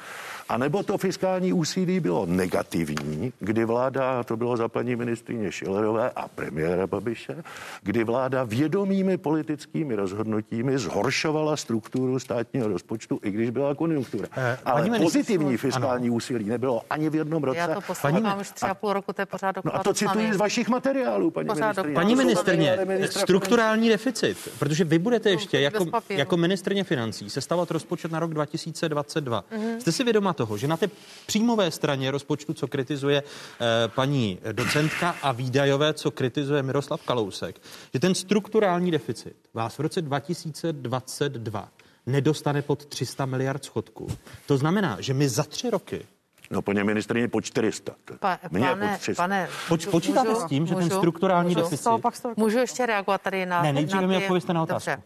[0.48, 6.10] a nebo to fiskální úsilí bylo negativní, kdy vláda, to bylo za paní ministrině Šilerové
[6.10, 7.42] a premiéra Babiše,
[7.82, 14.28] kdy vláda vědomými politickými rozhodnutími zhoršovala strukturu státního rozpočtu, i když byla konjunktura.
[14.36, 16.16] Eh, ale pozitivní fiskální ano.
[16.16, 17.58] úsilí nebylo ani v jednom roce.
[17.58, 20.36] Já to poslouchám už třeba půl roku, to je pořád No a to cituji z
[20.36, 21.94] vašich materiálů, paní ministrině.
[21.94, 22.78] Paní ministrině,
[23.10, 29.44] strukturální deficit protože vy budete ještě jako, jako ministrně financí sestavovat rozpočet na rok 2022.
[29.52, 29.78] Mm-hmm.
[29.78, 30.88] Jste si vědoma toho, že na té
[31.26, 37.60] příjmové straně rozpočtu, co kritizuje eh, paní docentka a výdajové, co kritizuje Miroslav Kalousek,
[37.92, 41.68] že ten strukturální deficit vás v roce 2022
[42.06, 44.06] nedostane pod 300 miliard schodku.
[44.46, 46.06] To znamená, že my za tři roky
[46.52, 47.92] No po něm ministrině po 400.
[48.20, 49.22] Pa, Mě pane, po 300.
[49.22, 51.88] Pane, Poč, počítáte můžu, s tím, že můžu, ten strukturální můžu, deficit...
[52.36, 53.62] Můžu ještě reagovat tady na...
[53.62, 54.90] Ne, nejdříve mi odpověste na otázku.
[54.90, 55.02] Dobře.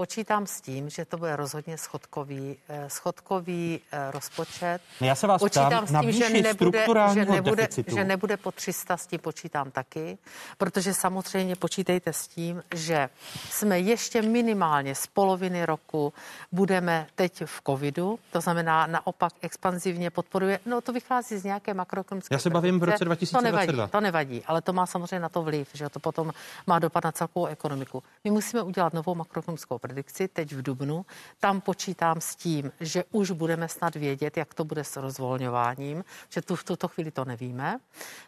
[0.00, 4.78] Počítám s tím, že to bude rozhodně schodkový, eh, schodkový eh, rozpočet.
[5.00, 8.96] No já se vás počítám s tím, že nebude, že, nebude, že nebude po 300,
[8.96, 10.18] s tím počítám taky,
[10.58, 13.08] protože samozřejmě počítejte s tím, že
[13.50, 16.12] jsme ještě minimálně z poloviny roku
[16.52, 22.34] budeme teď v covidu, to znamená naopak expanzivně podporuje, no to vychází z nějaké makroekonomické...
[22.34, 23.66] Já se bavím v roce 2022.
[23.66, 26.32] To nevadí, to nevadí, ale to má samozřejmě na to vliv, že to potom
[26.66, 28.02] má dopad na celkovou ekonomiku.
[28.24, 31.06] My musíme udělat novou makroekonomickou predikci teď v Dubnu.
[31.38, 36.42] Tam počítám s tím, že už budeme snad vědět, jak to bude s rozvolňováním, že
[36.42, 37.78] tu v tuto chvíli to nevíme.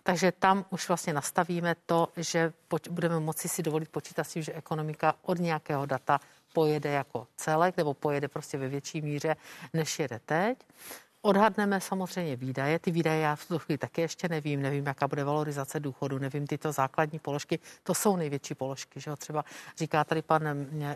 [0.03, 2.53] Takže tam už vlastně nastavíme to, že
[2.91, 6.21] budeme moci si dovolit počítat s tím, že ekonomika od nějakého data
[6.53, 9.37] pojede jako celek nebo pojede prostě ve větší míře,
[9.73, 10.59] než jede teď.
[11.25, 12.79] Odhadneme samozřejmě výdaje.
[12.79, 14.63] Ty výdaje já v tuto chvíli také ještě nevím.
[14.63, 17.59] Nevím, jaká bude valorizace důchodu, nevím tyto základní položky.
[17.83, 19.01] To jsou největší položky.
[19.01, 19.17] Že jo?
[19.17, 19.45] Třeba
[19.79, 20.43] říká tady pan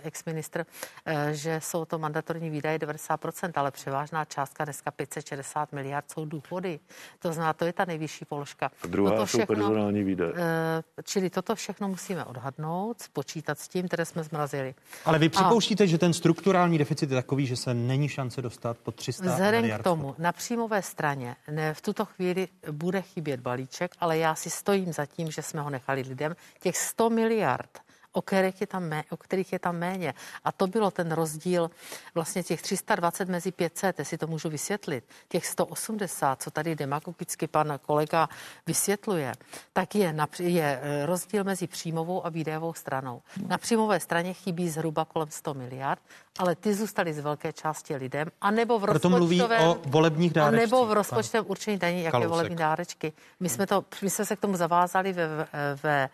[0.02, 0.66] exministr,
[1.04, 6.80] eh, že jsou to mandatorní výdaje 90%, ale převážná částka dneska 560 miliard jsou důchody.
[7.18, 8.70] To znamená, to je ta nejvyšší položka.
[8.84, 10.32] A druhá toto jsou všechno, personální výdaje.
[10.36, 14.74] Eh, čili toto všechno musíme odhadnout, spočítat s tím, které jsme zmrazili.
[15.04, 15.86] Ale vy připouštíte, A...
[15.86, 19.80] že ten strukturální deficit je takový, že se není šance dostat pod 300 Vzhledem miliard?
[19.80, 24.51] k tomu, na příjmové straně ne, v tuto chvíli bude chybět balíček, ale já si
[24.51, 26.36] stojím za tím, že jsme ho nechali lidem.
[26.60, 27.85] Těch 100 miliard
[28.16, 30.14] o kterých, je tam mé, o kterých je tam méně.
[30.44, 31.70] A to bylo ten rozdíl
[32.14, 37.78] vlastně těch 320 mezi 500, jestli to můžu vysvětlit, těch 180, co tady demagogicky pan
[37.82, 38.28] kolega
[38.66, 39.32] vysvětluje,
[39.72, 43.22] tak je, je eh, rozdíl mezi příjmovou a výdajovou stranou.
[43.47, 46.02] Na příjmové straně chybí zhruba kolem 100 miliard,
[46.38, 50.70] ale ty zůstaly z velké části lidem, anebo v Proto mluví o volebních dárečcích.
[50.70, 53.12] nebo v rozpočtovém určení daní, jaké volební dárečky.
[53.40, 55.47] My jsme, to, my jsme se k tomu zavázali ve,
[55.82, 56.09] ve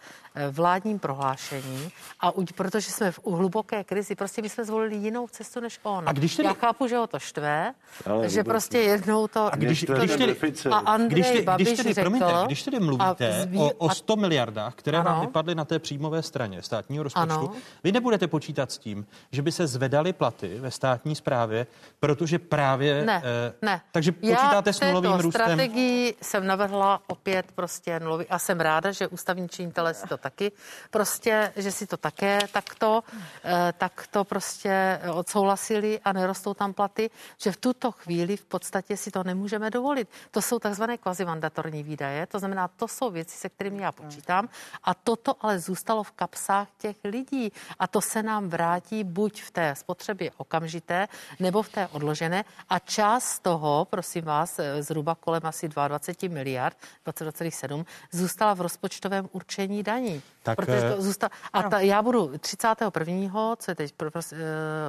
[0.50, 5.60] vládním prohlášení a uď, protože jsme v hluboké krizi, prostě my jsme zvolili jinou cestu
[5.60, 6.08] než on.
[6.08, 6.46] A když tedy...
[6.46, 7.74] Já chápu, že ho to štve,
[8.06, 9.52] Ale že prostě jednou to...
[9.52, 10.36] A když, když, tedy,
[10.70, 13.90] a Andrej když, tedy, Babiš když tedy, řekl, promiňte, když tedy mluvíte zví, o, o
[13.90, 15.10] 100 miliardách, které ano.
[15.10, 17.52] vám vypadly na té příjmové straně státního rozpočtu, ano.
[17.84, 21.66] vy nebudete počítat s tím, že by se zvedaly platy ve státní správě,
[22.00, 23.04] protože právě...
[23.04, 23.80] Ne, eh, ne.
[23.92, 25.42] Takže počítáte Já s nulovým růstem?
[25.42, 30.52] strategii jsem navrhla opět prostě nulový a jsem ráda, že ústavní činitelé si to taky
[30.90, 33.04] prostě, že si to také takto,
[33.44, 39.10] eh, takto prostě odsouhlasili a nerostou tam platy, že v tuto chvíli v podstatě si
[39.10, 40.08] to nemůžeme dovolit.
[40.30, 44.48] To jsou takzvané kvazimandatorní výdaje, to znamená, to jsou věci, se kterými já počítám
[44.84, 49.50] a toto ale zůstalo v kapsách těch lidí a to se nám vrátí buď v
[49.50, 51.08] té spotřebě okamžité
[51.40, 56.28] nebo v té odložené a část z toho, prosím vás, eh, zhruba kolem asi 22
[56.28, 60.22] miliard, 22,7, zůstala v rozpočtovém určení daní.
[60.42, 61.30] Tak, protože to eh, zůstalo.
[61.66, 63.56] A ta, já budu 31.
[63.56, 64.38] co je teď pro, pro, uh,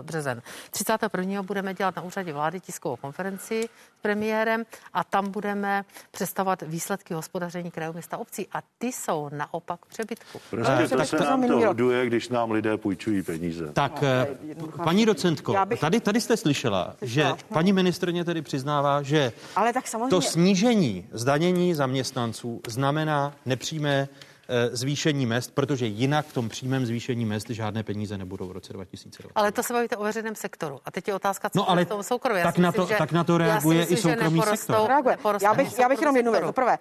[0.01, 0.41] březen.
[0.71, 1.41] 31.
[1.41, 3.69] budeme dělat na úřadě vlády tiskovou konferenci
[3.99, 4.63] s premiérem
[4.93, 10.39] a tam budeme představovat výsledky hospodaření krajů města obcí a ty jsou naopak přebytku.
[10.49, 13.71] Prostě to se nám to hoduje, když nám lidé půjčují peníze.
[13.73, 14.03] Tak,
[14.57, 15.79] no, paní docentko, bych...
[15.79, 20.09] tady, tady jste slyšela, že paní ministrně tedy přiznává, že Ale tak samozřejmě...
[20.09, 24.32] to snížení zdanění zaměstnanců znamená nepřímé Eh,
[24.72, 29.32] zvýšení mest, protože jinak v tom přímém zvýšení mest žádné peníze nebudou v roce 2020.
[29.36, 30.80] Ale to se bavíte o veřejném sektoru.
[30.86, 32.44] A teď je otázka, co no, ale v tom soukromí.
[32.44, 34.88] Tak, na to, tak na to reaguje myslím, i soukromý sektor.
[34.88, 35.18] Reaguje.
[35.41, 36.45] Já bych, já bych jenom jednu věc.
[36.45, 36.78] Zaprvé,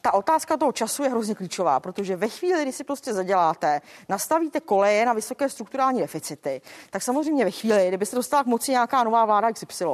[0.00, 4.60] ta otázka toho času je hrozně klíčová, protože ve chvíli, kdy si prostě zaděláte, nastavíte
[4.60, 6.60] koleje na vysoké strukturální deficity,
[6.90, 9.84] tak samozřejmě ve chvíli, kdyby se dostala k moci nějaká nová vláda XY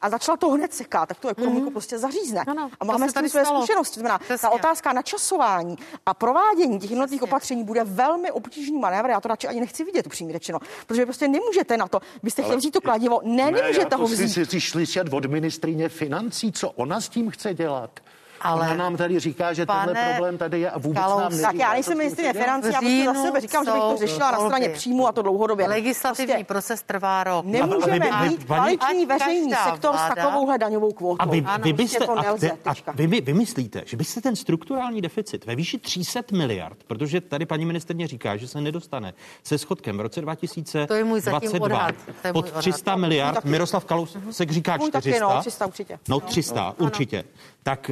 [0.00, 1.72] a začala to hned sekat, tak tu ekonomiku mm.
[1.72, 2.44] prostě zařízne.
[2.46, 4.00] Ano, a máme s tím své zkušenosti.
[4.00, 9.10] Znamená, ta otázka načasování a provádění provádění těch jednotlivých opatření bude velmi obtížný manévr.
[9.10, 12.00] Já to radši ani nechci vidět, upřímně řečeno, protože prostě nemůžete na to.
[12.22, 14.28] Byste chtěli vzít to kladivo, ne, ne nemůžete ho vzít.
[14.28, 18.00] Si, si slyšet od ministrině financí, co ona s tím chce dělat.
[18.42, 21.48] Ale Ona nám tady říká, že tenhle problém tady je a vůbec Kalous, nám neříká,
[21.48, 24.38] Tak já nejsem ministrině financí, já prostě za sebe říkám, že bych to řešila na
[24.46, 25.68] straně příjmu a to dlouhodobě.
[25.68, 27.46] Legislativní prostě proces trvá rok.
[27.46, 31.16] Nemůžeme mít kvalitní veřejný sektor s takovouhle daňovou kvótou.
[31.22, 35.00] A vy, vy, byste, to nelze, a, a vy, vy myslíte, že byste ten strukturální
[35.00, 39.98] deficit ve výši 300 miliard, protože tady paní ministrně říká, že se nedostane se schodkem
[39.98, 41.88] v roce 2022
[42.32, 45.98] pod 300 miliard, Miroslav Kalous se říká 400, no, 300 určitě.
[46.08, 47.24] No 300 určitě.
[47.62, 47.90] Tak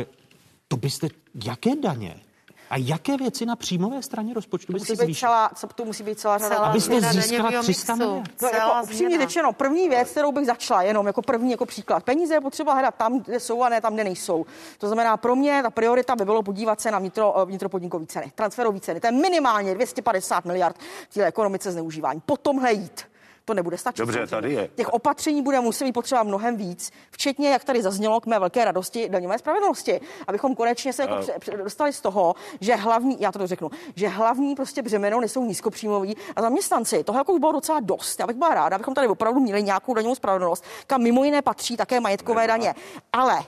[0.70, 1.08] to byste,
[1.44, 2.20] jaké daně?
[2.70, 5.32] A jaké věci na příjmové straně rozpočtu byste zvýšili?
[5.54, 6.56] Co to musí být celá řada.
[6.56, 8.42] Abyste získala 300 miliard.
[8.42, 12.04] No, jako, upřímně řečeno, první věc, kterou bych začala, jenom jako první jako příklad.
[12.04, 14.46] Peníze je potřeba hledat tam, kde jsou a ne tam, kde nejsou.
[14.78, 18.32] To znamená, pro mě ta priorita by bylo podívat se na vnitro, eh, vnitropodnikové ceny,
[18.34, 19.00] transferové ceny.
[19.00, 20.76] To je minimálně 250 miliard
[21.10, 22.20] v té ekonomice zneužívání.
[22.26, 23.09] Potom jít
[23.50, 23.98] to nebude stačit.
[23.98, 24.68] Dobře, tady je.
[24.74, 28.64] Těch opatření bude muset být potřeba mnohem víc, včetně, jak tady zaznělo k mé velké
[28.64, 31.56] radosti, daňové spravedlnosti, abychom konečně se jako uh.
[31.56, 36.42] dostali z toho, že hlavní, já to řeknu, že hlavní prostě břemeno nesou nízkopříjmoví a
[36.42, 37.04] zaměstnanci.
[37.04, 38.20] Toho jako už bylo docela dost.
[38.20, 41.76] Já bych byla ráda, abychom tady opravdu měli nějakou daňovou spravedlnost, kam mimo jiné patří
[41.76, 42.74] také majetkové daně.
[43.12, 43.44] Ale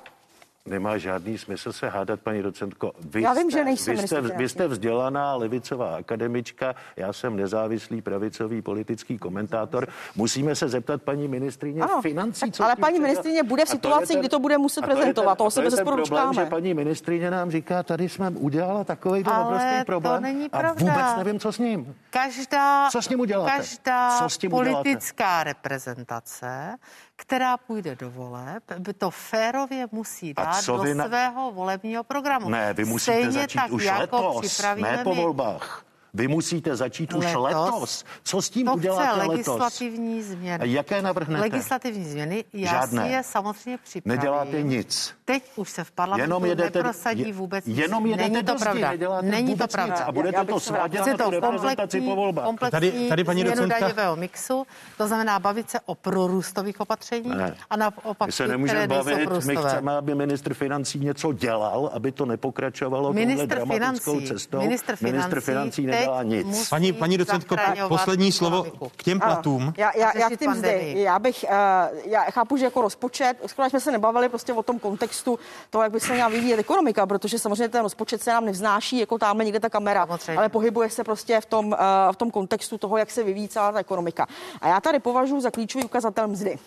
[0.67, 2.93] Nemá žádný smysl se hádat, paní docentko.
[3.01, 7.37] Vy já vím, jste, že nejsem vy jste, vy jste vzdělaná levicová akademička, já jsem
[7.37, 9.89] nezávislý pravicový politický komentátor.
[10.17, 12.41] Musíme se zeptat paní ministrině ano, financí.
[12.41, 15.39] Tak, co ale paní ministrině bude v situaci, ten, kdy to bude muset prezentovat.
[15.39, 20.17] Toho se bez problém, že paní ministrině nám říká, tady jsme udělala takový obrovský problém
[20.17, 21.95] to není a vůbec nevím, co s ním.
[22.11, 23.51] Každá, co s ním uděláte?
[23.57, 25.45] Každá co s tím politická uděláte?
[25.45, 26.77] reprezentace
[27.23, 31.07] která půjde do voleb, by to férově musí dát do na...
[31.07, 32.49] svého volebního programu.
[32.49, 35.85] Ne, vy musíte Stejně začít tak, už jako letos, ne po volbách.
[36.15, 38.05] Vy musíte začít letos, už letos.
[38.23, 39.29] Co s tím to uděláte chce letos?
[39.29, 40.73] legislativní změny.
[40.73, 41.41] Jaké navrhnete?
[41.41, 43.07] Legislativní změny, já Žádné.
[43.07, 44.19] si je samozřejmě připravím.
[44.19, 45.15] Neděláte nic.
[45.25, 47.79] Teď už se v parlamentu jenom jedete, neprosadí vůbec nic.
[47.79, 48.93] Jenom jedete Není to pravda.
[49.23, 49.95] Není to pravda.
[49.95, 50.05] Nic.
[50.07, 52.45] A budete to svádět na tu reprezentaci po volbách.
[52.45, 53.81] Komplexní tady, tady paní docentka...
[53.81, 54.67] daňového mixu,
[54.99, 57.57] to znamená bavit se o prorůstových opatřeních ne.
[57.71, 62.27] a naopak My se nemůžeme bavit, my chceme, aby ministr financí něco dělal, aby to
[62.27, 64.59] nepokračovalo ministr financí, cestou.
[64.59, 66.69] Ministr financí, ministr financí neudělá nic.
[66.69, 67.57] Paní, paní docentko,
[67.89, 68.67] poslední slovo
[68.97, 69.75] k těm platům.
[69.77, 70.95] Já, já, já k těm mzdy.
[70.97, 74.79] Já bych, uh, já chápu, že jako rozpočet, skoro jsme se nebavili prostě o tom
[74.79, 75.39] kontextu
[75.71, 79.19] toho, jak by se měla vyvíjet ekonomika, protože samozřejmě ten rozpočet se nám nevznáší, jako
[79.19, 80.39] tamhle někde ta kamera, samozřejmě.
[80.39, 81.73] ale pohybuje se prostě v tom, uh,
[82.13, 84.27] v tom kontextu toho, jak se vyvíjí celá ta ekonomika.
[84.61, 86.59] A já tady považuji za klíčový ukazatel mzdy.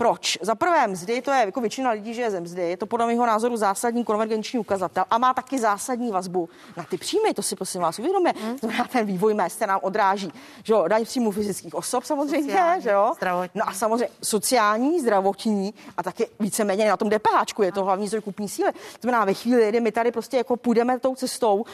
[0.00, 0.38] Proč?
[0.42, 3.06] Za prvé mzdy, to je jako většina lidí, že je ze mzdy, je to podle
[3.06, 7.56] mého názoru zásadní konvergenční ukazatel a má taky zásadní vazbu na ty příjmy, to si
[7.56, 8.32] prosím vás uvědomíme.
[8.42, 8.58] Hmm.
[8.58, 10.32] To ten vývoj mest nám odráží,
[10.64, 13.12] že jo, daň příjmu fyzických osob samozřejmě, sociální, že jo.
[13.16, 13.58] Zdravotní.
[13.58, 18.22] No a samozřejmě sociální, zdravotní a taky víceméně na tom DPH je to hlavní zdroj
[18.22, 18.72] kupní síly.
[18.72, 21.64] To znamená, ve chvíli, kdy my tady prostě jako půjdeme tou cestou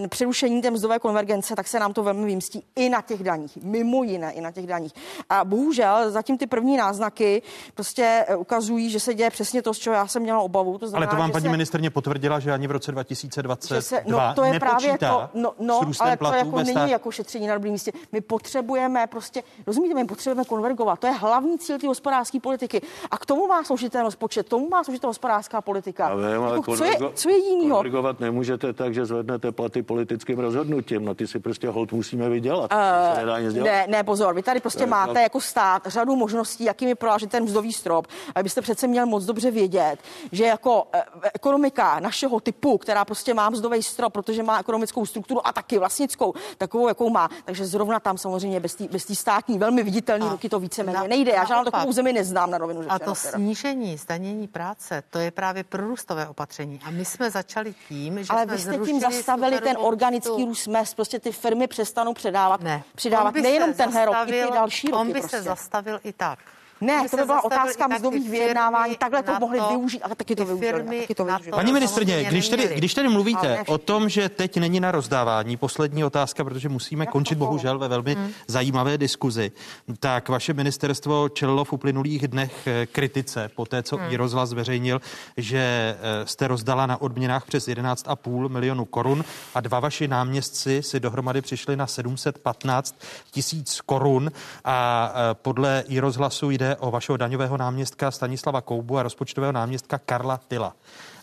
[0.00, 3.58] um, přerušení té mzdové konvergence, tak se nám to velmi vymstí i na těch daních,
[3.62, 4.92] mimo jiné i na těch daních.
[5.30, 7.39] A bohužel zatím ty první náznaky
[7.74, 10.78] prostě eh, ukazují, že se děje přesně to, z čeho já jsem měla obavu.
[10.78, 14.02] To znamená, ale to vám paní se, ministrně potvrdila, že ani v roce 2022 se,
[14.06, 16.90] no, to je právě to, no, no ale to jako není stát...
[16.90, 17.92] jako šetření na dobrém místě.
[18.12, 20.98] My potřebujeme prostě, rozumíte, my potřebujeme konvergovat.
[20.98, 22.82] To je hlavní cíl té hospodářské politiky.
[23.10, 26.08] A k tomu má sloužit ten rozpočet, tomu má sloužit hospodářská politika.
[26.08, 27.76] Já vím, ale jako, co, je, co je jinýho?
[27.76, 31.04] Konvergovat nemůžete tak, že zvednete platy politickým rozhodnutím.
[31.04, 32.72] No ty si prostě hold musíme vydělat.
[32.72, 33.62] Uh.
[33.62, 37.72] Ne, ne, pozor, vy tady prostě máte jako stát řadu možností, jakými prolážet ten mzdový
[37.72, 38.06] strop.
[38.34, 39.96] A byste přece měl moc dobře vědět,
[40.32, 41.02] že jako e,
[41.34, 46.34] ekonomika našeho typu, která prostě má mzdový strop, protože má ekonomickou strukturu a taky vlastnickou,
[46.58, 47.28] takovou, jakou má.
[47.44, 51.32] Takže zrovna tam samozřejmě bez té bez státní, velmi viditelné ruky to víceméně nejde.
[51.32, 52.80] Já žádnou takovou zemi neznám na rovinu.
[52.88, 56.80] A to snížení, zdanění práce, to je právě prorůstové opatření.
[56.84, 60.66] A my jsme začali tím, že Ale jsme vy jste tím zastavili ten organický růst
[60.66, 62.82] mest, prostě ty firmy přestanou předávat, ne.
[62.94, 65.00] přidávat nejenom ten rok, i ty další roky.
[65.00, 65.36] On by prostě.
[65.36, 66.38] se zastavil i tak.
[66.80, 68.96] Ne, to by byla otázka mzdových vyjednávání.
[68.96, 71.00] Takhle to mohli využít, ale taky to využili.
[71.00, 71.50] Taky to využili.
[71.50, 76.04] Paní ministrně, když tedy, když tedy mluvíte o tom, že teď není na rozdávání, poslední
[76.04, 78.32] otázka, protože musíme končit bohužel ve velmi hmm.
[78.46, 79.52] zajímavé diskuzi,
[79.98, 84.10] tak vaše ministerstvo čelilo v uplynulých dnech eh, kritice po té, co hmm.
[84.10, 85.00] i rozhlas zveřejnil,
[85.36, 89.24] že eh, jste rozdala na odměnách přes 11,5 milionu korun
[89.54, 93.00] a dva vaši náměstci si dohromady přišli na 715
[93.30, 94.30] tisíc korun
[94.64, 99.98] a eh, podle i rozhlasu jde o vašeho daňového náměstka Stanislava Koubu a rozpočtového náměstka
[99.98, 100.74] Karla Tyla.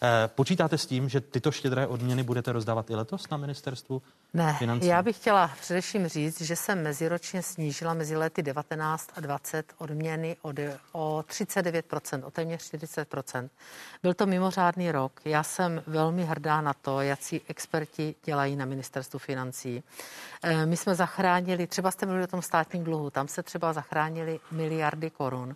[0.03, 4.01] Eh, počítáte s tím, že tyto štědré odměny budete rozdávat i letos na ministerstvu
[4.33, 4.87] ne, financí?
[4.87, 10.37] já bych chtěla především říct, že jsem meziročně snížila mezi lety 19 a 20 odměny
[10.41, 10.53] o,
[10.91, 13.49] o 39%, o téměř 40%.
[14.03, 15.21] Byl to mimořádný rok.
[15.25, 19.83] Já jsem velmi hrdá na to, jak si experti dělají na ministerstvu financí.
[20.43, 24.39] Eh, my jsme zachránili, třeba jste mluvili o tom státním dluhu, tam se třeba zachránili
[24.51, 25.55] miliardy korun.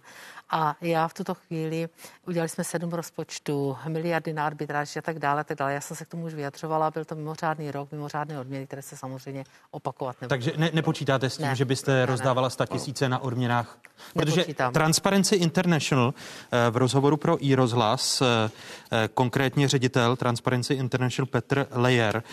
[0.52, 1.90] A já v tuto chvíli
[2.28, 5.74] udělali jsme sedm rozpočtů, miliardy na arbitráž a tak dále, tak dále.
[5.74, 8.98] Já jsem se k tomu už vyjadřovala, byl to mimořádný rok, mimořádné odměny, které se
[8.98, 10.30] samozřejmě opakovat nebudou.
[10.30, 11.56] Takže ne, nepočítáte s tím, ne.
[11.56, 13.78] že byste ne, rozdávala sta tisíce na odměnách?
[14.14, 14.74] Protože Nepočítám.
[14.74, 16.14] Transparency International
[16.52, 22.24] eh, v rozhovoru pro i rozhlas, eh, konkrétně ředitel Transparency International Petr Lejer,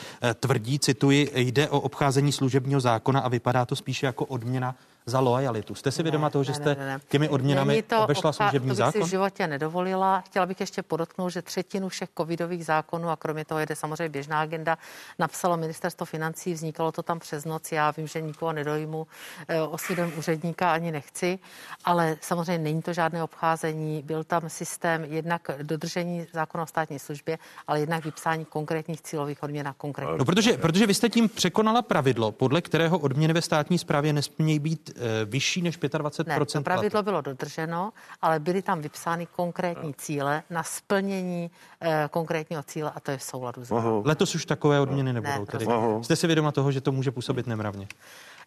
[0.40, 4.74] tvrdí, cituji, jde o obcházení služebního zákona a vypadá to spíše jako odměna
[5.06, 5.74] za lojalitu.
[5.74, 7.00] Jste si vědoma toho, že jste ne, ne.
[7.08, 8.92] těmi odměnami to obešla obcha- služební to zákon?
[8.92, 10.20] To bych si v životě nedovolila.
[10.20, 14.40] Chtěla bych ještě podotknout, že třetinu všech covidových zákonů a kromě toho jede samozřejmě běžná
[14.40, 14.78] agenda,
[15.18, 17.72] napsalo ministerstvo financí, vznikalo to tam přes noc.
[17.72, 19.06] Já vím, že nikoho nedojmu
[19.48, 21.38] eh, osudem úředníka ani nechci,
[21.84, 24.02] ale samozřejmě není to žádné obcházení.
[24.02, 29.68] Byl tam systém jednak dodržení zákona o státní službě, ale jednak vypsání konkrétních cílových odměn
[29.68, 30.18] a konkrétních.
[30.18, 34.58] No, protože, protože vy jste tím překonala pravidlo, podle kterého odměny ve státní správě nesmějí
[34.58, 37.92] být vyšší než 25 ne, to pravidlo bylo dodrženo,
[38.22, 41.50] ale byly tam vypsány konkrétní cíle na splnění
[41.80, 43.70] eh, konkrétního cíle a to je v souladu s
[44.04, 45.40] Letos už takové odměny nebudou.
[45.40, 45.66] Ne, tedy.
[46.02, 47.88] Jste si vědoma toho, že to může působit nemravně?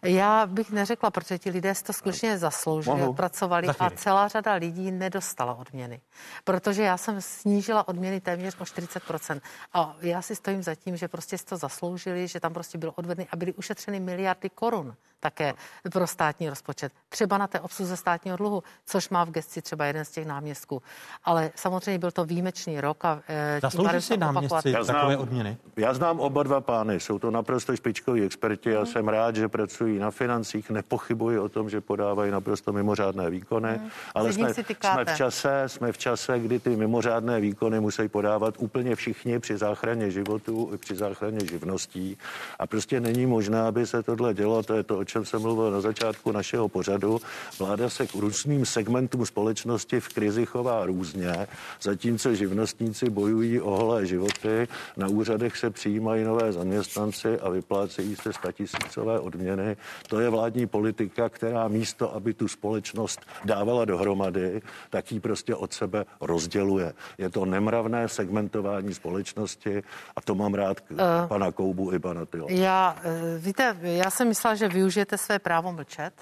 [0.04, 3.10] Já bych neřekla, protože ti lidé si to skutečně zasloužili, Mohu.
[3.10, 6.00] odpracovali a celá řada lidí nedostala odměny.
[6.44, 9.40] Protože já jsem snížila odměny téměř o 40%.
[9.72, 12.92] A já si stojím za tím, že prostě si to zasloužili, že tam prostě bylo
[12.92, 15.54] odvedeny a byly ušetřeny miliardy korun také
[15.92, 16.92] pro státní rozpočet.
[17.08, 20.82] Třeba na té obsluze státního dluhu, což má v gesci třeba jeden z těch náměstků.
[21.24, 25.56] Ale samozřejmě byl to výjimečný rok a e, Zaslouží si náměstci já znám, takové odměny?
[25.76, 28.70] Já znám oba dva pány, jsou to naprosto špičkoví experti.
[28.70, 28.86] Já hmm.
[28.86, 33.90] jsem rád, že pracují na financích, nepochybuji o tom, že podávají naprosto mimořádné výkony, hmm.
[34.14, 38.96] ale jsme, jsme, v čase, jsme v čase, kdy ty mimořádné výkony musí podávat úplně
[38.96, 42.18] všichni při záchraně životů i při záchraně živností.
[42.58, 45.70] A prostě není možné, aby se tohle dělo, to je to, o čem jsem mluvil
[45.70, 47.20] na začátku našeho pořadu.
[47.58, 51.46] Vláda se k různým segmentům společnosti v krizi chová různě,
[51.82, 58.32] zatímco živnostníci bojují o holé životy, na úřadech se přijímají nové zaměstnanci a vyplácejí se
[58.32, 59.76] statisícové odměny.
[60.08, 65.72] To je vládní politika, která místo, aby tu společnost dávala dohromady, tak ji prostě od
[65.72, 66.92] sebe rozděluje.
[67.18, 69.82] Je to nemravné segmentování společnosti
[70.16, 70.98] a to mám rád uh,
[71.28, 72.46] pana Koubu i pana Tyla.
[72.50, 76.12] Já, eh, víte, já jsem myslela, že využijete své právo mlčet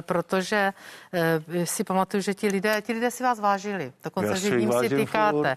[0.00, 0.72] protože
[1.12, 4.88] eh, si pamatuju, že ti lidé, ti lidé si vás vážili, dokonce, že ním si
[4.88, 5.56] týkáte.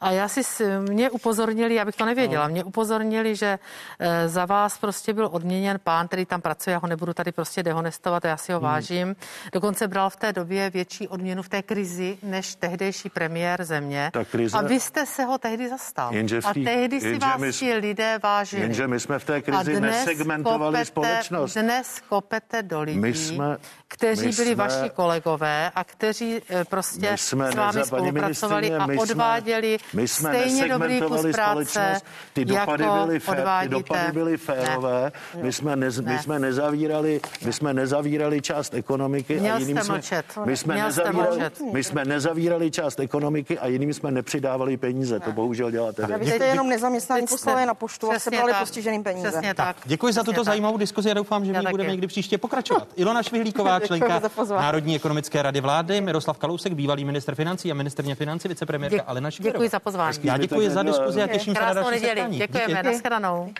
[0.00, 2.52] A já si, mě upozornili, abych to nevěděla, no.
[2.52, 3.58] mě upozornili, že
[3.98, 7.62] eh, za vás prostě byl odměněn pán, který tam pracuje, já ho nebudu tady prostě
[7.62, 8.68] dehonestovat, já si ho hmm.
[8.68, 9.16] vážím.
[9.52, 14.10] Dokonce bral v té době větší odměnu v té krizi, než tehdejší premiér země.
[14.12, 16.14] Ta krize, a vy jste se ho tehdy zastal.
[16.14, 18.62] Jenže tý, a tehdy si vás my, ti lidé vážili.
[18.62, 21.54] Jenže my jsme v té krizi nesegmentovali kopete, společnost.
[21.54, 22.98] Dnes kopete do lidí.
[22.98, 23.56] My jsme,
[23.88, 28.86] kteří my byli jsme, vaši kolegové a kteří eh, prostě jsme s vámi spolupracovali a
[28.98, 32.00] odváděli my jsme stejně dobrý kus práce,
[32.32, 35.42] ty dopady jako byly fér, ty dopady byly férové, ne.
[35.42, 36.12] my jsme, nez, ne.
[36.12, 40.24] my jsme nezavírali, my jsme nezavírali část ekonomiky Měl a jiným jsme, mlčet.
[40.44, 45.70] my jsme, nezavírali, my jsme nezavírali část ekonomiky a jiným jsme nepřidávali peníze, to bohužel
[45.70, 46.24] děláte vy.
[46.24, 49.28] Vy jste jenom nezaměstnaní poslali na poštu a sebrali postiženým peníze.
[49.28, 49.76] Přesně tak.
[49.84, 52.88] Děkuji za tuto zajímavou diskuzi a doufám, že my budeme někdy příště pokračovat.
[52.96, 53.22] Ilona
[53.52, 58.96] Švihlíková, členka Národní ekonomické rady vlády, Miroslav Kalousek, bývalý minister financí a ministrně financí, vicepremiérka
[58.96, 59.52] Děk, Alena Švírová.
[59.52, 60.18] Děkuji za pozvání.
[60.22, 62.38] Já děkuji za diskuzi a těším se na další setkání.
[62.38, 63.52] Děkujeme, nashledanou.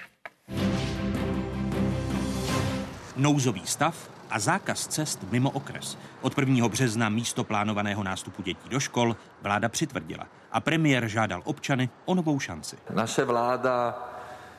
[3.17, 5.99] Nouzový stav a zákaz cest mimo okres.
[6.21, 6.69] Od 1.
[6.69, 12.41] března místo plánovaného nástupu dětí do škol vláda přitvrdila a premiér žádal občany o novou
[12.41, 12.77] šanci.
[12.95, 13.99] Naše vláda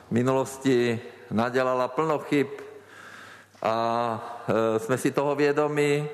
[0.08, 1.00] v minulosti
[1.30, 2.46] nadělala plno chyb,
[3.64, 6.08] a e, jsme si toho vědomi,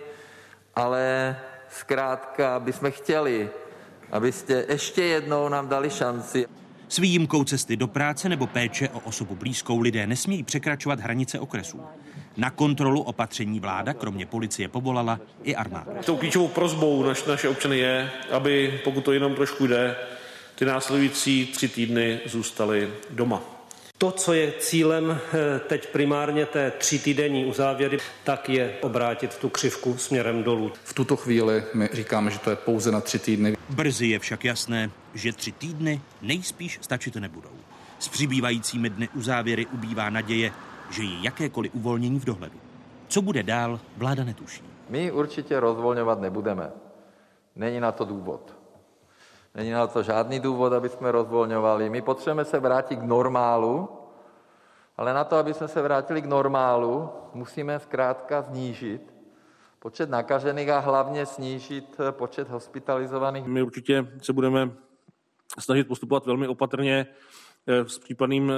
[0.75, 1.37] ale
[1.71, 3.51] zkrátka bychom chtěli,
[4.13, 6.47] abyste ještě jednou nám dali šanci.
[6.89, 11.81] S výjimkou cesty do práce nebo péče o osobu blízkou lidé nesmějí překračovat hranice okresů.
[12.37, 15.91] Na kontrolu opatření vláda kromě policie povolala i armádu.
[16.05, 19.97] Tou klíčovou prozbou naš, naše občany je, aby, pokud to jenom trošku jde,
[20.55, 23.60] ty následující tři týdny zůstali doma.
[24.01, 29.49] To, co je cílem eh, teď primárně té tři týdenní uzávěry, tak je obrátit tu
[29.49, 30.73] křivku směrem dolů.
[30.85, 33.57] V tuto chvíli my říkáme, že to je pouze na tři týdny.
[33.69, 37.51] Brzy je však jasné, že tři týdny nejspíš stačit nebudou.
[37.99, 40.53] S přibývajícími dny uzávěry ubývá naděje,
[40.91, 42.59] že je jakékoliv uvolnění v dohledu.
[43.09, 44.63] Co bude dál, vláda netuší.
[44.89, 46.71] My určitě rozvolňovat nebudeme.
[47.57, 48.60] Není na to důvod.
[49.55, 51.91] Není na to žádný důvod, aby jsme rozvolňovali.
[51.91, 53.89] My potřebujeme se vrátit k normálu,
[54.97, 59.15] ale na to, aby jsme se vrátili k normálu, musíme zkrátka znížit
[59.79, 63.45] počet nakažených a hlavně snížit počet hospitalizovaných.
[63.45, 64.71] My určitě se budeme
[65.59, 67.07] snažit postupovat velmi opatrně
[67.67, 68.53] eh, s případným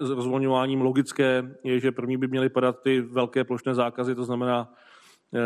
[0.00, 0.80] rozvolňováním.
[0.80, 4.81] Logické je, že první by měly padat ty velké plošné zákazy, to znamená Eh,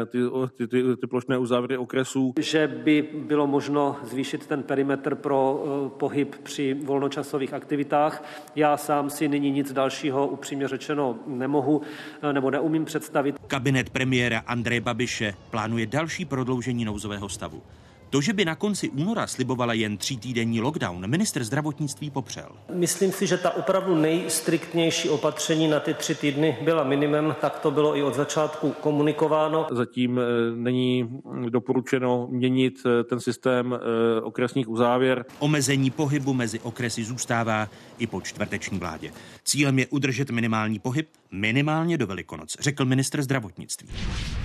[0.07, 0.19] ty,
[0.57, 2.35] ty, ty, ty plošné uzávěry okresů.
[2.41, 8.25] Že by bylo možno zvýšit ten perimetr pro uh, pohyb při volnočasových aktivitách.
[8.57, 13.37] Já sám si nyní nic dalšího upřímně řečeno nemohu uh, nebo neumím představit.
[13.47, 17.63] Kabinet premiéra Andreje Babiše plánuje další prodloužení nouzového stavu.
[18.11, 22.49] To, že by na konci února slibovala jen tří týdenní lockdown, minister zdravotnictví popřel.
[22.75, 27.71] Myslím si, že ta opravdu nejstriktnější opatření na ty tři týdny byla minimem, tak to
[27.71, 29.67] bylo i od začátku komunikováno.
[29.71, 30.23] Zatím eh,
[30.57, 35.25] není doporučeno měnit eh, ten systém eh, okresních uzávěr.
[35.39, 37.69] Omezení pohybu mezi okresy zůstává
[37.99, 39.13] i po čtvrteční vládě.
[39.45, 43.89] Cílem je udržet minimální pohyb minimálně do Velikonoc, řekl ministr zdravotnictví.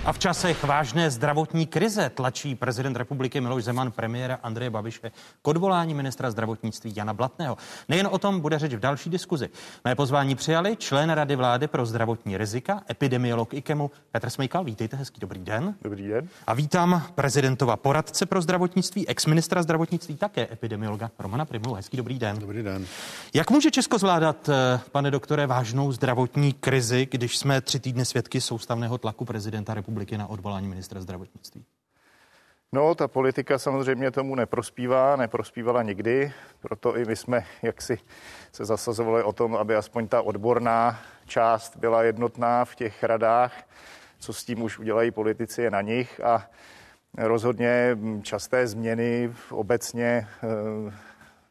[0.04, 5.10] A v časech vážné zdravotní krize tlačí prezident republiky Miloš Zeman premiéra Andreje Babiše
[5.42, 7.56] k odvolání ministra zdravotnictví Jana Blatného.
[7.88, 9.48] Nejen o tom bude řeč v další diskuzi.
[9.84, 14.64] Mé pozvání přijali člen Rady vlády pro zdravotní rizika, epidemiolog IKEMu Petr Smejkal.
[14.64, 15.74] Vítejte, hezký dobrý den.
[15.82, 16.28] Dobrý den.
[16.46, 21.74] A vítám prezidentova poradce pro zdravotnictví, ex-ministra zdravotnictví, také epidemiologa Romana Primulu.
[21.74, 22.38] Hezký dobrý den.
[22.38, 22.86] Dobrý den.
[23.34, 28.40] Jak může Česko zvládat, eh, pane doktore, vážnou zdravotní krizi, když jsme tři týdny svědky
[28.40, 31.64] soustavného tlaku prezidenta republiky na odvolání ministra zdravotnictví?
[32.74, 37.98] No, ta politika samozřejmě tomu neprospívá, neprospívala nikdy, proto i my jsme jaksi
[38.52, 43.52] se zasazovali o tom, aby aspoň ta odborná část byla jednotná v těch radách.
[44.18, 46.50] Co s tím už udělají politici je na nich a
[47.18, 50.92] rozhodně časté změny obecně eh,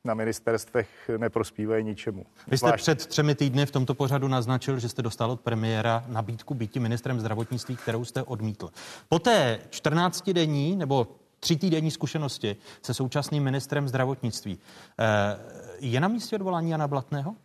[0.04, 2.26] na ministerstvech neprospívají ničemu.
[2.48, 2.84] Vy jste Zvlášť...
[2.84, 7.20] před třemi týdny v tomto pořadu naznačil, že jste dostal od premiéra nabídku býti ministrem
[7.20, 8.70] zdravotnictví, kterou jste odmítl.
[9.10, 11.08] Po té 14-denní nebo
[11.40, 14.60] tři týdenní zkušenosti se současným ministrem zdravotnictví
[15.00, 15.38] eh,
[15.80, 17.36] je na místě odvolání Jana Blatného?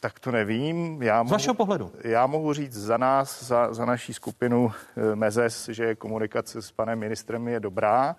[0.00, 1.02] Tak to nevím.
[1.02, 1.92] Já mohu, Z vašeho pohledu?
[2.04, 6.98] Já mohu říct za nás, za, za naší skupinu eh, Mezes, že komunikace s panem
[6.98, 8.16] ministrem je dobrá.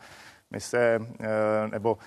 [0.52, 1.98] My se, eh, nebo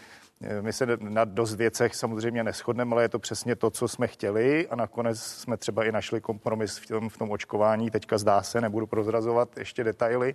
[0.61, 4.69] my se na dost věcech samozřejmě neschodneme, ale je to přesně to, co jsme chtěli
[4.69, 7.91] a nakonec jsme třeba i našli kompromis v tom, v tom očkování.
[7.91, 10.35] Teďka zdá se, nebudu prozrazovat ještě detaily,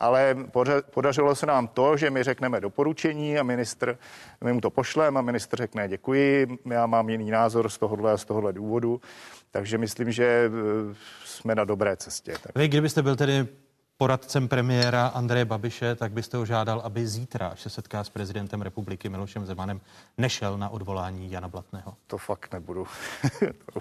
[0.00, 0.36] ale
[0.90, 3.98] podařilo se nám to, že my řekneme doporučení a ministr,
[4.44, 8.16] my mu to pošleme a ministr řekne děkuji, já mám jiný názor z tohohle a
[8.16, 9.00] z tohohle důvodu,
[9.50, 10.94] takže myslím, že eh,
[11.24, 12.32] jsme na dobré cestě.
[12.42, 12.58] Tak.
[12.58, 13.46] Vy, kdybyste byl tedy
[13.98, 18.62] poradcem premiéra Andreje Babiše, tak byste ho žádal, aby zítra, až se setká s prezidentem
[18.62, 19.80] republiky Milošem Zemanem,
[20.18, 21.94] nešel na odvolání Jana Blatného.
[22.06, 22.86] To fakt nebudu.
[23.72, 23.80] to,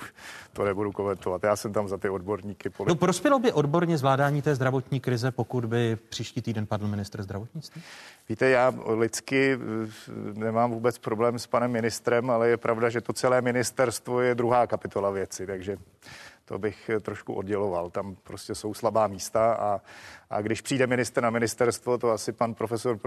[0.53, 1.43] to nebudu komentovat.
[1.43, 2.69] Já jsem tam za ty odborníky.
[2.69, 7.23] Politi- no prospělo by odborně zvládání té zdravotní krize, pokud by příští týden padl ministr
[7.23, 7.81] zdravotnictví?
[8.29, 13.13] Víte, já lidsky eh, nemám vůbec problém s panem ministrem, ale je pravda, že to
[13.13, 15.77] celé ministerstvo je druhá kapitola věci, takže
[16.47, 17.89] to bych trošku odděloval.
[17.89, 19.81] Tam prostě jsou slabá místa a,
[20.29, 22.99] a když přijde minister na ministerstvo, to asi pan profesor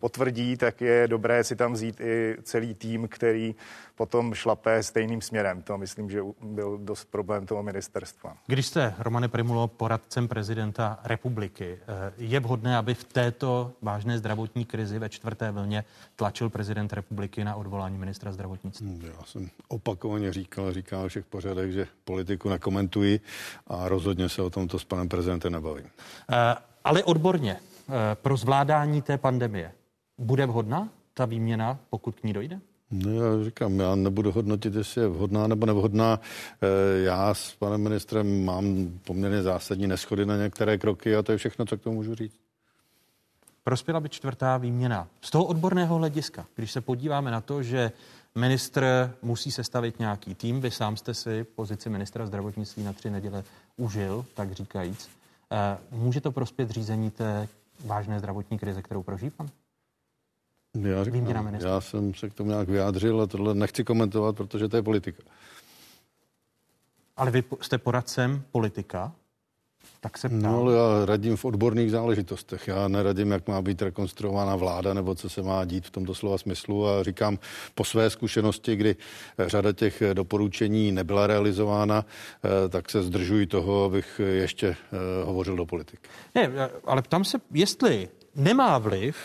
[0.00, 3.54] potvrdí, tak je dobré si tam vzít i celý tým, který
[3.96, 5.62] potom šlapé stejným směrem.
[5.62, 8.36] To myslím, že byl dost problém toho ministerstva.
[8.46, 14.64] Když jste, Romane Primulo, poradcem prezidenta republiky, eh, je vhodné, aby v této vážné zdravotní
[14.64, 15.84] krizi ve čtvrté vlně
[16.16, 18.86] tlačil prezident republiky na odvolání ministra zdravotnictví?
[18.86, 23.20] Hmm, já jsem opakovaně říkal, říkal všech pořadech, že politiku nekomentuji
[23.66, 25.86] a rozhodně se o tomto s panem prezidentem nebavím.
[26.86, 29.72] Ale odborně, uh, pro zvládání té pandemie
[30.18, 32.60] bude vhodná ta výměna, pokud k ní dojde?
[32.90, 36.20] No já říkám, já nebudu hodnotit, jestli je vhodná nebo nevhodná.
[36.62, 41.38] Eh, já s panem ministrem mám poměrně zásadní neschody na některé kroky a to je
[41.38, 42.36] všechno, co k tomu můžu říct.
[43.64, 45.08] Prospěla by čtvrtá výměna.
[45.20, 47.92] Z toho odborného hlediska, když se podíváme na to, že
[48.34, 53.44] ministr musí sestavit nějaký tým, vy sám jste si pozici ministra zdravotnictví na tři neděle
[53.76, 55.15] užil, tak říkajíc.
[55.52, 57.48] Eh, může to prospět řízení té
[57.84, 59.48] vážné zdravotní krize, kterou prožívám?
[60.80, 64.76] Já, říkám, já jsem se k tomu nějak vyjádřil a tohle nechci komentovat, protože to
[64.76, 65.22] je politika.
[67.16, 69.12] Ale vy jste poradcem politika,
[70.06, 70.42] tak se ptám.
[70.42, 72.68] No, já radím v odborných záležitostech.
[72.68, 76.38] Já neradím, jak má být rekonstruována vláda nebo co se má dít v tomto slova
[76.38, 77.38] smyslu a říkám
[77.74, 78.96] po své zkušenosti, kdy
[79.38, 85.66] řada těch doporučení nebyla realizována, eh, tak se zdržuji toho, abych ještě eh, hovořil do
[85.66, 86.08] politiky.
[86.34, 86.50] Ne,
[86.84, 89.16] ale ptám se, jestli nemá vliv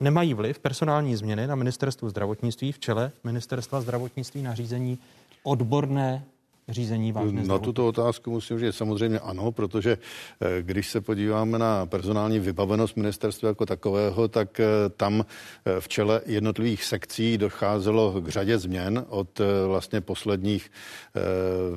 [0.00, 4.98] nemají vliv personální změny na ministerstvu zdravotnictví v čele ministerstva zdravotnictví na řízení
[5.42, 6.24] odborné
[6.70, 9.98] řízení vážné Na tuto otázku musím říct samozřejmě ano, protože
[10.40, 14.66] eh, když se podíváme na personální vybavenost ministerstva jako takového, tak eh,
[14.96, 15.24] tam
[15.66, 20.70] eh, v čele jednotlivých sekcí docházelo k řadě změn od vlastně posledních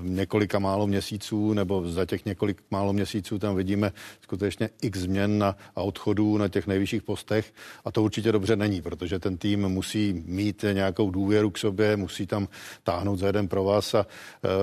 [0.01, 3.91] několika málo měsíců, nebo za těch několik málo měsíců tam vidíme
[4.21, 7.53] skutečně x změn na odchodů na těch nejvyšších postech.
[7.85, 12.27] A to určitě dobře není, protože ten tým musí mít nějakou důvěru k sobě, musí
[12.27, 12.47] tam
[12.83, 14.05] táhnout za jeden pro vás a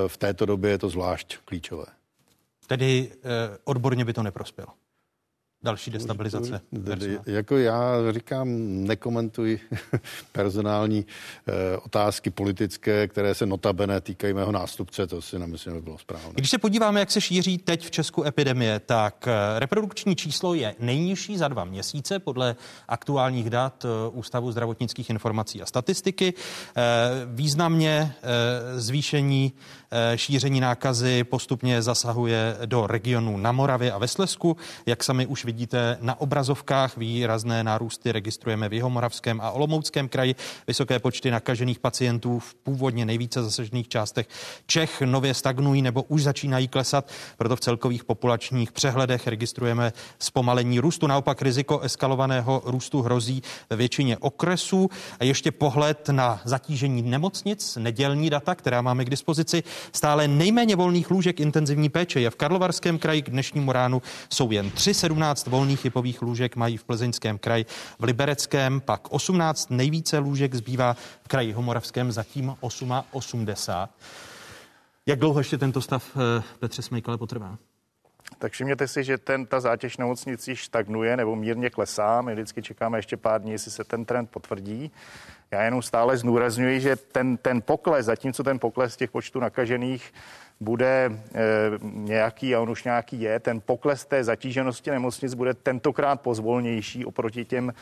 [0.07, 1.87] v této době je to zvlášť klíčové.
[2.67, 4.73] Tedy eh, odborně by to neprospělo
[5.63, 6.61] další destabilizace.
[7.27, 8.49] Jako já říkám,
[8.85, 9.61] nekomentuji
[10.33, 11.07] personální
[11.47, 16.33] e, otázky politické, které se notabene týkají mého nástupce, to si nemyslím, že bylo správné.
[16.35, 20.75] Když se podíváme, jak se šíří teď v Česku epidemie, tak eh, reprodukční číslo je
[20.79, 22.57] nejnižší za dva měsíce podle
[22.89, 26.35] aktuálních dat eh, Ústavu zdravotnických informací a statistiky.
[27.27, 28.15] Významně
[28.77, 29.53] zvýšení
[30.17, 34.57] šíření nákazy postupně zasahuje do regionu na Moravě a ve Slesku,
[34.87, 36.97] jak sami už vidíte na obrazovkách.
[36.97, 40.35] Výrazné nárůsty registrujeme v Jihomoravském a Olomouckém kraji.
[40.67, 44.29] Vysoké počty nakažených pacientů v původně nejvíce zasažených částech
[44.67, 47.11] Čech nově stagnují nebo už začínají klesat.
[47.37, 51.07] Proto v celkových populačních přehledech registrujeme zpomalení růstu.
[51.07, 54.91] Naopak riziko eskalovaného růstu hrozí ve většině okresů.
[55.21, 59.63] A ještě pohled na zatížení nemocnic, nedělní data, která máme k dispozici.
[59.93, 63.23] Stále nejméně volných lůžek intenzivní péče je v Karlovarském kraji.
[63.23, 67.67] K dnešnímu ránu jsou jen 3,17 12 volných hypových lůžek mají v Plzeňském kraji,
[67.99, 72.57] v Libereckém pak 18 nejvíce lůžek zbývá v kraji Homoravském zatím
[73.11, 73.91] 80.
[75.07, 77.59] Jak dlouho ještě tento stav eh, Petře Smejkale potrvá?
[78.39, 82.23] Tak všimněte si, že ten, ta zátěž nemocnicí stagnuje nebo mírně klesá.
[82.23, 84.91] My vždycky čekáme ještě pár dní, jestli se ten trend potvrdí.
[85.53, 90.13] Já jenom stále zdůrazňuji, že ten, ten pokles, zatímco ten pokles těch počtů nakažených
[90.61, 91.41] bude e,
[91.83, 97.45] nějaký, a on už nějaký je, ten pokles té zatíženosti nemocnic bude tentokrát pozvolnější oproti
[97.45, 97.73] těm,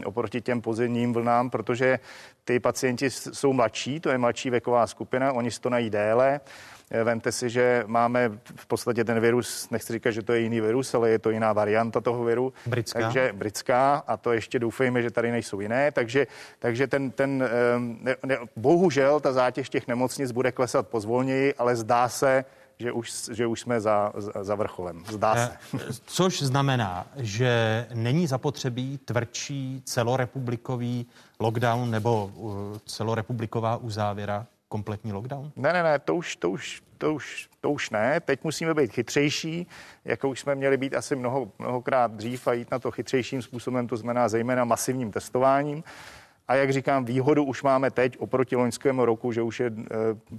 [0.00, 1.98] e, oproti těm pozemním vlnám, protože
[2.44, 6.69] ty pacienti jsou mladší, to je mladší věková skupina, oni stonají déle, Eh,
[7.04, 10.94] vemte si, že máme v podstatě ten virus, nechci říkat, že to je jiný virus,
[10.94, 12.52] ale je to jiná varianta toho viru.
[12.66, 13.00] Britská.
[13.00, 15.92] Takže britská a to ještě doufejme, že tady nejsou jiné.
[15.92, 16.26] Takže,
[16.58, 21.76] takže ten, ten ehm, ne, ne, bohužel ta zátěž těch nemocnic bude klesat pozvolněji, ale
[21.76, 22.44] zdá se,
[22.78, 25.04] že už, že už jsme za, za vrcholem.
[25.10, 25.52] Zdá se.
[25.74, 31.06] Eh, což znamená, že není zapotřebí tvrdší celorepublikový
[31.40, 35.52] lockdown nebo uh, celorepubliková uzávěra kompletní lockdown?
[35.56, 38.20] Ne, ne, ne, to už, to už, to už, to už ne.
[38.20, 39.66] Teď musíme být chytřejší,
[40.04, 43.88] jako už jsme měli být asi mnoho, mnohokrát dřív a jít na to chytřejším způsobem,
[43.88, 45.84] to znamená zejména masivním testováním.
[46.48, 49.72] A jak říkám, výhodu už máme teď oproti loňskému roku, že už je e,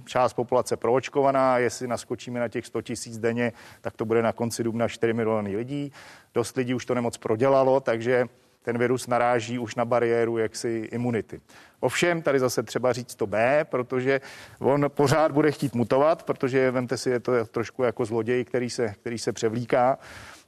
[0.04, 1.58] část populace proočkovaná.
[1.58, 5.56] Jestli naskočíme na těch 100 tisíc denně, tak to bude na konci dubna 4 miliony
[5.56, 5.92] lidí.
[6.34, 8.26] Dost lidí už to nemoc prodělalo, takže
[8.62, 11.40] ten virus naráží už na bariéru jaksi imunity.
[11.80, 14.20] Ovšem, tady zase třeba říct to B, protože
[14.58, 18.94] on pořád bude chtít mutovat, protože vemte si, je to trošku jako zloděj, který se,
[19.00, 19.98] který se převlíká.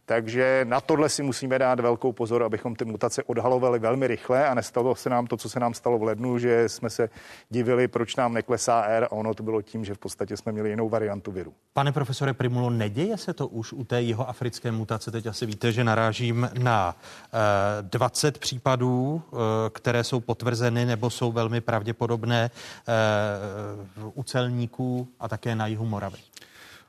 [0.07, 4.55] Takže na tohle si musíme dát velkou pozor, abychom ty mutace odhalovali velmi rychle a
[4.55, 7.09] nestalo se nám to, co se nám stalo v lednu, že jsme se
[7.51, 10.71] divili, proč nám neklesá R a ono to bylo tím, že v podstatě jsme měli
[10.71, 11.53] jinou variantu viru.
[11.73, 15.11] Pane profesore Primulo, neděje se to už u té jeho africké mutace?
[15.11, 16.97] Teď asi víte, že narážím na
[17.33, 19.41] eh, 20 případů, uh,
[19.73, 22.51] které jsou potvrzeny nebo jsou velmi pravděpodobné
[24.05, 26.19] uh, u celníků a také na jihu Moravy.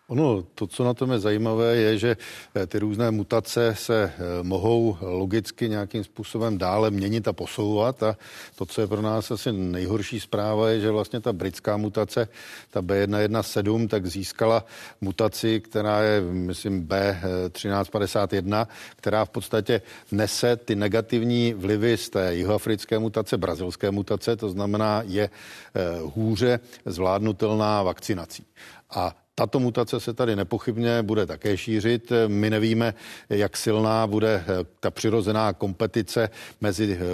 [0.07, 2.17] Ono, to, co na tom je zajímavé, je, že
[2.55, 8.17] eh, ty různé mutace se eh, mohou logicky nějakým způsobem dále měnit a posouvat a
[8.55, 12.27] to, co je pro nás asi nejhorší zpráva, je, že vlastně ta britská mutace,
[12.69, 14.65] ta B117, tak získala
[15.01, 22.99] mutaci, která je, myslím, B1351, která v podstatě nese ty negativní vlivy z té jihoafrické
[22.99, 25.81] mutace, brazilské mutace, to znamená, je eh,
[26.15, 28.45] hůře zvládnutelná vakcinací.
[28.89, 32.11] A tato mutace se tady nepochybně bude také šířit.
[32.27, 32.93] My nevíme,
[33.29, 36.29] jak silná bude eh, ta přirozená kompetice
[36.61, 37.05] mezi eh,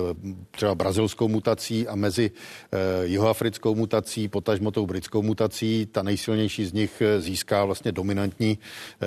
[0.51, 5.85] třeba brazilskou mutací a mezi eh, jihoafrickou mutací, potažmo tou britskou mutací.
[5.91, 8.57] Ta nejsilnější z nich získá vlastně dominantní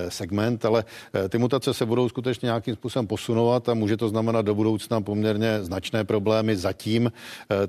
[0.08, 0.84] segment, ale
[1.28, 5.64] ty mutace se budou skutečně nějakým způsobem posunovat a může to znamenat do budoucna poměrně
[5.64, 6.56] značné problémy.
[6.56, 7.12] Zatím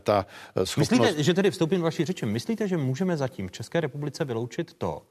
[0.03, 0.25] ta
[0.63, 0.91] schopnost...
[0.91, 5.01] Myslíte, že tedy vstoupím vaší řeči, myslíte, že můžeme zatím v České republice vyloučit to,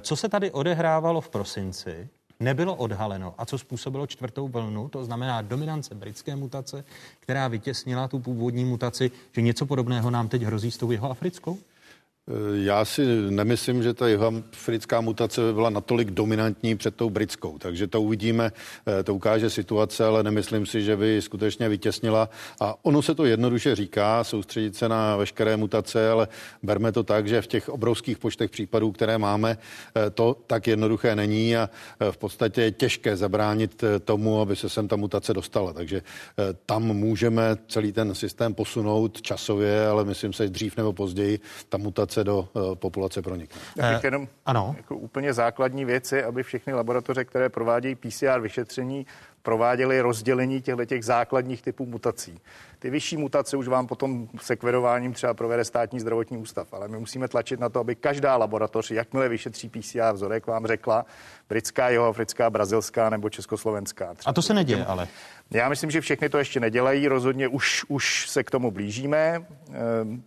[0.00, 2.08] co se tady odehrávalo v prosinci,
[2.40, 6.84] nebylo odhaleno a co způsobilo čtvrtou vlnu, to znamená dominance britské mutace,
[7.20, 11.58] která vytěsnila tu původní mutaci, že něco podobného nám teď hrozí s tou jeho africkou?
[12.30, 17.58] Eh, já si nemyslím, že ta jihoafrická mutace by byla natolik dominantní před tou britskou,
[17.58, 18.52] takže to uvidíme,
[18.86, 22.28] eh, to ukáže situace, ale nemyslím si, že by skutečně vytěsnila.
[22.60, 26.28] A ono se to jednoduše říká, soustředit se na veškeré mutace, ale
[26.62, 29.58] berme to tak, že v těch obrovských počtech případů, které máme,
[29.96, 31.70] eh, to tak jednoduché není a
[32.10, 35.72] v podstatě je těžké zabránit tomu, aby se sem ta mutace dostala.
[35.72, 36.02] Takže
[36.66, 41.78] tam můžeme celý ten systém posunout časově, ale myslím se, že dřív nebo později ta
[41.78, 43.60] mutace se do uh, populace pronikne.
[43.78, 44.74] Eh, jenom ano.
[44.76, 49.06] Jako úplně základní věci, aby všechny laboratoře, které provádějí PCR vyšetření,
[49.42, 52.40] prováděly rozdělení těchto těch základních typů mutací.
[52.78, 57.28] Ty vyšší mutace už vám potom sekverováním třeba provede státní zdravotní ústav, ale my musíme
[57.28, 61.06] tlačit na to, aby každá laboratoř, jakmile vyšetří PCR vzorek, vám řekla
[61.48, 64.14] britská, jihoafrická, brazilská nebo československá.
[64.14, 64.30] Třeba.
[64.30, 65.08] A to se neděje, ale.
[65.50, 69.46] Já myslím, že všechny to ještě nedělají, rozhodně už, už se k tomu blížíme.
[69.72, 70.22] Ehm,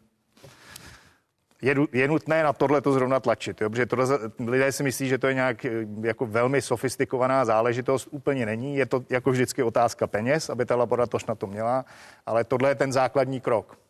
[1.64, 3.70] je, je nutné na tohle to zrovna tlačit, jo?
[3.70, 4.06] protože tohle,
[4.48, 5.72] lidé si myslí, že to je nějak eh,
[6.02, 11.26] jako velmi sofistikovaná záležitost, úplně není, je to jako vždycky otázka peněz, aby ta laboratoř
[11.26, 11.86] na to měla,
[12.26, 13.83] ale tohle je ten základní krok.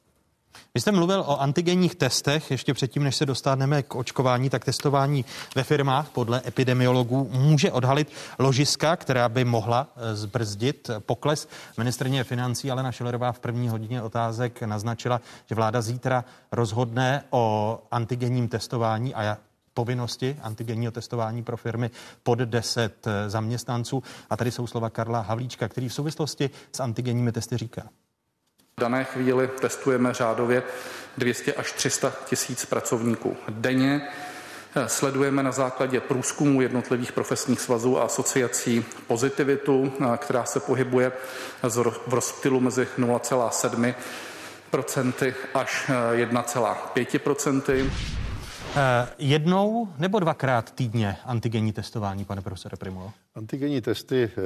[0.76, 5.26] Vy jste mluvil o antigenních testech, ještě předtím, než se dostaneme k očkování, tak testování
[5.56, 11.48] ve firmách podle epidemiologů může odhalit ložiska, která by mohla eh, zbrzdit pokles.
[11.78, 18.48] Ministrně financí Alena Šilerová v první hodině otázek naznačila, že vláda zítra rozhodne o antigenním
[18.48, 19.38] testování a
[19.74, 21.92] povinnosti antigenního testování pro firmy
[22.24, 24.04] pod 10 eh, zaměstnanců.
[24.30, 27.84] A tady jsou slova Karla Havlíčka, který v souvislosti s antigenními testy říká.
[28.78, 30.64] V dané chvíli testujeme řádově
[31.18, 34.08] 200 až 300 tisíc pracovníků denně.
[34.88, 41.12] Sledujeme na základě průzkumu jednotlivých profesních svazů a asociací pozitivitu, která se pohybuje
[42.08, 47.62] v rozptylu mezi 0,7% až 1,5%.
[47.70, 47.90] Eh,
[49.18, 53.12] jednou nebo dvakrát týdně antigenní testování, pane profesore Primulo?
[53.36, 54.42] Antigenní testy eh,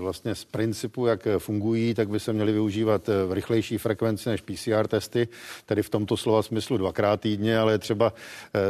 [0.00, 4.40] vlastně z principu, jak fungují, tak by se měly využívat eh, v rychlejší frekvenci než
[4.40, 5.28] PCR testy,
[5.66, 8.12] tedy v tomto slova smyslu dvakrát týdně, ale třeba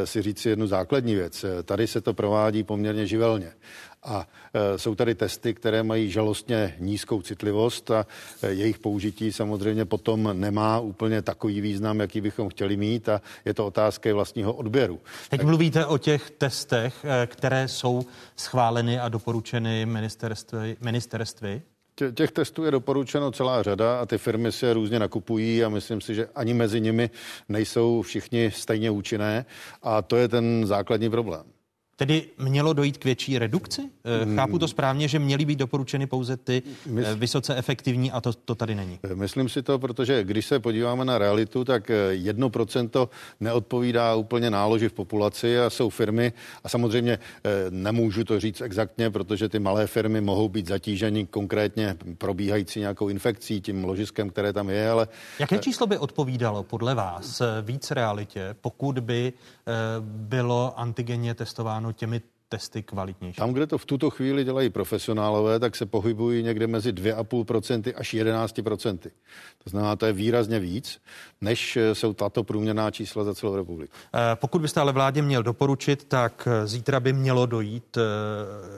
[0.03, 1.45] si říct si jednu základní věc.
[1.63, 3.51] Tady se to provádí poměrně živelně.
[4.05, 8.05] A e, jsou tady testy, které mají žalostně nízkou citlivost a
[8.41, 13.53] e, jejich použití samozřejmě potom nemá úplně takový význam, jaký bychom chtěli mít a je
[13.53, 14.99] to otázka vlastního odběru.
[15.29, 15.47] Teď tak...
[15.47, 18.05] mluvíte o těch testech, e, které jsou
[18.35, 20.77] schváleny a doporučeny ministerství.
[20.81, 21.61] ministerství.
[22.13, 26.15] Těch testů je doporučeno celá řada a ty firmy se různě nakupují a myslím si,
[26.15, 27.09] že ani mezi nimi
[27.49, 29.45] nejsou všichni stejně účinné
[29.81, 31.43] a to je ten základní problém.
[31.95, 33.81] Tedy mělo dojít k větší redukci?
[34.03, 34.35] Eh, hmm.
[34.35, 36.63] Chápu to správně, že měly být doporučeny pouze ty
[36.97, 38.99] eh, vysoce efektivní a to, to tady není.
[39.03, 43.09] Eh, myslím si to, protože když se podíváme na realitu, tak 1%
[43.39, 46.33] neodpovídá úplně náloži v populaci a jsou firmy,
[46.63, 47.19] a samozřejmě
[47.69, 53.61] nemůžu to říct exaktně, protože ty malé firmy mohou být zatíženy konkrétně probíhající nějakou infekcí,
[53.61, 55.07] tím ložiskem, které tam je, ale...
[55.39, 59.33] Jaké číslo by odpovídalo podle vás víc realitě, pokud by
[60.01, 63.37] bylo antigenně testováno těmi testy kvalitnější?
[63.37, 68.13] Tam, kde to v tuto chvíli dělají profesionálové, tak se pohybují někde mezi 2,5% až
[68.13, 68.97] 11%.
[69.63, 71.01] To znamená, to je výrazně víc,
[71.41, 73.93] než jsou tato průměrná čísla za celou republiku.
[74.15, 78.01] Eh, pokud byste ale vládě měl doporučit, tak eh, zítra by mělo dojít eh,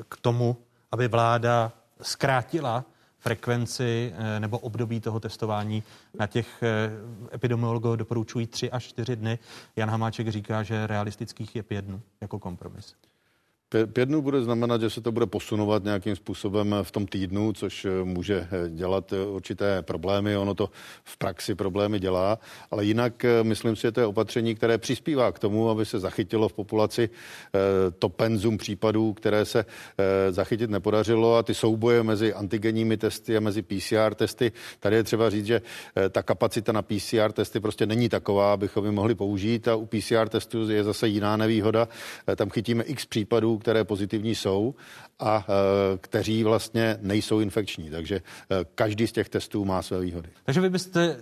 [0.09, 0.57] k tomu,
[0.91, 1.71] aby vláda
[2.01, 2.85] zkrátila
[3.25, 5.83] frekvenci nebo období toho testování
[6.19, 6.63] na těch
[7.33, 9.39] epidemiologů doporučují 3 až 4 dny.
[9.75, 12.95] Jan Hamáček říká, že realistických je 5 dnů jako kompromis.
[13.93, 17.85] Pět dnů bude znamenat, že se to bude posunovat nějakým způsobem v tom týdnu, což
[17.85, 20.37] eh, může eh, dělat eh, určité problémy.
[20.37, 20.69] Ono to
[21.03, 22.39] v praxi problémy dělá,
[22.71, 26.49] ale jinak myslím si, že to je opatření, které přispívá k tomu, aby se zachytilo
[26.49, 27.09] v populaci
[27.99, 29.65] to penzum případů, které se
[30.29, 34.51] zachytit nepodařilo a ty souboje mezi antigenními testy a mezi PCR testy.
[34.79, 35.61] Tady je třeba říct, že
[36.09, 40.29] ta kapacita na PCR testy prostě není taková, abychom ji mohli použít a u PCR
[40.29, 41.87] testů je zase jiná nevýhoda.
[42.35, 44.75] Tam chytíme x případů, které pozitivní jsou
[45.19, 47.89] a e, kteří vlastně nejsou infekční.
[47.89, 48.21] Takže e,
[48.75, 50.29] každý z těch testů má své výhody.
[50.43, 51.17] Takže vy byste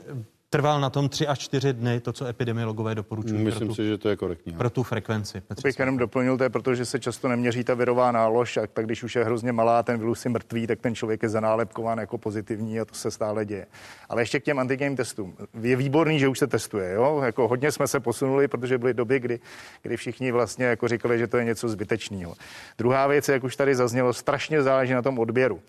[0.54, 3.44] trval na tom tři až čtyři dny, to, co epidemiologové doporučují.
[3.44, 4.54] Myslím tu, si, že to je korektní.
[4.54, 5.42] Pro tu frekvenci.
[5.42, 8.68] Petře, bych jenom doplnil, to je proto, že se často neměří ta virová nálož, a
[8.68, 11.98] tak když už je hrozně malá, ten virus je mrtvý, tak ten člověk je zanálepkován
[11.98, 13.66] jako pozitivní a to se stále děje.
[14.10, 15.36] Ale ještě k těm antigenním testům.
[15.62, 16.94] Je výborný, že už se testuje.
[16.94, 17.22] Jo?
[17.26, 19.40] Jako hodně jsme se posunuli, protože byly doby, kdy,
[19.82, 22.34] kdy všichni vlastně jako říkali, že to je něco zbytečného.
[22.78, 25.62] Druhá věc, jak už tady zaznělo, strašně záleží na tom odběru.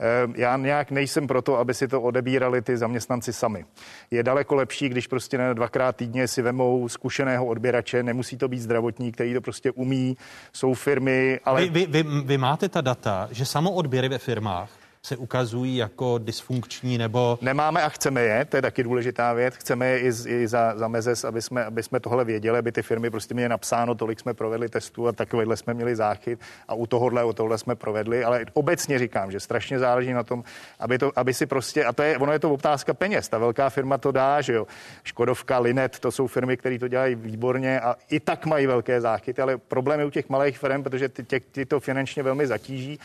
[0.00, 3.64] Eh, já nějak nejsem proto, aby si to odebírali ty zaměstnanci sami.
[4.10, 8.60] Je daleko lepší, když prostě ne dvakrát týdně si vemou zkušeného odběrače, nemusí to být
[8.60, 10.16] zdravotník, který to prostě umí,
[10.52, 11.60] jsou firmy, ale...
[11.60, 16.18] Vy, vy, vy, vy máte ta data, že samo odběry ve firmách se ukazují jako
[16.18, 17.38] dysfunkční nebo...
[17.40, 19.54] Nemáme a chceme je, to je taky důležitá věc.
[19.54, 22.72] Chceme je i, z, i za, za mezes, aby jsme, aby jsme tohle věděli, aby
[22.72, 26.74] ty firmy prostě měly napsáno, tolik jsme provedli testů a takovýhle jsme měli záchyt a
[26.74, 28.24] u tohohle, u tohle jsme provedli.
[28.24, 30.44] Ale obecně říkám, že strašně záleží na tom,
[30.80, 33.70] aby, to, aby si prostě, a to je, ono je to otázka peněz, ta velká
[33.70, 34.66] firma to dá, že jo.
[35.02, 39.42] Škodovka, Linet, to jsou firmy, které to dělají výborně a i tak mají velké záchyty,
[39.42, 42.98] ale problém je u těch malých firm, protože ty, ty, ty to finančně velmi zatíží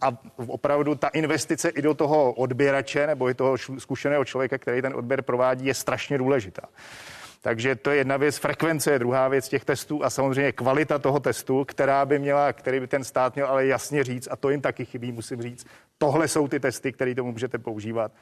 [0.00, 0.08] a
[0.46, 5.22] opravdu ta investice i do toho odběrače nebo i toho zkušeného člověka, který ten odběr
[5.22, 6.62] provádí, je strašně důležitá.
[7.42, 11.20] Takže to je jedna věc, frekvence je druhá věc těch testů a samozřejmě kvalita toho
[11.20, 14.60] testu, která by měla, který by ten stát měl ale jasně říct, a to jim
[14.60, 15.66] taky chybí, musím říct,
[15.98, 18.12] tohle jsou ty testy, které tomu můžete používat.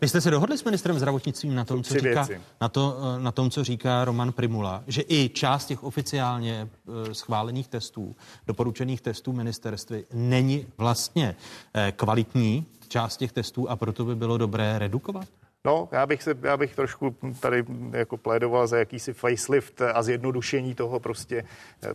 [0.00, 2.28] Vy jste se dohodli s ministrem zdravotnictví na tom, co říká,
[2.60, 6.68] na, to, na tom, co říká Roman Primula, že i část těch oficiálně
[7.08, 8.16] eh, schválených testů,
[8.46, 11.36] doporučených testů ministerství není vlastně
[11.74, 15.28] eh, kvalitní část těch testů a proto by bylo dobré redukovat?
[15.64, 20.74] No, já bych, se, já bych trošku tady jako plédoval za jakýsi facelift a zjednodušení
[20.74, 21.44] toho prostě.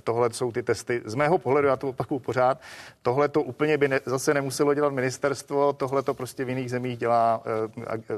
[0.04, 1.02] Tohle jsou ty testy.
[1.06, 2.62] Z mého pohledu, já to opakuju pořád,
[3.02, 6.98] tohle to úplně by ne, zase nemuselo dělat ministerstvo, tohle to prostě v jiných zemích
[6.98, 7.44] dělá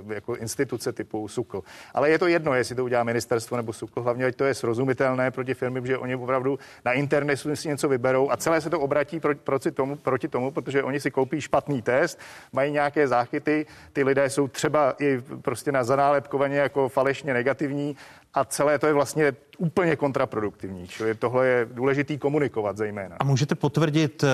[0.09, 1.63] e, jako instituce typu SUKL.
[1.93, 5.31] Ale je to jedno, jestli to udělá ministerstvo nebo SUKL, hlavně ať to je srozumitelné
[5.31, 9.19] proti firmy, že oni opravdu na internetu si něco vyberou a celé se to obratí
[9.19, 12.19] proti, proti, tomu, proti tomu, protože oni si koupí špatný test,
[12.53, 17.95] mají nějaké záchyty, ty lidé jsou třeba i prostě na zanálepkovaně jako falešně negativní
[18.33, 20.87] a celé to je vlastně úplně kontraproduktivní.
[20.87, 23.15] Čili tohle je důležitý komunikovat zejména.
[23.19, 24.29] A můžete potvrdit uh,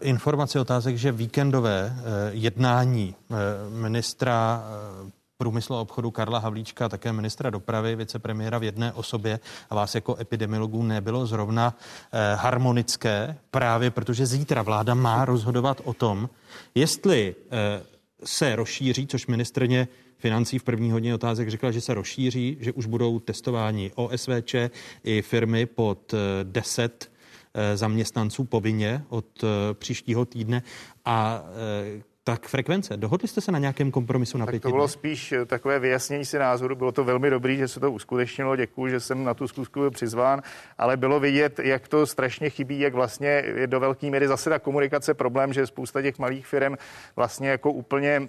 [0.00, 3.36] informaci otázek, že víkendové uh, jednání uh,
[3.80, 4.64] ministra
[5.02, 9.40] uh, průmyslu a obchodu Karla Havlíčka, také ministra dopravy, vicepremiéra v jedné osobě
[9.70, 11.74] a vás jako epidemiologů nebylo zrovna
[12.12, 16.28] eh, harmonické, právě protože zítra vláda má rozhodovat o tom,
[16.74, 17.82] jestli eh,
[18.24, 22.86] se rozšíří, což ministrně financí v první hodně otázek řekla, že se rozšíří, že už
[22.86, 24.54] budou testováni OSVČ
[25.04, 27.10] i firmy pod 10
[27.54, 30.62] eh, eh, zaměstnanců povinně od eh, příštího týdne
[31.04, 31.44] a
[32.26, 32.96] tak frekvence.
[32.96, 34.92] Dohodli jste se na nějakém kompromisu na tak pěti to bylo dny?
[34.92, 36.76] spíš takové vyjasnění si názoru.
[36.76, 38.56] Bylo to velmi dobrý, že se to uskutečnilo.
[38.56, 40.42] Děkuji, že jsem na tu zkusku byl přizván,
[40.78, 44.58] ale bylo vidět, jak to strašně chybí, jak vlastně je do velké míry zase ta
[44.58, 46.74] komunikace problém, že spousta těch malých firm
[47.16, 48.28] vlastně jako úplně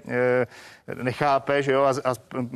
[0.93, 2.14] nechápe, že jo, a, a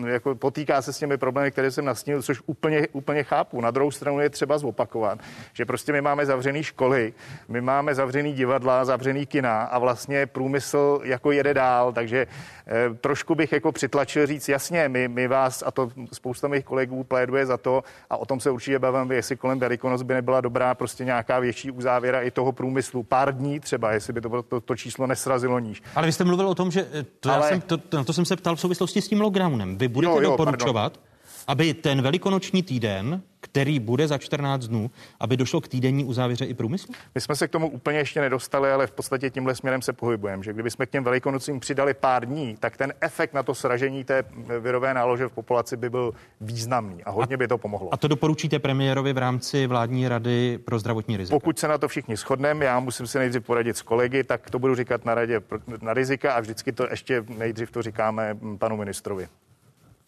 [0.08, 3.62] jako potýká se s těmi problémy, které jsem nastínil, což úplně, úplně chápu.
[3.62, 5.20] Na druhou stranu je třeba zopakovat,
[5.53, 7.14] že prostě my máme zavřené školy,
[7.48, 12.28] my máme zavřený divadla, zavřený kina a vlastně průmysl jako jede dál, takže
[12.68, 17.03] eh, trošku bych jako přitlačil říct, jasně, my, my vás, a to spousta mých kolegů
[17.03, 20.76] pléduje za to, a o tom se určitě bavím, jestli kolem Velikonoc by nebyla dobrá
[20.76, 23.03] prostě nějaká větší uzávěra i toho průmyslu.
[23.03, 25.84] Pár dní třeba, jestli by to, to, to číslo nesrazilo níž.
[25.95, 27.45] Ale vy jste mluvil o tom, že eh, to, Ale...
[27.45, 29.77] já jsem, to, na to jsem se ptal v souvislosti s tím lockdownem.
[29.77, 31.11] Vy budete jo, jo, doporučovat, pardon
[31.47, 36.53] aby ten velikonoční týden, který bude za 14 dnů, aby došlo k týdenní uzávěře i
[36.53, 36.93] průmyslu?
[37.15, 40.43] My jsme se k tomu úplně ještě nedostali, ale v podstatě tímhle směrem se pohybujeme,
[40.43, 44.23] že kdybychom k těm velikonocím přidali pár dní, tak ten efekt na to sražení té
[44.59, 47.93] virové nálože v populaci by byl významný a hodně by to pomohlo.
[47.93, 51.35] A to doporučíte premiérovi v rámci vládní rady pro zdravotní rizika?
[51.35, 54.59] Pokud se na to všichni shodneme, já musím si nejdřív poradit s kolegy, tak to
[54.59, 55.41] budu říkat na radě
[55.81, 59.27] na rizika a vždycky to ještě nejdřív to říkáme panu ministrovi.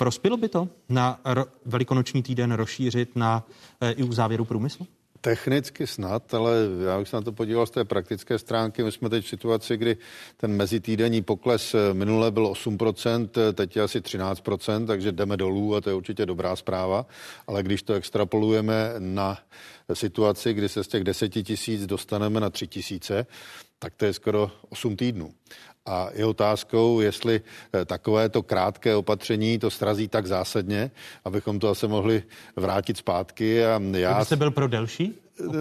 [0.04, 3.48] Prospělo by to na ro- velikonoční týden rozšířit na
[3.82, 4.88] e, i u závěru průmyslu?
[5.22, 6.52] Technicky snad, ale
[6.86, 8.84] já bych se na to podíval z té praktické stránky.
[8.84, 9.98] My jsme teď v situaci, kdy
[10.38, 15.76] ten mezitýdenní pokles eh, minule byl 8%, eh, teď je asi 13%, takže jdeme dolů
[15.76, 17.06] a to je určitě dobrá zpráva.
[17.48, 19.38] Ale když to extrapolujeme na
[19.94, 23.26] situaci, kdy se z těch 10 tisíc dostaneme na 3 tisíce,
[23.80, 25.34] tak to je skoro 8 týdnů.
[25.86, 27.42] A je otázkou, jestli
[27.74, 30.92] eh, takovéto krátké opatření to srazí tak zásadně,
[31.26, 32.24] abychom to asi mohli
[32.56, 33.66] vrátit zpátky.
[33.66, 34.12] A já...
[34.12, 35.14] Kdybyste byl pro delší?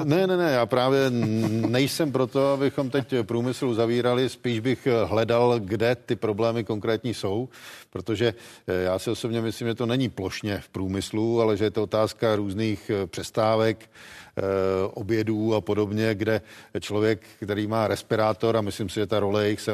[0.04, 5.94] Ne, ne, ne, já právě nejsem proto, abychom teď průmysl zavírali, spíš bych hledal, kde
[5.94, 7.48] ty problémy konkrétní jsou,
[7.90, 8.34] protože
[8.66, 11.82] eh, já si osobně myslím, že to není plošně v průmyslu, ale že je to
[11.82, 13.90] otázka různých eh, přestávek,
[14.94, 16.40] obědů a podobně, kde
[16.80, 19.72] člověk, který má respirátor a myslím si, že ta role jich se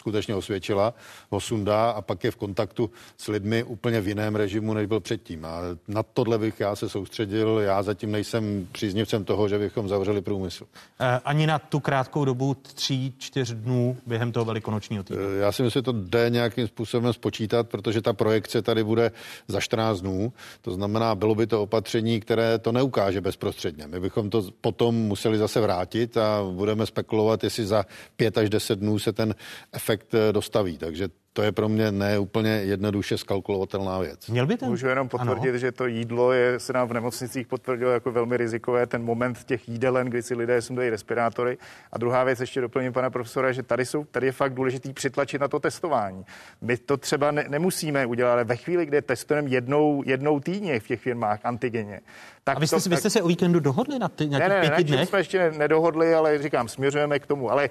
[0.00, 0.94] skutečně osvědčila,
[1.30, 5.00] ho sundá a pak je v kontaktu s lidmi úplně v jiném režimu, než byl
[5.00, 5.44] předtím.
[5.44, 7.58] A na tohle bych já se soustředil.
[7.58, 10.64] Já zatím nejsem příznivcem toho, že bychom zavřeli průmysl.
[11.00, 15.22] Eh, ani na tu krátkou dobu tří, čtyř dnů během toho velikonočního týdne?
[15.22, 19.12] Eh, já si myslím, že to jde nějakým způsobem spočítat, protože ta projekce tady bude
[19.48, 20.32] za 14 dnů.
[20.62, 23.86] To znamená, bylo by to opatření, které to neukáže bezprostředně.
[23.86, 27.84] My bychom to potom museli zase vrátit a budeme spekulovat, jestli za
[28.16, 29.34] 5 až 10 dnů se ten
[29.72, 30.78] efekt eh, dostaví.
[30.78, 34.26] Takže to je pro mě neúplně jednoduše skalkulovatelná věc.
[34.26, 34.68] Měl by ten?
[34.68, 35.58] Můžu jenom potvrdit, ano.
[35.58, 39.68] že to jídlo je, se nám v nemocnicích potvrdilo jako velmi rizikové, ten moment těch
[39.68, 41.58] jídelen, kdy si lidé sundají respirátory.
[41.92, 45.40] A druhá věc, ještě doplním pana profesora, že tady, jsou, tady je fakt důležitý přitlačit
[45.40, 46.24] na to testování.
[46.60, 50.86] My to třeba ne, nemusíme udělat, ale ve chvíli, kdy testujeme jednou, jednou týdně v
[50.86, 52.00] těch firmách antigeně,
[52.44, 54.60] tak a vy jste, to, vy jste se o víkendu dohodli na ty nějakých ne,
[54.60, 55.08] ne, pěti dnech?
[55.08, 57.50] jsme ještě nedohodli, ale říkám, směřujeme k tomu.
[57.50, 57.68] Ale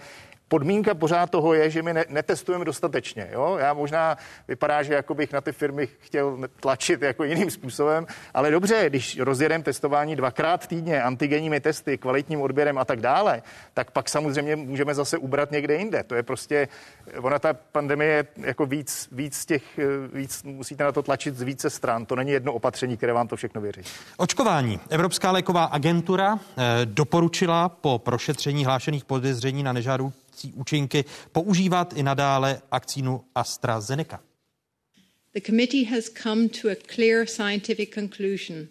[0.50, 3.30] podmínka pořád toho je, že my ne, netestujeme dostatečně.
[3.32, 3.58] Jo?
[3.60, 4.18] Já možná
[4.48, 9.20] vypadá, že jako bych na ty firmy chtěl tlačit jako jiným způsobem, ale dobře, když
[9.20, 13.42] rozjedeme testování dvakrát týdně, antigenními testy, kvalitním odběrem a tak dále,
[13.74, 16.04] tak pak samozřejmě můžeme zase ubrat někde jinde.
[16.04, 16.68] To je prostě,
[17.22, 19.64] ona ta pandemie jako víc, víc těch,
[20.14, 22.06] víc, musíte na to tlačit z více stran.
[22.06, 23.94] To není jedno opatření, které vám to všechno vyřeší.
[24.18, 24.80] Očkování.
[24.90, 32.04] Evropská léková agentura eh, doporučila po prošetření hlášených podezření na nežádoucí nežádoucí účinky používat i
[32.04, 34.20] nadále vakcínu AstraZeneca.
[35.34, 38.70] The committee has come to a clear scientific conclusion.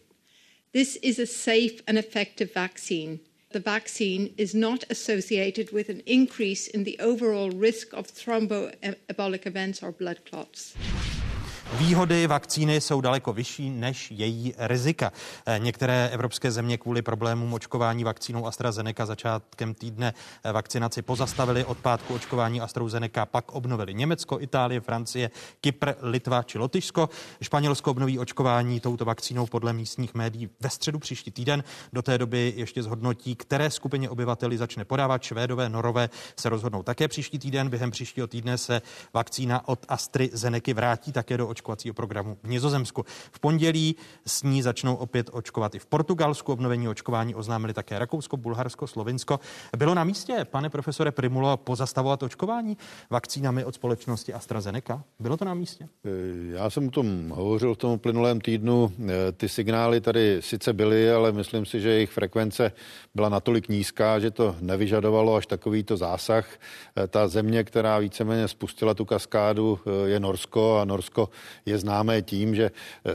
[0.73, 3.19] This is a safe and effective vaccine.
[3.53, 9.83] The vaccine is not associated with an increase in the overall risk of thromboembolic events
[9.83, 10.75] or blood clots.
[11.73, 15.13] Výhody vakcíny jsou daleko vyšší než její rizika.
[15.47, 20.15] Eh, některé evropské země kvůli problémům očkování vakcínou AstraZeneca začátkem týdne
[20.45, 25.31] eh, vakcinaci pozastavili od pátku očkování AstraZeneca, pak obnovili Německo, Itálie, Francie,
[25.61, 27.09] Kypr, Litva či Lotyšsko.
[27.43, 31.65] Španělsko obnoví očkování touto vakcínou podle místních médií ve středu příští týden.
[31.93, 35.23] Do té doby ještě zhodnotí, které skupině obyvateli začne podávat.
[35.23, 37.69] Švédové, Norové se rozhodnou také příští týden.
[37.69, 38.83] Během příštího týdne se
[39.15, 43.05] vakcína od AstraZeneca vrátí také do očkování očkovacího programu v Nizozemsku.
[43.33, 46.53] V pondělí s ní začnou opět očkovat i v Portugalsku.
[46.53, 49.41] Obnovení očkování oznámili také Rakousko, Bulharsko, Slovinsko.
[49.77, 52.77] Bylo na místě, pane profesore Primulo, pozastavovat očkování
[53.11, 55.03] vakcínami od společnosti AstraZeneca?
[55.19, 55.89] Bylo to na místě?
[56.05, 56.09] Eh,
[56.55, 58.93] já jsem o tom hovořil v tom plynulém týdnu.
[59.01, 62.73] Eh, ty signály tady sice byly, ale myslím si, že jejich frekvence
[63.15, 66.47] byla natolik nízká, že to nevyžadovalo až takovýto zásah.
[66.97, 71.29] Eh, ta země, která víceméně spustila tu kaskádu, je Norsko a Norsko
[71.67, 72.71] je známé tím, že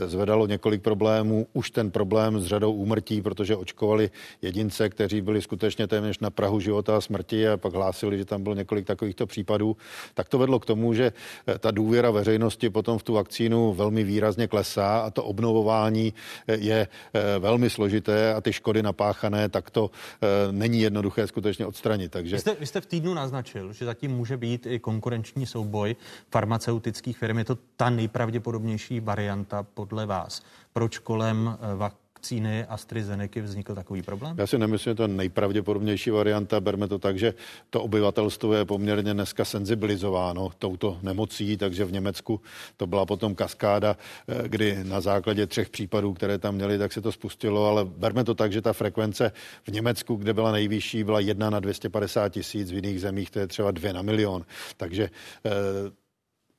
[0.06, 1.46] zvedalo několik problémů.
[1.52, 4.10] Už ten problém s řadou úmrtí, protože očkovali
[4.42, 8.42] jedince, kteří byli skutečně téměř na Prahu života a smrti a pak hlásili, že tam
[8.42, 9.76] bylo několik takovýchto případů,
[10.14, 11.12] tak to vedlo k tomu, že
[11.58, 16.14] ta důvěra veřejnosti potom v tu vakcínu velmi výrazně klesá a to obnovování
[16.46, 22.12] je eh, velmi složité a ty škody napáchané tak to eh, není jednoduché skutečně odstranit.
[22.12, 22.36] Takže...
[22.36, 25.96] Vy, jste, vy jste v týdnu naznačil, že zatím může být i konkurenční souboj
[26.30, 27.38] farmaceutických firm.
[27.38, 27.90] Je to ta
[28.24, 30.42] nejpravděpodobnější varianta podle vás.
[30.72, 34.36] Proč kolem eh, vakcíny AstraZeneca vznikl takový problém?
[34.38, 36.60] Já si nemyslím, že to je nejpravděpodobnější varianta.
[36.60, 37.34] Berme to tak, že
[37.70, 42.40] to obyvatelstvo je poměrně dneska senzibilizováno touto nemocí, takže v Německu
[42.76, 43.96] to byla potom kaskáda,
[44.28, 48.24] eh, kdy na základě třech případů, které tam měli, tak se to spustilo, ale berme
[48.24, 49.32] to tak, že ta frekvence
[49.68, 53.46] v Německu, kde byla nejvyšší, byla jedna na 250 tisíc, v jiných zemích to je
[53.46, 54.44] třeba dvě na milion.
[54.76, 55.10] Takže
[55.44, 56.03] eh,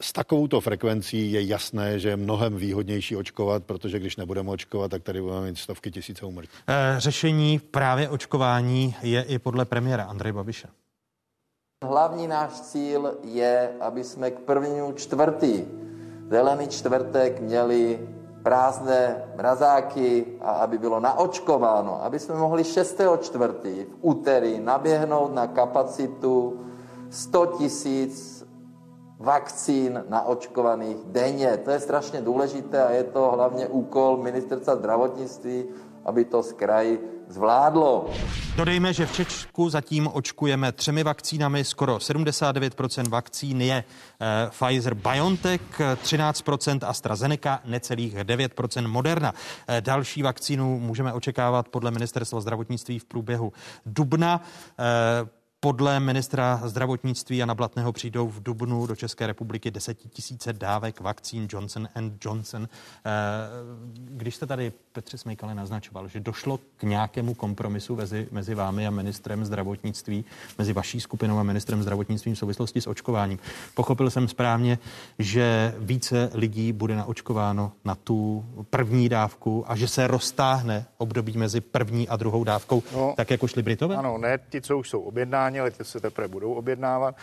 [0.02, 5.04] s takovouto frekvencí je jasné, že je mnohem výhodnější očkovat, protože když nebudeme očkovat, tak
[5.04, 6.52] tady budeme mít stovky tisíce úmrtí.
[6.68, 10.68] Eh, řešení právě očkování je i podle premiéra Andrej Babiše.
[11.84, 15.64] Hlavní náš cíl je, aby jsme k prvnímu čtvrtý,
[16.30, 18.00] zelený čtvrtek, měli
[18.44, 23.02] prázdné mrazáky a aby bylo naočkováno, aby jsme mohli 6.
[23.22, 26.60] čtvrtý v úterý naběhnout na kapacitu
[27.10, 28.35] 100 tisíc
[29.20, 31.58] vakcín naočkovaných denně.
[31.58, 35.64] To je strašně důležité a je to hlavně úkol ministerstva zdravotnictví,
[36.06, 38.10] aby to z kraji zvládlo.
[38.56, 41.64] Dodejme, že v Čečku zatím očkujeme třemi vakcínami.
[41.64, 49.34] Skoro 79% vakcín je eh, Pfizer BioNTech, 13% AstraZeneca, necelých 9% Moderna.
[49.68, 53.54] Eh, další vakcínu můžeme očekávat podle ministerstva zdravotnictví v průběhu
[53.86, 54.42] dubna.
[54.80, 61.48] Eh, podle ministra zdravotnictví a Blatného přijdou v Dubnu do České republiky desetitisíce dávek vakcín
[61.52, 61.88] Johnson
[62.22, 62.70] Johnson.
[63.06, 63.10] Eh,
[63.94, 68.90] když jste tady, Petře Smejkale, naznačoval, že došlo k nějakému kompromisu mezi, mezi vámi a
[68.90, 70.26] ministrem zdravotnictví,
[70.58, 73.40] mezi vaší skupinou a ministrem zdravotnictví v souvislosti s očkováním.
[73.74, 74.78] Pochopil jsem správně,
[75.20, 81.62] že více lidí bude naočkováno na tu první dávku a že se roztáhne období mezi
[81.62, 83.96] první a druhou dávkou, no, tak jako šli Britové?
[83.96, 87.16] Ano, ne ti, co už jsou objednáni, ale ty se teprve budou objednávat.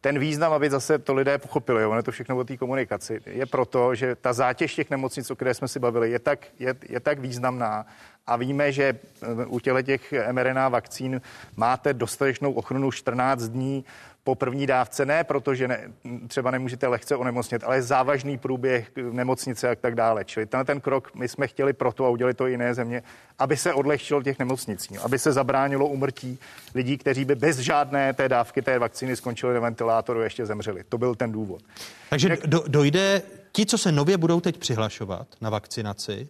[0.00, 3.46] Ten význam, aby zase to lidé pochopili, ono je to všechno o té komunikaci, je
[3.46, 7.00] proto, že ta zátěž těch nemocnic, o které jsme si bavili, je tak, je, je
[7.00, 7.86] tak významná
[8.26, 8.84] a víme, že
[9.22, 11.20] eh, u těch mRNA vakcín
[11.56, 13.84] máte dostatečnou ochranu 14 dní
[14.24, 15.92] po první dávce, ne protože ne,
[16.28, 20.24] třeba nemůžete lehce onemocnit, ale závažný průběh nemocnice a tak dále.
[20.24, 23.02] Čili ten, ten krok my jsme chtěli proto a udělali to i jiné země,
[23.38, 26.38] aby se odlehčilo těch nemocnicí, aby se zabránilo umrtí
[26.74, 30.84] lidí, kteří by bez žádné té dávky té vakcíny skončili na ventilátoru a ještě zemřeli.
[30.88, 31.62] To byl ten důvod.
[32.10, 33.22] Takže do, dojde
[33.52, 36.28] ti, co se nově budou teď přihlašovat na vakcinaci,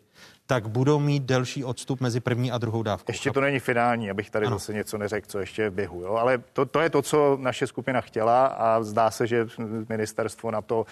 [0.51, 3.13] tak budou mít delší odstup mezi první a druhou dávkou.
[3.13, 4.59] Ještě to není finální, abych tady ano.
[4.59, 6.03] zase něco neřekl, co ještě je v běhu.
[6.03, 6.15] Jo?
[6.15, 9.47] Ale to, to je to, co naše skupina chtěla a zdá se, že
[9.89, 10.87] ministerstvo na to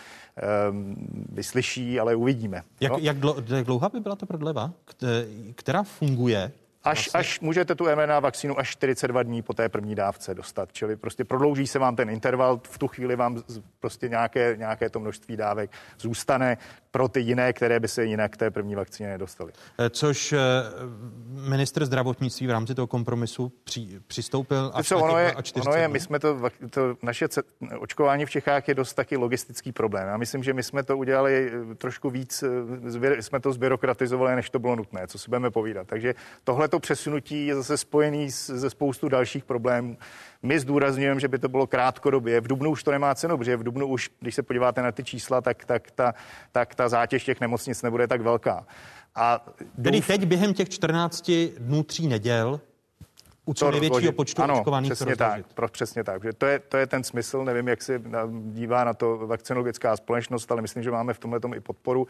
[0.71, 0.97] um,
[1.33, 2.63] vyslyší, ale uvidíme.
[2.81, 3.17] Jak, jak,
[3.49, 4.71] jak dlouhá by byla to prodleva,
[5.55, 6.53] která funguje
[6.85, 7.21] Až, vlastně.
[7.21, 10.73] až můžete tu mRNA vakcínu až 42 dní po té první dávce dostat.
[10.73, 13.43] Čili prostě prodlouží se vám ten interval, v tu chvíli vám
[13.81, 16.57] prostě nějaké, nějaké to množství dávek zůstane
[16.91, 19.53] pro ty jiné, které by se jinak té první vakcíně nedostaly.
[19.79, 20.39] Eh, což eh,
[21.31, 25.89] minister zdravotnictví v rámci toho kompromisu při, přistoupil až co, ono je, a ono je,
[25.89, 26.41] my jsme to,
[26.71, 27.29] to, naše
[27.79, 30.09] očkování v Čechách je dost taky logistický problém.
[30.09, 32.45] Já myslím, že my jsme to udělali eh, trošku víc,
[33.21, 35.87] jsme to zbyrokratizovali, než to bylo nutné, co si budeme povídat.
[35.87, 39.97] Takže tohle to přesunutí je zase spojený ze spoustu dalších problémů.
[40.43, 42.41] My zdůrazňujeme, že by to bylo krátkodobě.
[42.41, 45.05] V Dubnu už to nemá cenu, protože v Dubnu už, když se podíváte na ty
[45.05, 46.15] čísla, tak, tak, ta,
[46.53, 48.67] tak ta zátěž těch nemocnic nebude tak velká.
[49.15, 49.47] A
[49.83, 52.61] Tedy teď během těch 14 dnů, tří neděl,
[53.49, 56.25] u co největšího počtu ano, očkovaných přesně tak, pro, přesně tak.
[56.25, 58.03] Že to, je, to je ten smysl, nevím, jak se
[58.53, 62.07] dívá na to vakcinologická společnost, ale myslím, že máme v tomhle i podporu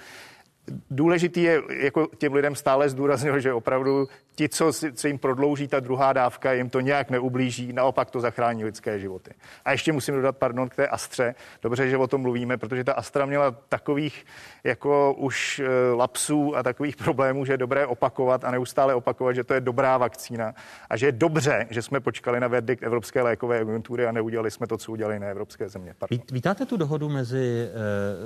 [0.91, 4.09] důležitý je jako těm lidem stále zdůraznil, že opravdu
[4.39, 8.65] ti, co co jim prodlouží ta druhá dávka, jim to nějak neublíží, naopak to zachrání
[8.65, 9.31] lidské životy.
[9.65, 11.35] A ještě musím dodat, pardon, k té Astře.
[11.63, 14.27] Dobře, že o tom mluvíme, protože ta Astra měla takových
[14.65, 19.45] jako už e, lapsů a takových problémů, že je dobré opakovat a neustále opakovat, že
[19.45, 20.55] to je dobrá vakcína
[20.91, 24.67] a že je dobře, že jsme počkali na verdikt Evropské lékové agentury a neudělali jsme
[24.67, 25.95] to, co udělali na evropské země.
[25.99, 26.19] Pardon.
[26.33, 27.69] Vítáte tu dohodu mezi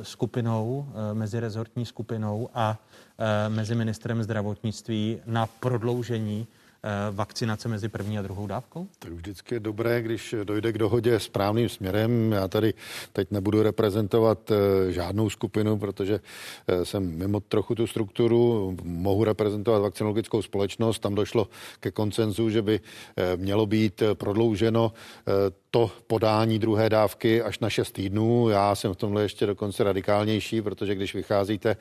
[0.00, 2.78] e, skupinou, e, mezi rezortní skupinou a
[3.18, 6.61] e, mezi ministrem zdravotnictví na prodloužení Eh,
[7.10, 8.86] vakcinace mezi první a druhou dávkou?
[8.98, 12.32] Tak vždycky je dobré, když dojde k dohodě správným směrem.
[12.32, 12.74] Já tady
[13.12, 16.20] teď nebudu reprezentovat eh, žádnou skupinu, protože
[16.66, 18.76] eh, jsem mimo trochu tu strukturu.
[18.82, 20.98] Mohu reprezentovat vakcinologickou společnost.
[20.98, 21.48] Tam došlo
[21.80, 22.80] ke koncenzu, že by
[23.36, 24.92] mělo být prodlouženo
[25.70, 28.48] to podání druhé dávky až na 6 týdnů.
[28.48, 31.76] Já jsem v tomhle ještě dokonce radikálnější, protože když vycházíte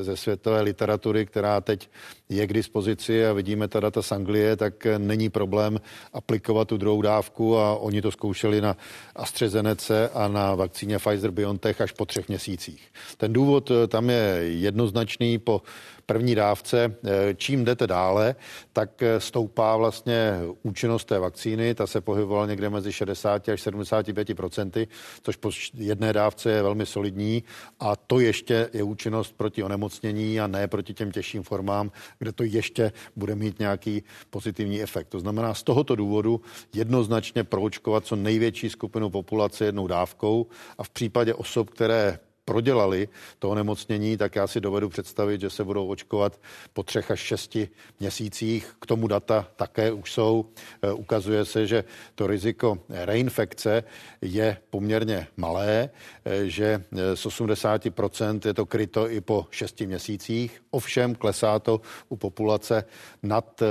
[0.00, 1.90] ze světové literatury, která teď
[2.28, 5.80] je k dispozici a vidíme ta data z Anglie, tak není problém
[6.12, 8.76] aplikovat tu druhou dávku a oni to zkoušeli na
[9.16, 12.82] AstraZeneca a na vakcíně Pfizer-BioNTech až po třech měsících.
[13.16, 15.62] Ten důvod tam je jednoznačný po
[16.08, 16.96] první dávce.
[17.04, 18.34] Eh, čím jdete dále,
[18.72, 21.74] tak eh, stoupá vlastně účinnost té vakcíny.
[21.74, 24.88] Ta se pohybovala někde mezi 60 až 75 procenty,
[25.22, 27.44] což po jedné dávce je velmi solidní.
[27.80, 32.44] A to ještě je účinnost proti onemocnění a ne proti těm těžším formám, kde to
[32.44, 35.08] ještě bude mít nějaký pozitivní efekt.
[35.08, 36.40] To znamená z tohoto důvodu
[36.74, 40.46] jednoznačně proočkovat co největší skupinu populace jednou dávkou
[40.78, 42.18] a v případě osob, které
[42.48, 43.08] prodělali
[43.38, 46.40] to onemocnění, tak já si dovedu představit, že se budou očkovat
[46.72, 47.68] po třech až šesti
[48.00, 48.76] měsících.
[48.80, 50.44] K tomu data také už jsou.
[50.82, 51.84] E, ukazuje se, že
[52.14, 53.84] to riziko reinfekce
[54.22, 55.90] je poměrně malé,
[56.24, 56.84] e, že
[57.14, 60.62] z 80% je to kryto i po šesti měsících.
[60.70, 62.84] Ovšem klesá to u populace
[63.22, 63.62] nad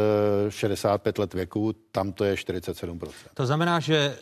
[0.49, 3.10] 65 e, let věku, tam to je 47%.
[3.34, 4.18] To znamená, že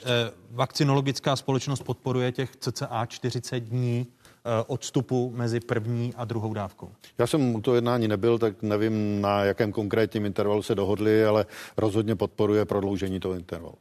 [0.52, 4.08] vakcinologická společnost podporuje těch cca 40 dní
[4.68, 6.92] odstupu mezi první a druhou dávkou?
[7.18, 11.46] Já jsem u toho jednání nebyl, tak nevím, na jakém konkrétním intervalu se dohodli, ale
[11.78, 13.76] rozhodně podporuje prodloužení toho intervalu.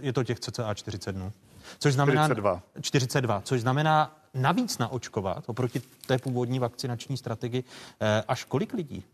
[0.00, 1.32] Je to těch cca 40 dnů?
[1.78, 2.62] Což znamená 42.
[2.80, 7.64] 42, což znamená navíc naočkovat oproti té původní vakcinační strategii
[8.00, 9.04] eh, až kolik lidí?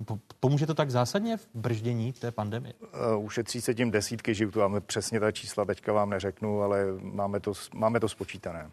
[0.41, 2.75] Pomůže to tak zásadně v brždění té pandemie?
[3.19, 7.53] Ušetří se tím desítky životů, máme přesně ta čísla teďka vám neřeknu, ale máme to,
[7.75, 8.71] máme to spočítané.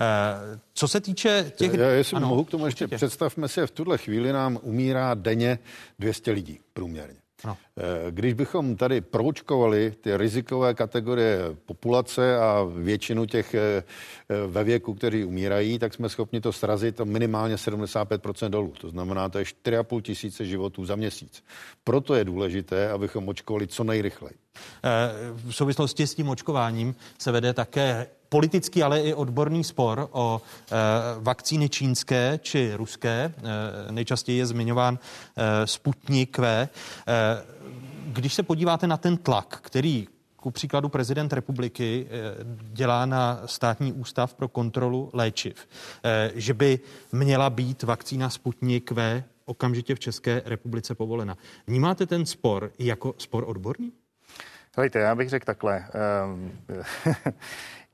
[0.00, 1.74] Eh, co se týče těch...
[1.74, 2.96] Já, jestli ano, mohu k tomu ještě, určitě.
[2.96, 5.58] představme si, v tuhle chvíli nám umírá denně
[5.98, 7.20] 200 lidí průměrně.
[7.44, 7.56] No.
[8.10, 13.82] Když bychom tady proučkovali ty rizikové kategorie populace a většinu těch eh,
[14.46, 18.72] ve věku, kteří umírají, tak jsme schopni to srazit o minimálně 75% dolů.
[18.80, 21.44] To znamená, to je 4,5 tisíce životů za měsíc.
[21.84, 24.34] Proto je důležité, abychom očkovali co nejrychleji.
[25.34, 30.74] V souvislosti s tím očkováním se vede také politický, ale i odborný spor o e,
[31.20, 33.10] vakcíny čínské či ruské.
[33.10, 36.68] E, nejčastěji je zmiňován e, Sputnik V.
[38.06, 42.06] Když se podíváte na ten tlak, který ku příkladu prezident republiky
[42.72, 45.68] dělá na státní ústav pro kontrolu léčiv,
[46.34, 46.80] že by
[47.12, 51.36] měla být vakcína Sputnik V okamžitě v České republice povolena.
[51.66, 53.92] Vnímáte ten spor jako spor odborný?
[54.76, 55.84] Hejte, já bych řekl takhle.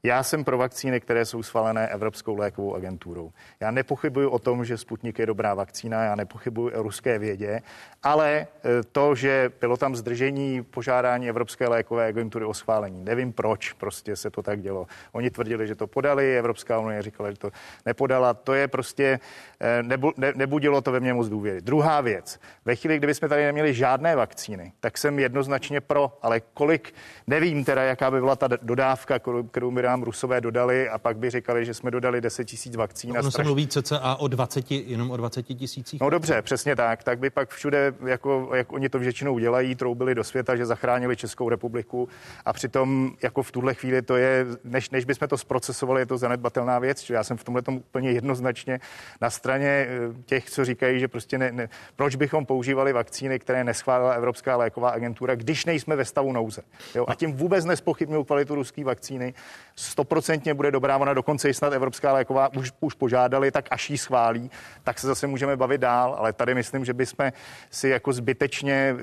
[0.07, 3.33] Já jsem pro vakcíny, které jsou schválené Evropskou lékovou agenturou.
[3.61, 7.63] Já nepochybuji o tom, že Sputnik je dobrá vakcína, já nepochybuji o ruské vědě,
[8.03, 8.47] ale e,
[8.93, 14.31] to, že bylo tam zdržení požádání Evropské lékové agentury o schválení, nevím proč prostě se
[14.31, 14.87] to tak dělo.
[15.13, 17.51] Oni tvrdili, že to podali, Evropská unie říkala, že to
[17.87, 18.35] nepodala.
[18.35, 19.21] To je prostě,
[19.61, 21.61] e, nebu, ne, nebudilo to ve mně moc důvěry.
[21.61, 26.41] Druhá věc, ve chvíli, kdyby jsme tady neměli žádné vakcíny, tak jsem jednoznačně pro, ale
[26.41, 26.95] kolik,
[27.27, 29.19] nevím teda, jaká by byla ta dodávka,
[29.51, 33.11] kterou by nám Rusové dodali a pak by říkali, že jsme dodali 10 tisíc vakcín.
[33.11, 33.45] No, ono straš...
[33.45, 36.01] se mluví cca o 20, jenom o 20 tisících.
[36.01, 37.05] No dobře, přesně tak.
[37.05, 41.17] Tak by pak všude, jako, jak oni to většinou dělají, troubili do světa, že zachránili
[41.17, 42.09] Českou republiku
[42.45, 46.19] a přitom jako v tuhle chvíli to je, než, než bychom to zprocesovali, je to
[46.19, 47.11] zanedbatelná věc.
[47.11, 48.81] Já jsem v tomhle tom úplně jednoznačně
[49.21, 49.89] na straně eh,
[50.27, 54.91] těch, co říkají, že prostě ne, ne, proč bychom používali vakcíny, které neschválila Evropská léková
[54.91, 56.63] agentura, když nejsme ve stavu nouze.
[56.95, 57.05] Jo?
[57.09, 59.35] A tím vůbec nespochybnuju kvalitu ruské vakcíny
[59.77, 63.99] stoprocentně bude dobrá, ona dokonce i snad Evropská léková už, už požádali, tak až ji
[63.99, 64.51] schválí,
[64.83, 67.33] tak se zase můžeme bavit dál, ale tady myslím, že bychom
[67.71, 68.97] si jako zbytečně,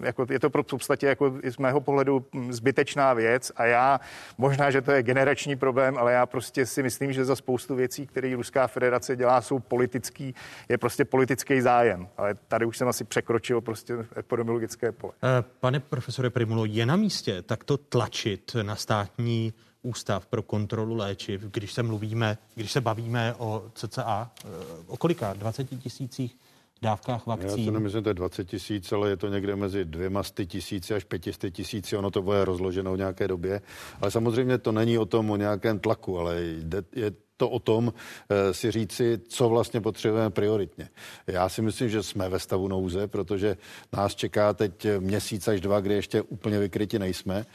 [0.00, 4.00] jako je to pro podstatě jako z mého pohledu zbytečná věc a já,
[4.38, 8.06] možná, že to je generační problém, ale já prostě si myslím, že za spoustu věcí,
[8.06, 10.34] které Ruská federace dělá, jsou politický,
[10.68, 12.08] je prostě politický zájem.
[12.16, 15.12] Ale tady už jsem asi překročil prostě epidemiologické pole.
[15.22, 19.52] Eh, pane profesore Primulo, je na místě takto tlačit na státní
[19.84, 24.48] ústav pro kontrolu léčiv, když se mluvíme, když se bavíme o CCA, eh,
[24.86, 25.32] o kolika?
[25.32, 26.36] 20 tisících
[26.82, 27.58] dávkách vakcín?
[27.58, 30.94] Já to nemyslím, to je 20 tisíc, ale je to někde mezi dvěma sty tisíci
[30.94, 33.60] až pětisty tisíci, ono to bude rozloženo v nějaké době.
[34.00, 37.92] Ale samozřejmě to není o tom, o nějakém tlaku, ale jde, je to o tom
[38.28, 40.88] e, si říci, co vlastně potřebujeme prioritně.
[41.26, 43.56] Já si myslím, že jsme ve stavu nouze, protože
[43.92, 47.46] nás čeká teď měsíc až dva, kdy ještě úplně vykryti nejsme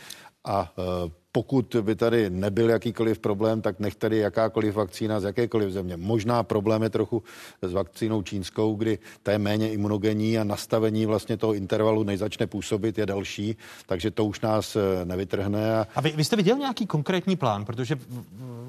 [0.45, 5.71] a e, pokud by tady nebyl jakýkoliv problém, tak nech tady jakákoliv vakcína z jakékoliv
[5.71, 5.97] země.
[5.97, 7.23] Možná problém je trochu
[7.61, 12.47] s vakcínou čínskou, kdy ta je méně imunogenní a nastavení vlastně toho intervalu, než začne
[12.47, 15.79] působit, je další, takže to už nás eh, nevytrhne.
[15.79, 17.99] A, a vy, vy jste viděl nějaký konkrétní plán, protože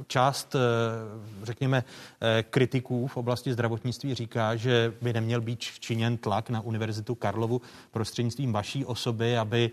[0.06, 0.58] část, eh,
[1.42, 1.84] řekněme,
[2.20, 7.60] eh, kritiků v oblasti zdravotnictví říká, že by neměl být činěn tlak na Univerzitu Karlovu
[7.90, 9.70] prostřednictvím vaší osoby, aby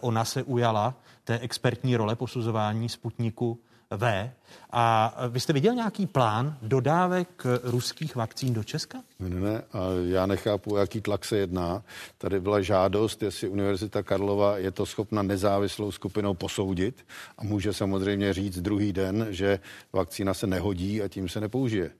[0.00, 0.94] ona se ujala
[1.26, 3.60] té expertní role posuzování Sputniku
[3.90, 4.30] V.
[4.70, 8.98] A vy jste viděl nějaký plán dodávek ruských vakcín do Česka?
[9.18, 11.82] Ne, ne, a já nechápu, jaký tlak se jedná.
[12.18, 17.06] Tady byla žádost, jestli Univerzita Karlova je to schopna nezávislou skupinou posoudit
[17.38, 19.60] a může samozřejmě říct druhý den, že
[19.92, 21.90] vakcína se nehodí a tím se nepoužije.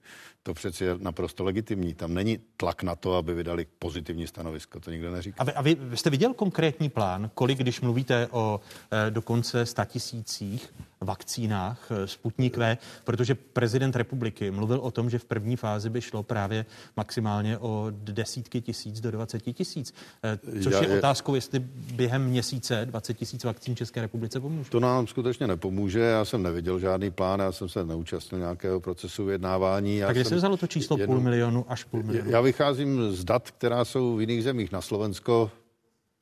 [0.46, 1.94] To přeci je naprosto legitimní.
[1.94, 4.80] Tam není tlak na to, aby vydali pozitivní stanovisko.
[4.80, 5.36] To nikdo neříká.
[5.38, 8.60] A vy, a vy jste viděl konkrétní plán, kolik, když mluvíte o
[8.90, 15.24] e, dokonce statisících vakcínách eh, Sputnik V, protože prezident republiky mluvil o tom, že v
[15.24, 16.66] první fázi by šlo právě
[16.96, 19.94] maximálně o desítky tisíc do 20 tisíc.
[20.22, 21.58] Eh, což Já, je, otázkou, jestli
[21.94, 24.70] během měsíce 20 tisíc vakcín České republice pomůže.
[24.70, 26.00] To nám skutečně nepomůže.
[26.00, 29.96] Já jsem neviděl žádný plán, já jsem se neúčastnil nějakého procesu vyjednávání.
[29.96, 32.30] Já tak se vzalo to číslo jenom, půl milionu až půl milionu?
[32.30, 34.72] Já vycházím z dat, která jsou v jiných zemích.
[34.72, 35.50] Na Slovensko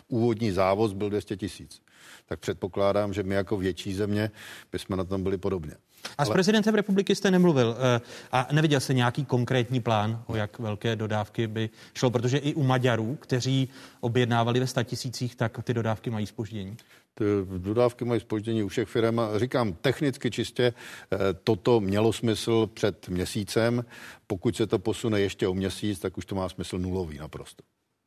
[0.08, 1.84] úvodní závoz byl 200 tisíc
[2.26, 4.30] tak předpokládám, že my jako větší země
[4.72, 5.72] bychom na tom byli podobně.
[6.18, 6.34] A s Ale...
[6.34, 8.00] prezidentem republiky jste nemluvil eh,
[8.32, 12.62] a neviděl jste nějaký konkrétní plán, o jak velké dodávky by šlo, protože i u
[12.62, 13.68] Maďarů, kteří
[14.00, 16.76] objednávali ve statisících, tak ty dodávky mají spoždění.
[17.14, 17.24] Ty
[17.58, 19.20] dodávky mají spoždění u všech firm.
[19.36, 20.64] Říkám, technicky čistě
[21.12, 23.84] eh, toto mělo smysl před měsícem.
[24.26, 27.62] Pokud se to posune ještě o měsíc, tak už to má smysl nulový naprosto.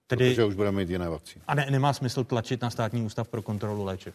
[0.07, 1.43] Tedy, protože už budeme mít jiné vakcíny.
[1.47, 4.13] A ne, nemá smysl tlačit na státní ústav pro kontrolu léčiv?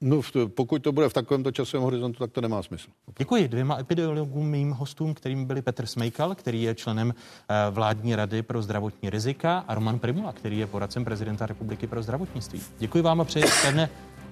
[0.00, 0.20] No,
[0.54, 2.88] pokud to bude v takovémto časovém horizontu, tak to nemá smysl.
[3.18, 8.42] Děkuji dvěma epidemiologům, mým hostům, kterým byli Petr Smejkal, který je členem eh, vládní rady
[8.42, 12.60] pro zdravotní rizika, a Roman Primula, který je poradcem prezidenta republiky pro zdravotnictví.
[12.78, 13.88] Děkuji vám a přeji pevné,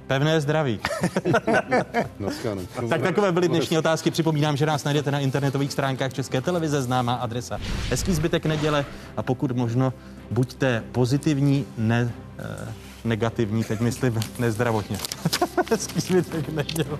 [0.06, 0.80] pevné zdraví.
[2.88, 4.10] tak takové byly dnešní otázky.
[4.10, 7.58] Připomínám, že nás najdete na internetových stránkách České televize, známá adresa.
[7.90, 8.84] Hezký zbytek neděle
[9.16, 9.92] a pokud možno
[10.30, 14.98] buďte pozitivní, ne, eh, negativní, teď myslím nezdravotně.
[15.70, 16.98] Hezký zbytek neděle.